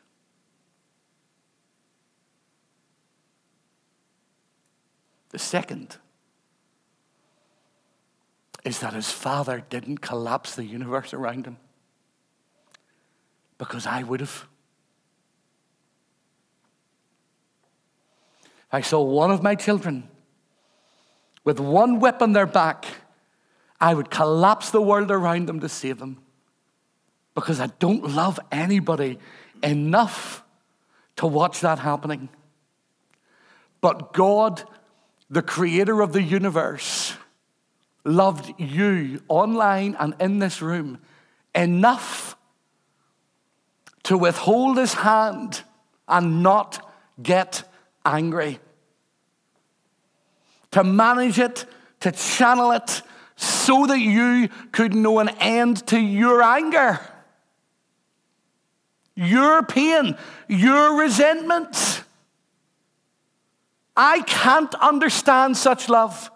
The 5.34 5.40
second 5.40 5.96
is 8.64 8.78
that 8.78 8.92
his 8.92 9.10
father 9.10 9.64
didn't 9.68 9.98
collapse 9.98 10.54
the 10.54 10.64
universe 10.64 11.12
around 11.12 11.44
him 11.44 11.56
because 13.58 13.84
I 13.84 14.04
would 14.04 14.20
have. 14.20 14.46
I 18.70 18.80
saw 18.80 19.02
one 19.02 19.32
of 19.32 19.42
my 19.42 19.56
children 19.56 20.08
with 21.42 21.58
one 21.58 21.98
whip 21.98 22.22
on 22.22 22.32
their 22.32 22.46
back, 22.46 22.86
I 23.80 23.92
would 23.92 24.12
collapse 24.12 24.70
the 24.70 24.80
world 24.80 25.10
around 25.10 25.46
them 25.46 25.58
to 25.58 25.68
save 25.68 25.98
them 25.98 26.22
because 27.34 27.58
I 27.58 27.66
don't 27.80 28.14
love 28.14 28.38
anybody 28.52 29.18
enough 29.64 30.44
to 31.16 31.26
watch 31.26 31.58
that 31.62 31.80
happening. 31.80 32.28
But 33.80 34.12
God, 34.12 34.62
the 35.30 35.42
creator 35.42 36.00
of 36.00 36.12
the 36.12 36.22
universe, 36.22 37.14
loved 38.04 38.52
you 38.60 39.22
online 39.28 39.96
and 39.98 40.14
in 40.20 40.38
this 40.38 40.60
room 40.60 40.98
enough 41.54 42.36
to 44.04 44.18
withhold 44.18 44.76
his 44.76 44.92
hand 44.94 45.62
and 46.06 46.42
not 46.42 46.90
get 47.22 47.64
angry. 48.04 48.58
To 50.72 50.84
manage 50.84 51.38
it, 51.38 51.64
to 52.00 52.12
channel 52.12 52.72
it, 52.72 53.02
so 53.36 53.86
that 53.86 53.98
you 53.98 54.48
could 54.72 54.94
know 54.94 55.18
an 55.18 55.30
end 55.40 55.86
to 55.88 55.98
your 55.98 56.42
anger, 56.42 57.00
your 59.16 59.62
pain, 59.62 60.16
your 60.48 61.00
resentment. 61.00 62.03
I 63.96 64.22
can't 64.22 64.74
understand 64.76 65.56
such 65.56 65.88
love. 65.88 66.30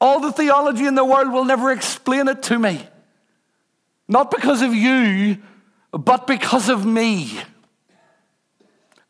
All 0.00 0.20
the 0.20 0.32
theology 0.32 0.86
in 0.86 0.94
the 0.94 1.04
world 1.04 1.32
will 1.32 1.44
never 1.44 1.70
explain 1.70 2.28
it 2.28 2.42
to 2.44 2.58
me. 2.58 2.86
Not 4.08 4.30
because 4.30 4.62
of 4.62 4.74
you, 4.74 5.38
but 5.92 6.26
because 6.26 6.68
of 6.68 6.84
me. 6.84 7.40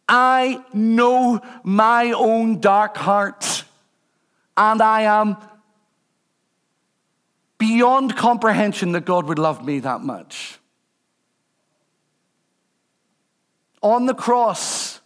I 0.08 0.62
know 0.72 1.40
my 1.62 2.12
own 2.12 2.60
dark 2.60 2.96
heart, 2.96 3.64
and 4.56 4.82
I 4.82 5.02
am 5.02 5.36
beyond 7.56 8.16
comprehension 8.16 8.92
that 8.92 9.04
God 9.04 9.26
would 9.26 9.38
love 9.38 9.64
me 9.64 9.78
that 9.80 10.00
much. 10.00 10.58
On 13.82 14.06
the 14.06 14.14
cross, 14.14 15.00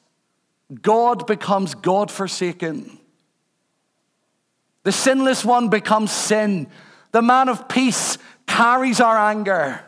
God 0.83 1.27
becomes 1.27 1.75
God 1.75 2.11
forsaken. 2.11 2.99
The 4.83 4.93
sinless 4.93 5.45
one 5.45 5.69
becomes 5.69 6.11
sin. 6.11 6.67
The 7.13 7.23
man 7.23 7.49
of 7.49 7.69
peace 7.69 8.19
carries 8.47 9.01
our 9.01 9.17
anger. 9.17 9.81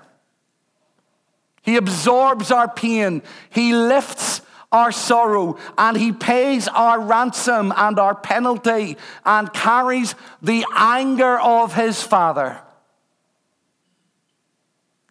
He 1.62 1.76
absorbs 1.76 2.50
our 2.50 2.68
pain. 2.68 3.22
He 3.50 3.74
lifts 3.74 4.40
our 4.70 4.92
sorrow 4.92 5.58
and 5.76 5.96
he 5.96 6.12
pays 6.12 6.68
our 6.68 7.00
ransom 7.00 7.72
and 7.76 7.98
our 7.98 8.14
penalty 8.14 8.96
and 9.24 9.52
carries 9.52 10.14
the 10.42 10.64
anger 10.74 11.38
of 11.38 11.74
his 11.74 12.02
Father. 12.02 12.60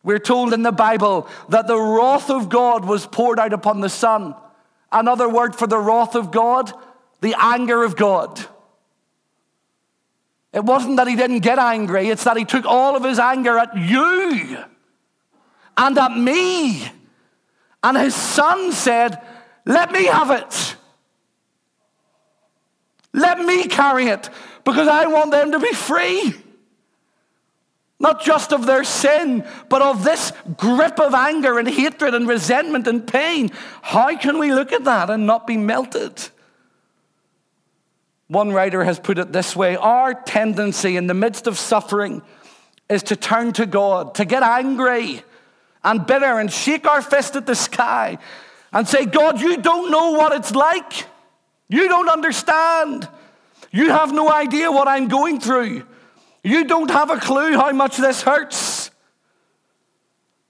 We're 0.03 0.19
told 0.19 0.53
in 0.53 0.63
the 0.63 0.71
Bible 0.71 1.27
that 1.49 1.67
the 1.67 1.79
wrath 1.79 2.29
of 2.29 2.49
God 2.49 2.85
was 2.85 3.05
poured 3.05 3.39
out 3.39 3.51
upon 3.51 3.81
the 3.81 3.89
Son. 3.89 4.35
Another 4.91 5.27
word 5.27 5.55
for 5.55 5.67
the 5.67 5.77
wrath 5.77 6.15
of 6.15 6.31
God, 6.31 6.71
the 7.21 7.35
anger 7.37 7.83
of 7.83 7.95
God. 7.95 8.45
It 10.53 10.63
wasn't 10.63 10.97
that 10.97 11.07
he 11.07 11.15
didn't 11.15 11.39
get 11.39 11.59
angry, 11.59 12.09
it's 12.09 12.23
that 12.23 12.37
he 12.37 12.45
took 12.45 12.65
all 12.65 12.95
of 12.95 13.03
his 13.03 13.19
anger 13.19 13.57
at 13.57 13.77
you 13.77 14.57
and 15.77 15.97
at 15.97 16.17
me. 16.17 16.89
And 17.83 17.97
his 17.97 18.15
son 18.15 18.71
said, 18.71 19.21
Let 19.65 19.91
me 19.91 20.05
have 20.05 20.31
it. 20.31 20.75
Let 23.13 23.39
me 23.39 23.67
carry 23.67 24.07
it 24.07 24.29
because 24.63 24.87
I 24.87 25.07
want 25.07 25.31
them 25.31 25.51
to 25.51 25.59
be 25.59 25.73
free. 25.73 26.33
Not 27.99 28.23
just 28.23 28.53
of 28.53 28.65
their 28.65 28.83
sin, 28.83 29.43
but 29.69 29.81
of 29.81 30.03
this 30.03 30.31
grip 30.55 30.99
of 30.99 31.15
anger 31.15 31.57
and 31.57 31.67
hatred 31.67 32.13
and 32.13 32.27
resentment 32.27 32.87
and 32.87 33.07
pain. 33.07 33.49
How 33.81 34.15
can 34.17 34.37
we 34.37 34.53
look 34.53 34.71
at 34.71 34.83
that 34.83 35.09
and 35.09 35.25
not 35.25 35.47
be 35.47 35.57
melted? 35.57 36.29
One 38.27 38.51
writer 38.51 38.83
has 38.83 38.99
put 38.99 39.17
it 39.17 39.31
this 39.31 39.55
way 39.55 39.75
Our 39.77 40.13
tendency 40.13 40.95
in 40.95 41.07
the 41.07 41.13
midst 41.13 41.47
of 41.47 41.57
suffering 41.57 42.21
is 42.89 43.03
to 43.03 43.15
turn 43.15 43.53
to 43.53 43.65
God, 43.65 44.15
to 44.15 44.25
get 44.25 44.43
angry 44.43 45.23
and 45.83 46.05
bitter 46.05 46.39
and 46.39 46.51
shake 46.51 46.85
our 46.87 47.01
fist 47.01 47.35
at 47.35 47.45
the 47.45 47.55
sky 47.55 48.17
and 48.71 48.87
say, 48.87 49.05
God, 49.05 49.41
you 49.41 49.57
don't 49.57 49.89
know 49.89 50.11
what 50.11 50.33
it's 50.33 50.53
like. 50.53 51.05
You 51.69 51.87
don't 51.87 52.09
understand. 52.09 53.07
You 53.71 53.89
have 53.89 54.13
no 54.13 54.31
idea 54.31 54.71
what 54.71 54.87
I'm 54.87 55.07
going 55.07 55.39
through. 55.39 55.85
You 56.47 56.63
don't 56.63 56.89
have 56.89 57.09
a 57.09 57.17
clue 57.17 57.57
how 57.57 57.73
much 57.73 57.97
this 57.97 58.21
hurts. 58.21 58.89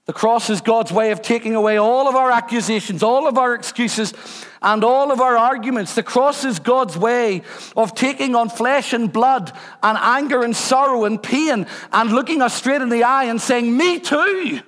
The 0.04 0.12
cross 0.12 0.48
is 0.48 0.60
God's 0.60 0.92
way 0.92 1.10
of 1.10 1.22
taking 1.22 1.56
away 1.56 1.76
all 1.76 2.06
of 2.06 2.14
our 2.14 2.30
accusations, 2.30 3.02
all 3.02 3.26
of 3.26 3.36
our 3.36 3.52
excuses, 3.52 4.14
and 4.62 4.84
all 4.84 5.10
of 5.10 5.20
our 5.20 5.36
arguments. 5.36 5.96
The 5.96 6.04
cross 6.04 6.44
is 6.44 6.60
God's 6.60 6.96
way 6.96 7.42
of 7.76 7.96
taking 7.96 8.36
on 8.36 8.48
flesh 8.48 8.92
and 8.92 9.12
blood 9.12 9.52
and 9.82 9.98
anger 10.00 10.44
and 10.44 10.54
sorrow 10.54 11.04
and 11.04 11.20
pain 11.20 11.66
and 11.92 12.12
looking 12.12 12.42
us 12.42 12.54
straight 12.54 12.80
in 12.80 12.90
the 12.90 13.02
eye 13.02 13.24
and 13.24 13.40
saying, 13.40 13.76
Me 13.76 13.98
too. 13.98 14.60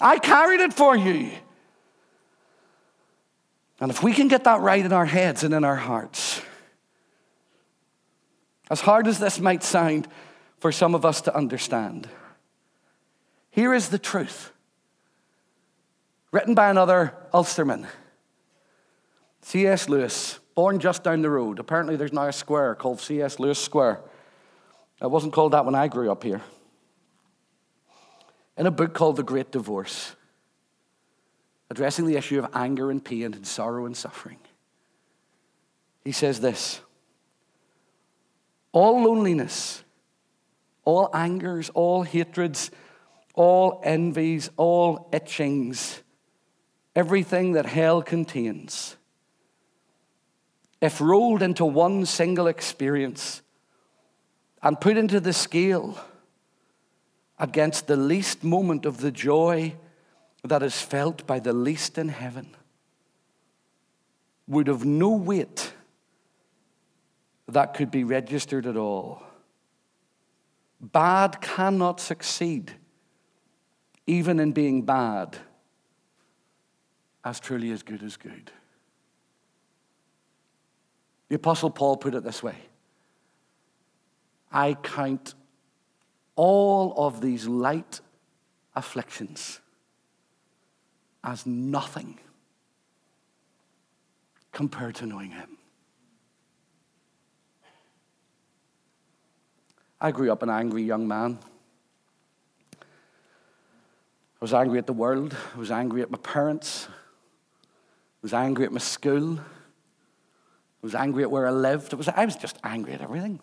I 0.00 0.18
carried 0.18 0.62
it 0.62 0.74
for 0.74 0.96
you. 0.96 1.30
And 3.80 3.90
if 3.90 4.02
we 4.02 4.12
can 4.12 4.28
get 4.28 4.44
that 4.44 4.60
right 4.60 4.84
in 4.84 4.92
our 4.92 5.06
heads 5.06 5.42
and 5.42 5.54
in 5.54 5.64
our 5.64 5.76
hearts, 5.76 6.42
as 8.70 8.82
hard 8.82 9.06
as 9.08 9.18
this 9.18 9.40
might 9.40 9.62
sound, 9.62 10.06
for 10.60 10.70
some 10.70 10.94
of 10.94 11.04
us 11.04 11.22
to 11.22 11.34
understand. 11.34 12.08
Here 13.50 13.74
is 13.74 13.88
the 13.88 13.98
truth, 13.98 14.52
written 16.30 16.54
by 16.54 16.70
another 16.70 17.14
Ulsterman, 17.32 17.86
C.S. 19.40 19.88
Lewis, 19.88 20.38
born 20.54 20.78
just 20.78 21.02
down 21.02 21.22
the 21.22 21.30
road. 21.30 21.58
Apparently, 21.58 21.96
there's 21.96 22.12
now 22.12 22.28
a 22.28 22.32
square 22.32 22.74
called 22.74 23.00
C.S. 23.00 23.40
Lewis 23.40 23.58
Square. 23.58 24.02
It 25.00 25.10
wasn't 25.10 25.32
called 25.32 25.52
that 25.52 25.64
when 25.64 25.74
I 25.74 25.88
grew 25.88 26.12
up 26.12 26.22
here. 26.22 26.42
In 28.58 28.66
a 28.66 28.70
book 28.70 28.92
called 28.92 29.16
The 29.16 29.22
Great 29.22 29.50
Divorce, 29.50 30.14
addressing 31.70 32.06
the 32.06 32.16
issue 32.16 32.38
of 32.38 32.50
anger 32.54 32.90
and 32.90 33.04
pain 33.04 33.32
and 33.34 33.46
sorrow 33.46 33.86
and 33.86 33.96
suffering, 33.96 34.38
he 36.04 36.12
says 36.12 36.40
this 36.40 36.80
All 38.72 39.02
loneliness 39.02 39.84
all 40.84 41.10
angers, 41.14 41.70
all 41.70 42.02
hatreds, 42.02 42.70
all 43.34 43.80
envies, 43.84 44.50
all 44.56 45.08
itchings, 45.12 46.00
everything 46.96 47.52
that 47.52 47.66
hell 47.66 48.02
contains, 48.02 48.96
if 50.80 51.00
rolled 51.00 51.42
into 51.42 51.64
one 51.64 52.06
single 52.06 52.46
experience 52.46 53.42
and 54.62 54.80
put 54.80 54.96
into 54.96 55.20
the 55.20 55.32
scale 55.32 55.98
against 57.38 57.86
the 57.86 57.96
least 57.96 58.42
moment 58.42 58.84
of 58.84 58.98
the 58.98 59.10
joy 59.10 59.74
that 60.44 60.62
is 60.62 60.80
felt 60.80 61.26
by 61.26 61.38
the 61.38 61.52
least 61.52 61.98
in 61.98 62.08
heaven, 62.08 62.56
would 64.46 64.66
have 64.66 64.84
no 64.84 65.10
weight 65.10 65.74
that 67.46 67.74
could 67.74 67.90
be 67.90 68.04
registered 68.04 68.66
at 68.66 68.76
all. 68.76 69.22
Bad 70.80 71.40
cannot 71.40 72.00
succeed, 72.00 72.72
even 74.06 74.40
in 74.40 74.52
being 74.52 74.82
bad, 74.82 75.36
as 77.24 77.38
truly 77.38 77.70
as 77.70 77.82
good 77.82 78.02
as 78.02 78.16
good. 78.16 78.50
The 81.28 81.36
Apostle 81.36 81.70
Paul 81.70 81.96
put 81.96 82.14
it 82.14 82.24
this 82.24 82.42
way 82.42 82.56
I 84.50 84.74
count 84.74 85.34
all 86.34 86.94
of 86.96 87.20
these 87.20 87.46
light 87.46 88.00
afflictions 88.74 89.59
as 91.22 91.46
nothing 91.46 92.18
compared 94.52 94.94
to 94.96 95.06
knowing 95.06 95.30
Him. 95.30 95.58
I 100.00 100.12
grew 100.12 100.32
up 100.32 100.42
an 100.42 100.50
angry 100.50 100.82
young 100.82 101.06
man. 101.06 101.38
I 102.82 102.84
was 104.40 104.54
angry 104.54 104.78
at 104.78 104.86
the 104.86 104.94
world. 104.94 105.36
I 105.54 105.58
was 105.58 105.70
angry 105.70 106.00
at 106.00 106.10
my 106.10 106.18
parents. 106.18 106.88
I 106.88 108.22
was 108.22 108.32
angry 108.32 108.64
at 108.64 108.72
my 108.72 108.78
school. 108.78 109.38
I 109.38 109.42
was 110.80 110.94
angry 110.94 111.22
at 111.22 111.30
where 111.30 111.46
I 111.46 111.50
lived. 111.50 111.92
Was, 111.92 112.08
I 112.08 112.24
was 112.24 112.36
just 112.36 112.56
angry 112.64 112.94
at 112.94 113.02
everything. 113.02 113.40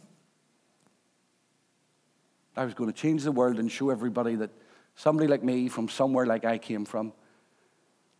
I 2.55 2.65
was 2.65 2.73
going 2.73 2.91
to 2.91 2.99
change 2.99 3.23
the 3.23 3.31
world 3.31 3.59
and 3.59 3.71
show 3.71 3.91
everybody 3.91 4.33
that 4.35 4.49
somebody 4.95 5.27
like 5.27 5.43
me 5.43 5.69
from 5.69 5.87
somewhere 5.87 6.25
like 6.25 6.43
I 6.43 6.57
came 6.57 6.85
from 6.85 7.13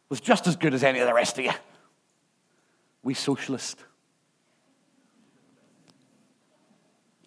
was 0.09 0.21
just 0.21 0.47
as 0.47 0.55
good 0.55 0.73
as 0.73 0.83
any 0.83 0.99
of 0.99 1.07
the 1.07 1.13
rest 1.13 1.37
of 1.37 1.45
you. 1.45 1.51
Wee 3.03 3.13
socialist. 3.13 3.83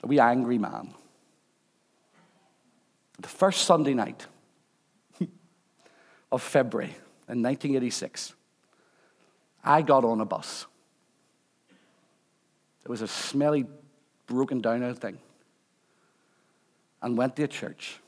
A 0.03 0.07
wee 0.07 0.19
angry 0.19 0.59
man. 0.59 0.95
The 3.19 3.29
first 3.29 3.63
Sunday 3.67 3.93
night 3.93 4.27
of 6.33 6.43
February 6.43 6.97
in 7.29 7.43
1986, 7.43 8.35
I 9.63 9.83
got 9.83 10.05
on 10.05 10.21
a 10.21 10.25
bus. 10.25 10.67
It 12.83 12.89
was 12.89 13.03
a 13.03 13.09
smelly, 13.09 13.67
broken 14.27 14.61
down 14.61 14.83
old 14.83 14.99
thing. 14.99 15.19
And 17.03 17.17
went 17.17 17.37
to 17.37 17.45
a 17.45 17.49
church. 17.49 18.01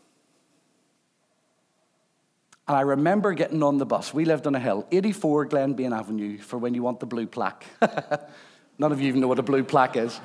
And 2.69 2.77
I 2.77 2.83
remember 2.83 3.33
getting 3.33 3.63
on 3.63 3.79
the 3.79 3.87
bus. 3.87 4.15
We 4.15 4.25
lived 4.25 4.47
on 4.47 4.55
a 4.55 4.61
hill, 4.61 4.87
84 4.93 5.47
Glenbane 5.49 5.97
Avenue, 5.97 6.39
for 6.39 6.59
when 6.59 6.75
you 6.75 6.83
want 6.83 7.01
the 7.01 7.07
blue 7.07 7.27
plaque. 7.27 7.67
None 8.79 8.93
of 8.93 9.01
you 9.01 9.09
even 9.09 9.21
know 9.21 9.29
what 9.29 9.39
a 9.39 9.43
blue 9.43 9.65
plaque 9.65 9.97
is. 9.97 10.21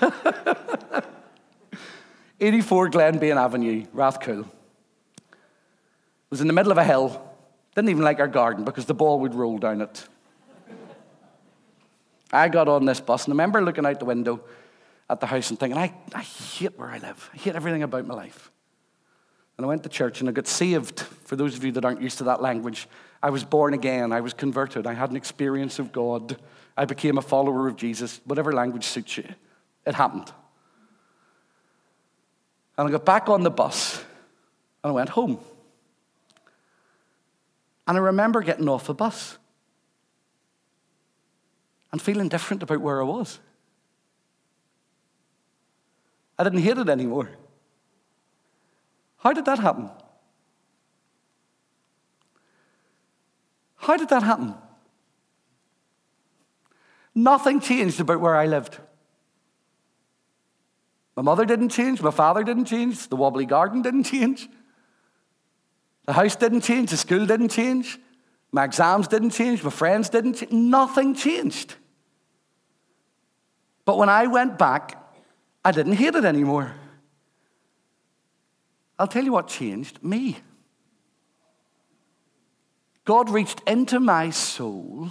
84 2.40 2.90
Glenbane 2.90 3.36
Avenue, 3.36 3.86
Rathcoole. 3.94 4.44
It 4.44 4.48
was 6.30 6.40
in 6.40 6.46
the 6.46 6.52
middle 6.52 6.72
of 6.72 6.78
a 6.78 6.84
hill. 6.84 7.20
Didn't 7.74 7.90
even 7.90 8.02
like 8.02 8.20
our 8.20 8.28
garden 8.28 8.64
because 8.64 8.84
the 8.84 8.94
ball 8.94 9.20
would 9.20 9.34
roll 9.34 9.58
down 9.58 9.80
it. 9.80 10.06
I 12.32 12.48
got 12.48 12.68
on 12.68 12.84
this 12.84 13.00
bus 13.00 13.24
and 13.24 13.32
I 13.32 13.34
remember 13.34 13.62
looking 13.62 13.86
out 13.86 13.98
the 13.98 14.04
window 14.04 14.40
at 15.08 15.20
the 15.20 15.26
house 15.26 15.50
and 15.50 15.58
thinking, 15.58 15.78
I, 15.78 15.94
I 16.14 16.22
hate 16.22 16.78
where 16.78 16.90
I 16.90 16.98
live. 16.98 17.30
I 17.32 17.38
hate 17.38 17.54
everything 17.54 17.82
about 17.82 18.06
my 18.06 18.14
life. 18.14 18.50
And 19.56 19.64
I 19.64 19.68
went 19.68 19.82
to 19.84 19.88
church 19.88 20.20
and 20.20 20.28
I 20.28 20.32
got 20.32 20.46
saved. 20.46 21.00
For 21.00 21.36
those 21.36 21.56
of 21.56 21.64
you 21.64 21.72
that 21.72 21.84
aren't 21.84 22.02
used 22.02 22.18
to 22.18 22.24
that 22.24 22.42
language, 22.42 22.88
I 23.22 23.30
was 23.30 23.44
born 23.44 23.72
again. 23.72 24.12
I 24.12 24.20
was 24.20 24.34
converted. 24.34 24.86
I 24.86 24.94
had 24.94 25.10
an 25.10 25.16
experience 25.16 25.78
of 25.78 25.92
God. 25.92 26.36
I 26.76 26.84
became 26.84 27.18
a 27.18 27.22
follower 27.22 27.68
of 27.68 27.76
Jesus. 27.76 28.20
Whatever 28.24 28.52
language 28.52 28.84
suits 28.84 29.16
you, 29.16 29.24
it 29.86 29.94
happened. 29.94 30.32
And 32.76 32.88
I 32.88 32.90
got 32.90 33.04
back 33.04 33.28
on 33.28 33.42
the 33.42 33.50
bus 33.50 34.04
and 34.82 34.90
I 34.90 34.92
went 34.92 35.10
home. 35.10 35.38
And 37.86 37.96
I 37.96 38.00
remember 38.00 38.42
getting 38.42 38.68
off 38.68 38.86
the 38.86 38.94
bus 38.94 39.38
and 41.92 42.02
feeling 42.02 42.28
different 42.28 42.62
about 42.62 42.80
where 42.80 43.00
I 43.00 43.04
was. 43.04 43.38
I 46.36 46.42
didn't 46.42 46.60
hate 46.60 46.78
it 46.78 46.88
anymore. 46.88 47.30
How 49.24 49.32
did 49.32 49.46
that 49.46 49.58
happen? 49.58 49.90
How 53.76 53.96
did 53.96 54.10
that 54.10 54.22
happen? 54.22 54.54
Nothing 57.14 57.60
changed 57.60 58.00
about 58.00 58.20
where 58.20 58.36
I 58.36 58.46
lived. 58.46 58.78
My 61.16 61.22
mother 61.22 61.44
didn't 61.44 61.70
change, 61.70 62.02
my 62.02 62.10
father 62.10 62.42
didn't 62.42 62.66
change, 62.66 63.08
the 63.08 63.16
wobbly 63.16 63.46
garden 63.46 63.82
didn't 63.82 64.04
change, 64.04 64.48
the 66.06 66.12
house 66.12 66.34
didn't 66.34 66.62
change, 66.62 66.90
the 66.90 66.96
school 66.96 67.24
didn't 67.24 67.50
change, 67.50 67.98
my 68.50 68.64
exams 68.64 69.08
didn't 69.08 69.30
change, 69.30 69.62
my 69.62 69.70
friends 69.70 70.08
didn't 70.08 70.34
change. 70.34 70.52
Nothing 70.52 71.14
changed. 71.14 71.76
But 73.84 73.96
when 73.96 74.08
I 74.08 74.26
went 74.26 74.58
back, 74.58 75.00
I 75.64 75.72
didn't 75.72 75.94
hate 75.94 76.14
it 76.14 76.24
anymore. 76.24 76.74
I'll 78.98 79.08
tell 79.08 79.24
you 79.24 79.32
what 79.32 79.48
changed 79.48 80.02
me. 80.02 80.38
God 83.04 83.28
reached 83.28 83.60
into 83.66 84.00
my 84.00 84.30
soul 84.30 85.10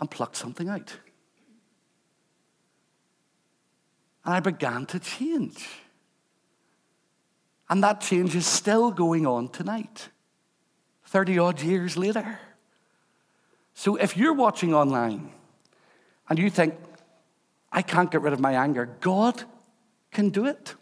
and 0.00 0.10
plucked 0.10 0.36
something 0.36 0.68
out. 0.68 0.96
And 4.24 4.34
I 4.34 4.40
began 4.40 4.86
to 4.86 4.98
change. 4.98 5.66
And 7.70 7.82
that 7.84 8.00
change 8.00 8.34
is 8.34 8.46
still 8.46 8.90
going 8.90 9.26
on 9.26 9.48
tonight, 9.48 10.08
30 11.06 11.38
odd 11.38 11.62
years 11.62 11.96
later. 11.96 12.38
So 13.74 13.96
if 13.96 14.16
you're 14.16 14.34
watching 14.34 14.74
online 14.74 15.30
and 16.28 16.38
you 16.38 16.50
think, 16.50 16.74
I 17.70 17.82
can't 17.82 18.10
get 18.10 18.22
rid 18.22 18.32
of 18.32 18.40
my 18.40 18.54
anger, 18.54 18.96
God 19.00 19.44
can 20.10 20.30
do 20.30 20.46
it. 20.46 20.74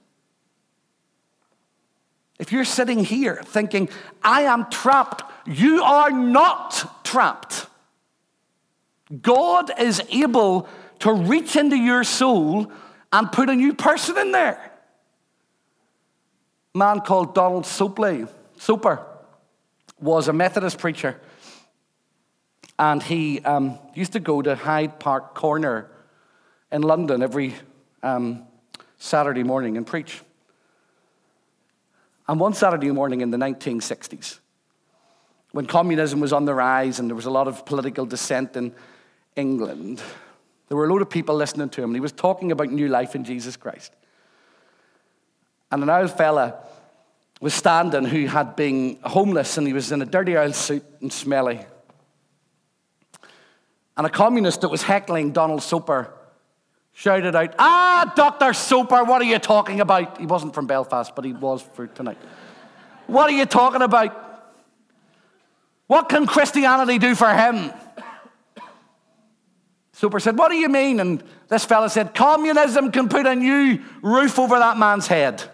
If 2.38 2.52
you're 2.52 2.64
sitting 2.64 3.04
here 3.04 3.40
thinking, 3.44 3.88
I 4.22 4.42
am 4.42 4.68
trapped, 4.70 5.24
you 5.46 5.82
are 5.82 6.10
not 6.10 7.04
trapped. 7.04 7.66
God 9.22 9.70
is 9.80 10.02
able 10.10 10.68
to 11.00 11.12
reach 11.12 11.56
into 11.56 11.76
your 11.76 12.04
soul 12.04 12.70
and 13.12 13.30
put 13.30 13.48
a 13.48 13.54
new 13.54 13.72
person 13.72 14.18
in 14.18 14.32
there. 14.32 14.72
A 16.74 16.78
man 16.78 17.00
called 17.00 17.34
Donald 17.34 17.64
Sopley, 17.64 18.26
Soper 18.58 19.06
was 19.98 20.28
a 20.28 20.32
Methodist 20.32 20.78
preacher. 20.78 21.18
And 22.78 23.02
he 23.02 23.40
um, 23.40 23.78
used 23.94 24.12
to 24.12 24.20
go 24.20 24.42
to 24.42 24.54
Hyde 24.54 25.00
Park 25.00 25.34
Corner 25.34 25.90
in 26.70 26.82
London 26.82 27.22
every 27.22 27.54
um, 28.02 28.44
Saturday 28.98 29.42
morning 29.42 29.78
and 29.78 29.86
preach. 29.86 30.20
And 32.28 32.40
one 32.40 32.54
Saturday 32.54 32.90
morning 32.90 33.20
in 33.20 33.30
the 33.30 33.36
1960s, 33.36 34.40
when 35.52 35.66
communism 35.66 36.20
was 36.20 36.32
on 36.32 36.44
the 36.44 36.54
rise 36.54 36.98
and 36.98 37.08
there 37.08 37.14
was 37.14 37.26
a 37.26 37.30
lot 37.30 37.48
of 37.48 37.64
political 37.64 38.04
dissent 38.04 38.56
in 38.56 38.74
England, 39.36 40.02
there 40.68 40.76
were 40.76 40.86
a 40.86 40.88
load 40.88 41.02
of 41.02 41.10
people 41.10 41.36
listening 41.36 41.68
to 41.70 41.82
him, 41.82 41.90
and 41.90 41.96
he 41.96 42.00
was 42.00 42.12
talking 42.12 42.50
about 42.50 42.70
new 42.70 42.88
life 42.88 43.14
in 43.14 43.24
Jesus 43.24 43.56
Christ. 43.56 43.92
And 45.70 45.82
an 45.82 45.90
old 45.90 46.10
fella 46.10 46.58
was 47.40 47.54
standing 47.54 48.04
who 48.04 48.26
had 48.26 48.56
been 48.56 48.98
homeless, 49.04 49.56
and 49.58 49.66
he 49.66 49.72
was 49.72 49.92
in 49.92 50.02
a 50.02 50.06
dirty 50.06 50.36
old 50.36 50.54
suit 50.54 50.84
and 51.00 51.12
smelly. 51.12 51.64
And 53.96 54.06
a 54.06 54.10
communist 54.10 54.62
that 54.62 54.68
was 54.68 54.82
heckling 54.82 55.32
Donald 55.32 55.62
Soper 55.62 56.12
shouted 56.96 57.36
out, 57.36 57.54
Ah, 57.58 58.10
Dr. 58.16 58.54
Soper, 58.54 59.04
what 59.04 59.20
are 59.20 59.26
you 59.26 59.38
talking 59.38 59.80
about? 59.80 60.18
He 60.18 60.24
wasn't 60.24 60.54
from 60.54 60.66
Belfast, 60.66 61.14
but 61.14 61.26
he 61.26 61.34
was 61.34 61.60
for 61.60 61.86
tonight. 61.86 62.16
what 63.06 63.28
are 63.28 63.34
you 63.34 63.44
talking 63.44 63.82
about? 63.82 64.22
What 65.88 66.08
can 66.08 66.26
Christianity 66.26 66.98
do 66.98 67.14
for 67.14 67.32
him? 67.32 67.70
Soper 69.92 70.18
said, 70.18 70.38
What 70.38 70.50
do 70.50 70.56
you 70.56 70.70
mean? 70.70 70.98
And 70.98 71.22
this 71.48 71.66
fella 71.66 71.90
said, 71.90 72.14
Communism 72.14 72.90
can 72.90 73.10
put 73.10 73.26
a 73.26 73.34
new 73.34 73.78
roof 74.00 74.38
over 74.38 74.58
that 74.58 74.78
man's 74.78 75.06
head. 75.06 75.44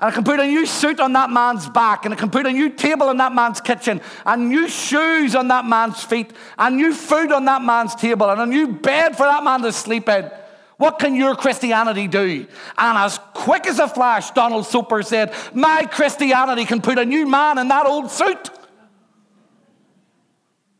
And 0.00 0.12
it 0.12 0.14
can 0.14 0.22
put 0.22 0.38
a 0.38 0.46
new 0.46 0.64
suit 0.64 1.00
on 1.00 1.12
that 1.14 1.30
man's 1.30 1.68
back, 1.68 2.04
and 2.04 2.14
I 2.14 2.16
can 2.16 2.30
put 2.30 2.46
a 2.46 2.52
new 2.52 2.70
table 2.70 3.10
in 3.10 3.16
that 3.16 3.34
man's 3.34 3.60
kitchen, 3.60 4.00
and 4.24 4.48
new 4.48 4.68
shoes 4.68 5.34
on 5.34 5.48
that 5.48 5.64
man's 5.64 6.02
feet, 6.04 6.32
and 6.56 6.76
new 6.76 6.94
food 6.94 7.32
on 7.32 7.46
that 7.46 7.62
man's 7.62 7.96
table, 7.96 8.30
and 8.30 8.40
a 8.40 8.46
new 8.46 8.68
bed 8.68 9.16
for 9.16 9.24
that 9.24 9.42
man 9.42 9.62
to 9.62 9.72
sleep 9.72 10.08
in. 10.08 10.30
What 10.76 11.00
can 11.00 11.16
your 11.16 11.34
Christianity 11.34 12.06
do? 12.06 12.46
And 12.78 12.98
as 12.98 13.18
quick 13.34 13.66
as 13.66 13.80
a 13.80 13.88
flash, 13.88 14.30
Donald 14.30 14.66
Soper 14.66 15.02
said, 15.02 15.34
My 15.52 15.84
Christianity 15.84 16.64
can 16.64 16.80
put 16.80 16.98
a 16.98 17.04
new 17.04 17.26
man 17.26 17.58
in 17.58 17.66
that 17.66 17.84
old 17.84 18.12
suit. 18.12 18.50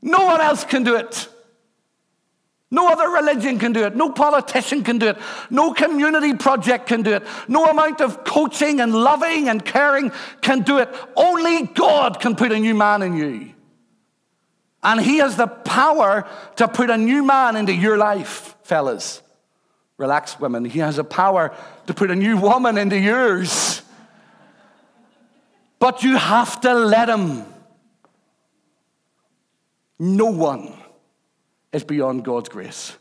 No 0.01 0.27
one 0.27 0.41
else 0.41 0.63
can 0.63 0.85
do 0.85 0.95
it. 0.95 1.29
No 2.71 2.89
other 2.89 3.09
religion 3.09 3.59
can 3.59 3.73
do 3.73 3.85
it. 3.85 3.97
No 3.97 4.11
politician 4.11 4.85
can 4.85 4.99
do 4.99 5.09
it. 5.09 5.19
No 5.49 5.73
community 5.73 6.35
project 6.35 6.87
can 6.87 7.03
do 7.03 7.15
it. 7.15 7.27
No 7.49 7.65
amount 7.65 8.03
of 8.03 8.25
coaching 8.25 8.81
and 8.81 8.93
loving 8.93 9.49
and 9.49 9.65
caring 9.65 10.13
can 10.43 10.61
do 10.61 10.79
it. 10.79 10.95
Only 11.17 11.63
God 11.63 12.21
can 12.21 12.37
put 12.37 12.53
a 12.53 12.59
new 12.59 12.75
man 12.75 13.03
in 13.03 13.17
you. 13.17 13.55
And 14.83 15.01
He 15.01 15.19
has 15.19 15.37
the 15.37 15.47
power 15.47 16.29
to 16.57 16.69
put 16.69 16.91
a 16.91 16.99
new 16.99 17.25
man 17.25 17.57
into 17.57 17.73
your 17.73 17.97
life, 17.97 18.55
fellas. 18.65 19.23
Relax, 19.97 20.39
women. 20.39 20.65
He 20.65 20.79
has 20.81 20.99
a 20.99 21.05
power 21.05 21.57
to 21.87 21.95
put 21.95 22.11
a 22.11 22.15
new 22.15 22.37
woman 22.37 22.77
into 22.77 22.99
yours. 22.99 23.83
But 25.79 26.03
you 26.03 26.17
have 26.17 26.61
to 26.61 26.75
let 26.75 27.09
Him. 27.09 27.45
No 29.99 30.27
one 30.27 30.78
is 31.73 31.85
beyond 31.85 32.25
God's 32.25 32.49
grace. 32.49 32.97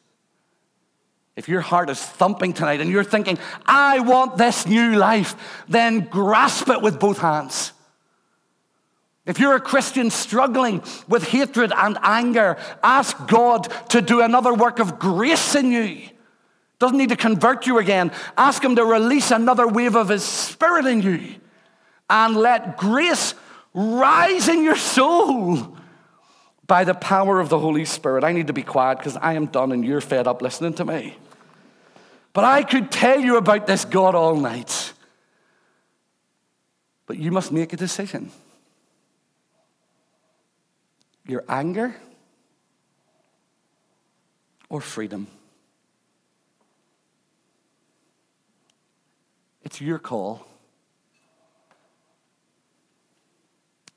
If 1.36 1.48
your 1.48 1.62
heart 1.62 1.90
is 1.90 2.02
thumping 2.02 2.54
tonight 2.54 2.82
and 2.82 2.90
you're 2.90 3.04
thinking, 3.04 3.38
I 3.66 4.00
want 4.00 4.38
this 4.38 4.66
new 4.66 4.96
life, 4.96 5.64
then 5.70 6.00
grasp 6.00 6.68
it 6.70 6.82
with 6.82 7.00
both 7.00 7.20
hands. 7.20 7.74
If 9.28 9.40
you're 9.40 9.56
a 9.56 9.62
Christian 9.62 10.10
struggling 10.10 10.82
with 11.08 11.28
hatred 11.28 11.72
and 11.76 11.98
anger, 12.02 12.58
ask 12.82 13.28
God 13.28 13.64
to 13.90 14.02
do 14.02 14.22
another 14.22 14.54
work 14.54 14.80
of 14.80 14.98
grace 14.98 15.54
in 15.54 15.72
you. 15.72 16.10
Doesn't 16.80 16.98
need 16.98 17.10
to 17.10 17.16
convert 17.16 17.68
you 17.68 17.78
again. 17.78 18.12
Ask 18.38 18.64
Him 18.64 18.76
to 18.76 18.86
release 18.86 19.30
another 19.30 19.68
wave 19.68 19.96
of 19.96 20.10
His 20.10 20.24
Spirit 20.24 20.86
in 20.86 21.02
you. 21.02 21.36
And 22.10 22.36
let 22.36 22.78
grace 22.78 23.36
rise 23.74 24.48
in 24.48 24.64
your 24.64 24.76
soul 24.76 25.77
by 26.68 26.84
the 26.84 26.94
power 26.94 27.40
of 27.40 27.50
the 27.50 27.58
Holy 27.58 27.86
Spirit. 27.86 28.24
I 28.24 28.34
need 28.34 28.48
to 28.48 28.54
be 28.54 28.64
quiet 28.64 29.00
because 29.00 29.18
I 29.18 29.34
am 29.34 29.48
done 29.48 29.72
and 29.72 29.84
you're 29.84 30.02
fed 30.02 30.28
up 30.28 30.42
listening 30.42 30.74
to 30.76 30.86
me. 30.86 31.18
But 32.34 32.44
I 32.44 32.64
could 32.64 32.92
tell 32.92 33.20
you 33.20 33.38
about 33.38 33.66
this 33.66 33.86
God 33.86 34.14
all 34.14 34.36
night. 34.36 34.94
But 37.08 37.18
you 37.18 37.32
must 37.32 37.52
make 37.52 37.72
a 37.74 37.78
decision. 37.78 38.32
Your 41.26 41.44
anger 41.48 41.96
or 44.70 44.82
freedom. 44.82 45.28
It's 49.64 49.82
your 49.82 50.00
call. 50.00 50.46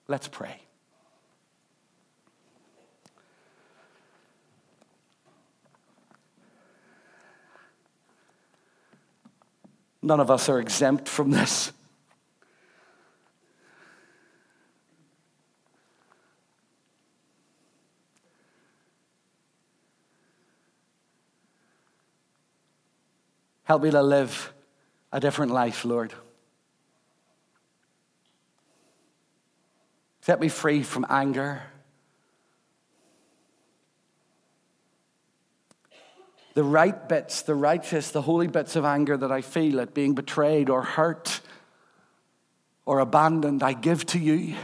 Let's 0.08 0.28
pray. 0.28 0.59
None 10.02 10.20
of 10.20 10.30
us 10.30 10.48
are 10.48 10.58
exempt 10.58 11.08
from 11.08 11.30
this. 11.30 11.72
Help 23.64 23.82
me 23.82 23.90
to 23.92 24.02
live 24.02 24.52
a 25.12 25.20
different 25.20 25.52
life, 25.52 25.84
Lord. 25.84 26.12
Set 30.22 30.40
me 30.40 30.48
free 30.48 30.82
from 30.82 31.06
anger. 31.08 31.62
The 36.60 36.64
right 36.64 37.08
bits, 37.08 37.40
the 37.40 37.54
righteous, 37.54 38.10
the 38.10 38.20
holy 38.20 38.46
bits 38.46 38.76
of 38.76 38.84
anger 38.84 39.16
that 39.16 39.32
I 39.32 39.40
feel 39.40 39.80
at 39.80 39.94
being 39.94 40.14
betrayed 40.14 40.68
or 40.68 40.82
hurt 40.82 41.40
or 42.84 42.98
abandoned, 42.98 43.62
I 43.62 43.72
give 43.72 44.04
to 44.08 44.18
you. 44.18 44.56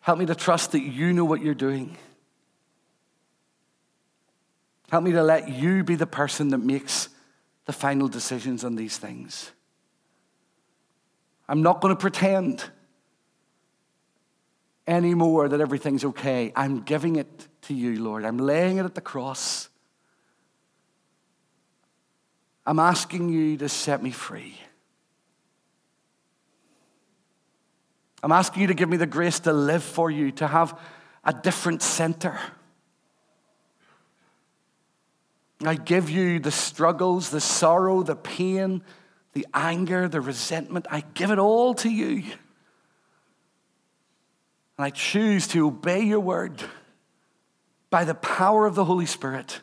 Help 0.00 0.18
me 0.18 0.24
to 0.24 0.34
trust 0.34 0.72
that 0.72 0.80
you 0.80 1.12
know 1.12 1.26
what 1.26 1.42
you're 1.42 1.52
doing. 1.52 1.98
Help 4.90 5.04
me 5.04 5.12
to 5.12 5.22
let 5.22 5.50
you 5.50 5.84
be 5.84 5.96
the 5.96 6.06
person 6.06 6.48
that 6.48 6.64
makes 6.64 7.10
the 7.66 7.72
final 7.74 8.08
decisions 8.08 8.64
on 8.64 8.76
these 8.76 8.96
things. 8.96 9.50
I'm 11.46 11.60
not 11.60 11.82
going 11.82 11.94
to 11.94 12.00
pretend 12.00 12.64
anymore 14.86 15.50
that 15.50 15.60
everything's 15.60 16.06
okay. 16.06 16.54
I'm 16.56 16.84
giving 16.84 17.16
it 17.16 17.48
to 17.64 17.74
you, 17.74 18.02
Lord. 18.02 18.24
I'm 18.24 18.38
laying 18.38 18.78
it 18.78 18.86
at 18.86 18.94
the 18.94 19.02
cross. 19.02 19.68
I'm 22.70 22.78
asking 22.78 23.30
you 23.30 23.56
to 23.56 23.68
set 23.68 24.00
me 24.00 24.12
free. 24.12 24.56
I'm 28.22 28.30
asking 28.30 28.62
you 28.62 28.68
to 28.68 28.74
give 28.74 28.88
me 28.88 28.96
the 28.96 29.06
grace 29.06 29.40
to 29.40 29.52
live 29.52 29.82
for 29.82 30.08
you, 30.08 30.30
to 30.30 30.46
have 30.46 30.78
a 31.24 31.32
different 31.32 31.82
center. 31.82 32.38
I 35.64 35.74
give 35.74 36.10
you 36.10 36.38
the 36.38 36.52
struggles, 36.52 37.30
the 37.30 37.40
sorrow, 37.40 38.04
the 38.04 38.14
pain, 38.14 38.84
the 39.32 39.48
anger, 39.52 40.06
the 40.06 40.20
resentment. 40.20 40.86
I 40.92 41.02
give 41.14 41.32
it 41.32 41.40
all 41.40 41.74
to 41.74 41.90
you. 41.90 42.22
And 44.78 44.86
I 44.86 44.90
choose 44.90 45.48
to 45.48 45.66
obey 45.66 46.02
your 46.02 46.20
word 46.20 46.62
by 47.90 48.04
the 48.04 48.14
power 48.14 48.64
of 48.64 48.76
the 48.76 48.84
Holy 48.84 49.06
Spirit 49.06 49.60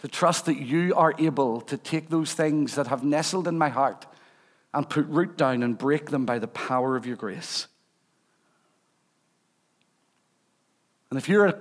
to 0.00 0.08
trust 0.08 0.46
that 0.46 0.58
you 0.58 0.94
are 0.94 1.14
able 1.18 1.60
to 1.62 1.76
take 1.76 2.08
those 2.08 2.32
things 2.32 2.76
that 2.76 2.86
have 2.86 3.02
nestled 3.02 3.48
in 3.48 3.58
my 3.58 3.68
heart 3.68 4.06
and 4.72 4.88
put 4.88 5.06
root 5.06 5.36
down 5.36 5.62
and 5.62 5.76
break 5.76 6.10
them 6.10 6.24
by 6.24 6.38
the 6.38 6.46
power 6.46 6.96
of 6.96 7.06
your 7.06 7.16
grace. 7.16 7.66
And 11.10 11.18
if 11.18 11.28
you're 11.28 11.46
a 11.46 11.54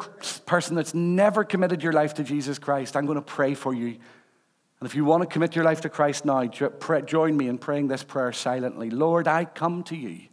person 0.46 0.76
that's 0.76 0.94
never 0.94 1.44
committed 1.44 1.82
your 1.82 1.94
life 1.94 2.16
to 2.16 2.24
Jesus 2.24 2.60
Christ, 2.60 2.98
I'm 2.98 3.06
going 3.06 3.16
to 3.16 3.22
pray 3.22 3.54
for 3.54 3.74
you. 3.74 3.98
And 4.80 4.88
if 4.88 4.94
you 4.94 5.06
want 5.06 5.24
to 5.24 5.28
commit 5.28 5.56
your 5.56 5.66
life 5.66 5.82
to 5.82 5.90
Christ 5.90 6.26
now, 6.26 6.46
join 6.46 7.36
me 7.36 7.48
in 7.48 7.58
praying 7.58 7.88
this 7.88 8.04
prayer 8.04 8.34
silently. 8.34 8.90
Lord, 8.90 9.28
I 9.28 9.46
come 9.46 9.84
to 9.84 9.96
you. 9.96 10.28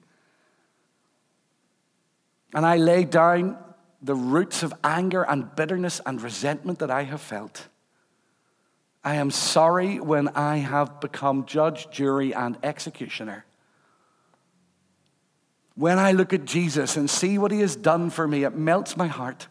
And 2.53 2.67
I 2.67 2.77
lay 2.77 3.05
down 3.05 3.57
the 4.03 4.15
roots 4.15 4.63
of 4.63 4.75
anger 4.83 5.23
and 5.23 5.55
bitterness 5.57 6.01
and 6.05 6.21
resentment 6.21 6.81
that 6.81 6.91
I 6.91 7.05
have 7.05 7.21
felt. 7.21 7.69
I 9.05 9.17
am 9.17 9.31
sorry 9.31 10.01
when 10.01 10.29
I 10.29 10.57
have 10.57 10.99
become 11.01 11.45
judge, 11.45 11.91
jury, 11.91 12.35
and 12.35 12.57
executioner. 12.63 13.45
When 15.77 15.99
I 15.99 16.13
look 16.13 16.33
at 16.33 16.47
Jesus 16.47 16.97
and 16.97 17.11
see 17.11 17.37
what 17.37 17.51
he 17.51 17.61
has 17.61 17.77
done 17.77 18.09
for 18.09 18.27
me, 18.27 18.45
it 18.45 18.57
melts 18.57 18.97
my 18.97 19.07
heart. 19.07 19.47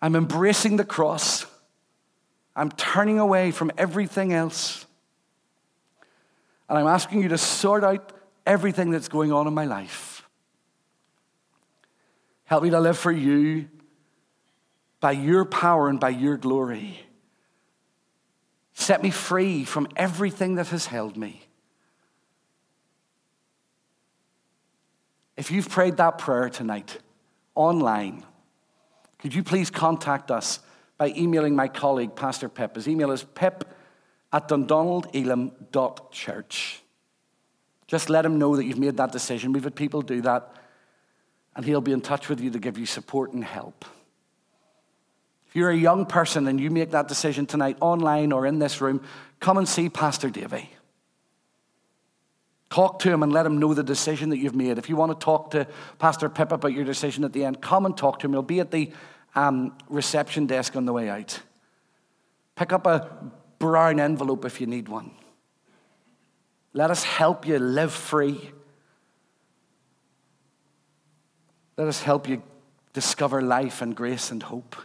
I'm 0.00 0.14
embracing 0.14 0.76
the 0.76 0.84
cross. 0.84 1.44
I'm 2.54 2.70
turning 2.70 3.18
away 3.18 3.50
from 3.50 3.72
everything 3.76 4.32
else. 4.32 4.86
And 6.68 6.78
I'm 6.78 6.86
asking 6.86 7.22
you 7.22 7.28
to 7.28 7.38
sort 7.38 7.82
out 7.82 8.12
everything 8.46 8.90
that's 8.90 9.08
going 9.08 9.32
on 9.32 9.48
in 9.48 9.54
my 9.54 9.64
life. 9.64 10.28
Help 12.44 12.62
me 12.62 12.70
to 12.70 12.80
live 12.80 12.98
for 12.98 13.12
you 13.12 13.68
by 15.00 15.12
your 15.12 15.44
power 15.44 15.88
and 15.88 15.98
by 15.98 16.10
your 16.10 16.36
glory. 16.36 17.00
Set 18.74 19.02
me 19.02 19.10
free 19.10 19.64
from 19.64 19.88
everything 19.96 20.56
that 20.56 20.68
has 20.68 20.86
held 20.86 21.16
me. 21.16 21.42
If 25.36 25.50
you've 25.50 25.68
prayed 25.68 25.96
that 25.96 26.18
prayer 26.18 26.48
tonight 26.48 26.98
online, 27.54 28.24
could 29.18 29.34
you 29.34 29.42
please 29.42 29.70
contact 29.70 30.30
us 30.30 30.60
by 30.98 31.12
emailing 31.16 31.56
my 31.56 31.68
colleague, 31.68 32.14
Pastor 32.14 32.48
Pip? 32.48 32.76
His 32.76 32.88
email 32.88 33.10
is 33.10 33.24
pip 33.24 33.64
at 34.32 34.48
dundonaldelim.church. 34.48 36.82
Just 37.86 38.08
let 38.08 38.24
him 38.24 38.38
know 38.38 38.56
that 38.56 38.64
you've 38.64 38.78
made 38.78 38.96
that 38.96 39.12
decision. 39.12 39.52
We've 39.52 39.64
had 39.64 39.74
people 39.74 40.02
do 40.02 40.20
that, 40.22 40.54
and 41.54 41.64
he'll 41.64 41.80
be 41.80 41.92
in 41.92 42.00
touch 42.00 42.28
with 42.28 42.40
you 42.40 42.50
to 42.50 42.58
give 42.58 42.78
you 42.78 42.86
support 42.86 43.32
and 43.32 43.44
help. 43.44 43.84
If 45.52 45.56
you're 45.56 45.68
a 45.68 45.76
young 45.76 46.06
person 46.06 46.48
and 46.48 46.58
you 46.58 46.70
make 46.70 46.92
that 46.92 47.08
decision 47.08 47.44
tonight, 47.44 47.76
online 47.82 48.32
or 48.32 48.46
in 48.46 48.58
this 48.58 48.80
room, 48.80 49.02
come 49.38 49.58
and 49.58 49.68
see 49.68 49.90
Pastor 49.90 50.30
Davey. 50.30 50.70
Talk 52.70 53.00
to 53.00 53.12
him 53.12 53.22
and 53.22 53.30
let 53.30 53.44
him 53.44 53.58
know 53.58 53.74
the 53.74 53.82
decision 53.82 54.30
that 54.30 54.38
you've 54.38 54.54
made. 54.54 54.78
If 54.78 54.88
you 54.88 54.96
want 54.96 55.12
to 55.12 55.22
talk 55.22 55.50
to 55.50 55.66
Pastor 55.98 56.30
Pip 56.30 56.52
about 56.52 56.72
your 56.72 56.86
decision 56.86 57.22
at 57.22 57.34
the 57.34 57.44
end, 57.44 57.60
come 57.60 57.84
and 57.84 57.94
talk 57.94 58.20
to 58.20 58.26
him. 58.26 58.32
He'll 58.32 58.40
be 58.40 58.60
at 58.60 58.70
the 58.70 58.92
um, 59.34 59.76
reception 59.90 60.46
desk 60.46 60.74
on 60.74 60.86
the 60.86 60.92
way 60.94 61.10
out. 61.10 61.38
Pick 62.56 62.72
up 62.72 62.86
a 62.86 63.10
brown 63.58 64.00
envelope 64.00 64.46
if 64.46 64.58
you 64.58 64.66
need 64.66 64.88
one. 64.88 65.10
Let 66.72 66.90
us 66.90 67.04
help 67.04 67.46
you 67.46 67.58
live 67.58 67.92
free. 67.92 68.52
Let 71.76 71.88
us 71.88 72.02
help 72.02 72.26
you 72.26 72.42
discover 72.94 73.42
life 73.42 73.82
and 73.82 73.94
grace 73.94 74.30
and 74.30 74.42
hope. 74.42 74.76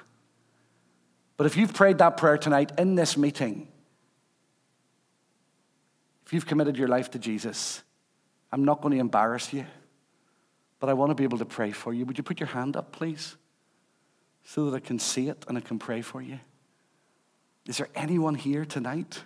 But 1.38 1.46
if 1.46 1.56
you've 1.56 1.74
prayed 1.74 2.00
that 2.00 2.18
prayer 2.18 2.38
tonight 2.38 2.72
in 2.80 2.96
this 2.96 3.16
meeting, 3.16 3.68
if 6.26 6.34
you've 6.34 6.48
committed 6.48 6.78
your 6.78 6.88
life 6.88 7.12
to 7.12 7.20
Jesus, 7.20 7.84
I'm 8.52 8.66
not 8.66 8.82
going 8.82 8.96
to 8.96 9.00
embarrass 9.00 9.54
you, 9.54 9.66
but 10.80 10.90
I 10.90 10.94
want 10.94 11.12
to 11.12 11.16
be 11.16 11.24
able 11.24 11.38
to 11.38 11.46
pray 11.46 11.72
for 11.72 11.94
you. 11.94 12.06
Would 12.06 12.18
you 12.18 12.24
put 12.24 12.40
your 12.40 12.48
hand 12.48 12.76
up, 12.76 12.92
please, 12.92 13.38
so 14.44 14.70
that 14.70 14.76
I 14.76 14.80
can 14.80 14.98
see 14.98 15.30
it 15.30 15.46
and 15.48 15.58
I 15.58 15.62
can 15.62 15.78
pray 15.78 16.02
for 16.02 16.22
you? 16.22 16.40
Is 17.68 17.78
there 17.78 17.90
anyone 17.96 18.36
here 18.36 18.66
tonight? 18.66 19.24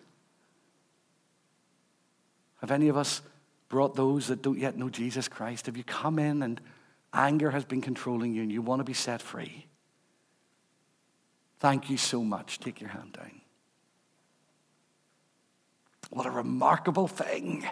Have 2.59 2.72
any 2.72 2.89
of 2.89 2.97
us 2.97 3.22
brought 3.70 3.95
those 3.95 4.28
that 4.28 4.41
don't 4.41 4.59
yet 4.59 4.78
know 4.78 4.89
Jesus 4.89 5.28
Christ? 5.28 5.68
Have 5.68 5.78
you 5.78 5.84
come 5.84 6.20
in 6.20 6.43
and 6.43 6.59
anger 7.14 7.51
has 7.51 7.64
been 7.64 7.82
controlling 7.82 8.34
you 8.34 8.41
and 8.41 8.51
you 8.51 8.62
want 8.62 8.80
to 8.80 8.84
be 8.84 8.93
set 8.93 9.22
free? 9.22 9.66
Thank 11.62 11.91
you 11.91 11.97
so 11.97 12.24
much. 12.24 12.59
Take 12.59 12.82
your 12.82 12.89
hand 12.89 13.14
down. 13.14 13.39
What 16.09 16.26
a 16.26 16.32
remarkable 16.32 17.07
thing. 17.07 17.70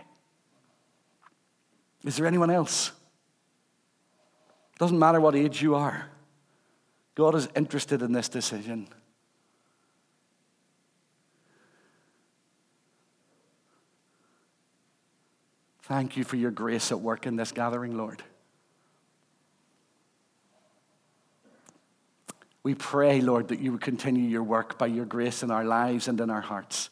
Is 2.06 2.16
there 2.16 2.28
anyone 2.28 2.52
else? 2.52 2.92
Doesn't 4.78 5.00
matter 5.00 5.20
what 5.20 5.36
age 5.36 5.64
you 5.64 5.74
are. 5.74 6.08
God 7.16 7.34
is 7.34 7.50
interested 7.56 8.04
in 8.04 8.12
this 8.12 8.30
decision. 8.30 8.88
Thank 15.82 16.16
you 16.16 16.24
for 16.24 16.36
your 16.36 16.52
grace 16.52 16.92
at 16.92 17.00
work 17.00 17.26
in 17.26 17.38
this 17.38 17.52
gathering, 17.52 17.98
Lord. 17.98 18.22
We 22.70 22.76
pray, 22.76 23.20
Lord, 23.20 23.48
that 23.48 23.62
you 23.62 23.72
would 23.72 23.82
continue 23.82 24.30
your 24.30 24.44
work 24.44 24.78
by 24.78 24.86
your 24.86 25.06
grace 25.06 25.42
in 25.42 25.50
our 25.50 25.66
lives 25.66 26.08
and 26.08 26.22
in 26.22 26.30
our 26.30 26.40
hearts. 26.40 26.92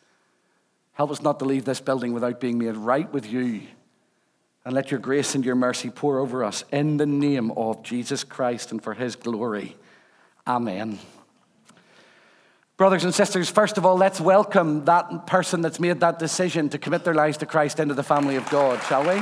Help 0.93 1.11
us 1.11 1.21
not 1.21 1.38
to 1.38 1.45
leave 1.45 1.65
this 1.65 1.80
building 1.80 2.13
without 2.13 2.39
being 2.39 2.57
made 2.57 2.75
right 2.75 3.13
with 3.13 3.32
you. 3.32 3.61
And 4.65 4.73
let 4.73 4.89
your 4.89 4.99
grace 4.99 5.36
and 5.36 5.45
your 5.45 5.53
mercy 5.53 5.91
pour 5.91 6.17
over 6.17 6.43
us 6.43 6.63
in 6.71 6.97
the 6.97 7.05
name 7.05 7.51
of 7.51 7.84
Jesus 7.84 8.23
Christ 8.23 8.71
and 8.71 8.82
for 8.82 8.95
his 8.95 9.15
glory. 9.15 9.75
Amen. 10.47 10.97
Brothers 12.75 13.03
and 13.03 13.13
sisters, 13.13 13.47
first 13.47 13.78
of 13.78 13.86
all, 13.86 13.97
let's 13.97 14.19
welcome 14.19 14.86
that 14.86 15.28
person 15.28 15.61
that's 15.61 15.80
made 15.80 15.99
that 15.99 16.17
decision 16.17 16.69
to 16.69 16.80
commit 16.80 17.03
their 17.03 17.13
lives 17.13 17.38
to 17.38 17.45
Christ 17.45 17.80
into 17.80 17.93
the 17.93 18.01
family 18.01 18.36
of 18.36 18.49
God, 18.49 18.82
shall 18.82 19.03
we? 19.07 19.21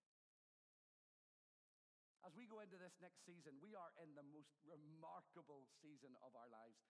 Go 2.51 2.59
into 2.59 2.75
this 2.75 2.99
next 2.99 3.23
season, 3.23 3.55
we 3.63 3.79
are 3.79 3.95
in 4.03 4.11
the 4.11 4.27
most 4.27 4.51
remarkable 4.67 5.63
season 5.79 6.11
of 6.19 6.35
our 6.35 6.51
lives. 6.51 6.83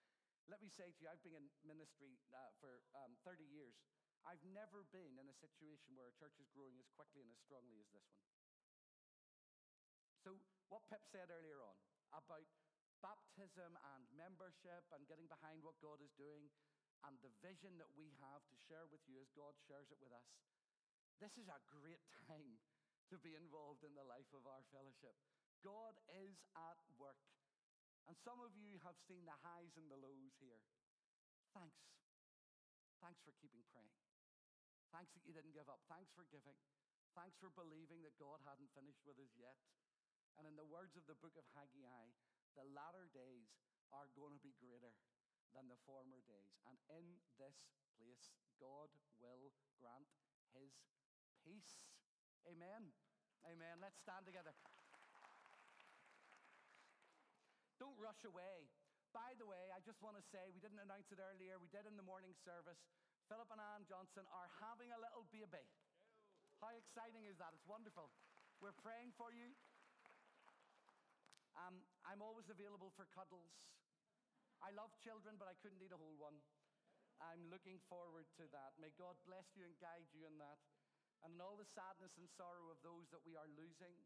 Let 0.49 0.57
me 0.57 0.73
say 0.73 0.89
to 0.89 0.97
you, 0.97 1.05
I've 1.05 1.21
been 1.21 1.37
in 1.37 1.45
ministry 1.61 2.17
uh, 2.33 2.49
for 2.57 2.81
um, 2.97 3.13
30 3.21 3.45
years. 3.45 3.77
I've 4.25 4.41
never 4.57 4.89
been 4.89 5.21
in 5.21 5.29
a 5.29 5.37
situation 5.37 5.93
where 5.93 6.09
a 6.09 6.17
church 6.17 6.33
is 6.41 6.49
growing 6.49 6.81
as 6.81 6.89
quickly 6.97 7.21
and 7.21 7.29
as 7.29 7.37
strongly 7.45 7.77
as 7.77 7.85
this 7.93 8.09
one. 8.09 8.25
So, 10.25 10.29
what 10.73 10.81
Pip 10.89 11.05
said 11.05 11.29
earlier 11.29 11.61
on, 11.61 11.77
about 12.09 12.49
baptism 13.05 13.77
and 13.93 14.01
membership 14.17 14.89
and 14.97 15.05
getting 15.05 15.29
behind 15.29 15.61
what 15.61 15.77
God 15.77 16.01
is 16.01 16.09
doing 16.17 16.49
and 17.05 17.21
the 17.21 17.29
vision 17.45 17.77
that 17.77 17.93
we 17.93 18.09
have 18.17 18.41
to 18.49 18.57
share 18.65 18.89
with 18.89 19.05
you 19.05 19.21
as 19.21 19.29
God 19.37 19.53
shares 19.69 19.93
it 19.93 20.01
with 20.01 20.09
us. 20.09 20.25
This 21.21 21.37
is 21.37 21.45
a 21.53 21.61
great 21.69 22.01
time 22.25 22.57
to 23.13 23.21
be 23.21 23.37
involved 23.37 23.85
in 23.85 23.93
the 23.93 24.09
life 24.09 24.33
of 24.33 24.49
our 24.49 24.65
fellowship. 24.73 25.13
God 25.61 25.97
is 26.09 26.41
at 26.57 26.77
work. 26.97 27.21
And 28.09 28.17
some 28.17 28.41
of 28.41 28.57
you 28.57 28.81
have 28.81 28.97
seen 29.07 29.23
the 29.23 29.37
highs 29.45 29.77
and 29.77 29.87
the 29.87 29.97
lows 29.97 30.35
here. 30.41 30.61
Thanks. 31.53 31.79
Thanks 32.99 33.21
for 33.21 33.33
keeping 33.37 33.65
praying. 33.69 33.93
Thanks 34.91 35.13
that 35.15 35.23
you 35.23 35.31
didn't 35.31 35.55
give 35.55 35.71
up. 35.71 35.79
Thanks 35.87 36.11
for 36.11 36.27
giving. 36.27 36.57
Thanks 37.15 37.39
for 37.39 37.51
believing 37.53 38.03
that 38.03 38.19
God 38.19 38.43
hadn't 38.43 38.71
finished 38.75 39.03
with 39.07 39.19
us 39.19 39.31
yet. 39.39 39.55
And 40.39 40.47
in 40.47 40.55
the 40.55 40.67
words 40.67 40.95
of 40.95 41.07
the 41.07 41.17
book 41.19 41.35
of 41.39 41.47
Haggai, 41.55 42.11
the 42.55 42.67
latter 42.71 43.07
days 43.11 43.55
are 43.91 44.11
going 44.15 44.35
to 44.35 44.43
be 44.43 44.55
greater 44.59 44.91
than 45.55 45.67
the 45.67 45.79
former 45.83 46.23
days. 46.23 46.55
And 46.67 46.79
in 46.87 47.19
this 47.35 47.67
place, 47.99 48.31
God 48.59 48.91
will 49.19 49.51
grant 49.79 50.11
his 50.55 50.71
peace. 51.43 51.87
Amen. 52.47 52.91
Amen. 53.43 53.75
Let's 53.79 53.99
stand 53.99 54.23
together. 54.23 54.55
Don't 57.81 57.97
rush 57.97 58.21
away. 58.29 58.69
By 59.09 59.33
the 59.41 59.49
way, 59.49 59.73
I 59.73 59.81
just 59.81 59.97
want 60.05 60.13
to 60.13 60.21
say, 60.29 60.53
we 60.53 60.61
didn't 60.61 60.77
announce 60.85 61.09
it 61.09 61.17
earlier, 61.17 61.57
we 61.57 61.65
did 61.73 61.89
in 61.89 61.97
the 61.97 62.05
morning 62.05 62.37
service. 62.45 62.77
Philip 63.25 63.49
and 63.49 63.57
Ann 63.57 63.89
Johnson 63.89 64.21
are 64.29 64.45
having 64.61 64.93
a 64.93 65.01
little 65.01 65.25
baby. 65.33 65.65
How 66.61 66.69
exciting 66.77 67.25
is 67.25 67.41
that? 67.41 67.57
It's 67.57 67.65
wonderful. 67.65 68.13
We're 68.61 68.77
praying 68.85 69.17
for 69.17 69.33
you. 69.33 69.49
Um, 71.57 71.81
I'm 72.05 72.21
always 72.21 72.53
available 72.53 72.93
for 72.93 73.09
cuddles. 73.09 73.49
I 74.61 74.69
love 74.77 74.93
children, 75.01 75.41
but 75.41 75.49
I 75.49 75.57
couldn't 75.57 75.81
eat 75.81 75.89
a 75.89 75.97
whole 75.97 76.21
one. 76.21 76.37
I'm 77.17 77.49
looking 77.49 77.81
forward 77.89 78.29
to 78.37 78.45
that. 78.53 78.77
May 78.77 78.93
God 78.93 79.17
bless 79.25 79.57
you 79.57 79.65
and 79.65 79.73
guide 79.81 80.05
you 80.13 80.29
in 80.29 80.37
that. 80.37 80.61
And 81.25 81.33
in 81.33 81.41
all 81.41 81.57
the 81.57 81.65
sadness 81.73 82.13
and 82.21 82.29
sorrow 82.37 82.69
of 82.69 82.77
those 82.85 83.09
that 83.09 83.25
we 83.25 83.33
are 83.33 83.49
losing, 83.57 83.97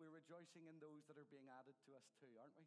we're 0.00 0.12
rejoicing 0.12 0.64
in 0.72 0.80
those 0.80 1.04
that 1.06 1.20
are 1.20 1.28
being 1.28 1.52
added 1.52 1.76
to 1.84 1.92
us 1.92 2.08
too, 2.16 2.32
aren't 2.40 2.56
we? 2.56 2.64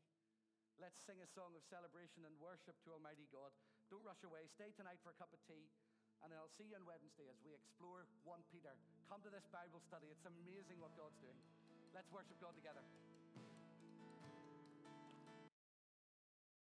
Let's 0.78 1.02
sing 1.10 1.18
a 1.26 1.30
song 1.34 1.58
of 1.58 1.66
celebration 1.74 2.22
and 2.22 2.38
worship 2.38 2.78
to 2.86 2.94
Almighty 2.94 3.26
God. 3.34 3.50
Don't 3.90 4.06
rush 4.06 4.22
away. 4.22 4.46
Stay 4.46 4.70
tonight 4.78 5.02
for 5.02 5.10
a 5.10 5.18
cup 5.18 5.34
of 5.34 5.42
tea. 5.50 5.66
And 6.22 6.30
I'll 6.38 6.54
see 6.54 6.70
you 6.70 6.78
on 6.78 6.86
Wednesday 6.86 7.26
as 7.34 7.42
we 7.42 7.50
explore 7.58 8.06
1 8.30 8.54
Peter. 8.54 8.78
Come 9.10 9.26
to 9.26 9.34
this 9.34 9.46
Bible 9.50 9.82
study. 9.90 10.14
It's 10.14 10.30
amazing 10.30 10.78
what 10.78 10.94
God's 10.94 11.18
doing. 11.18 11.38
Let's 11.98 12.14
worship 12.14 12.38
God 12.38 12.54
together. 12.54 12.86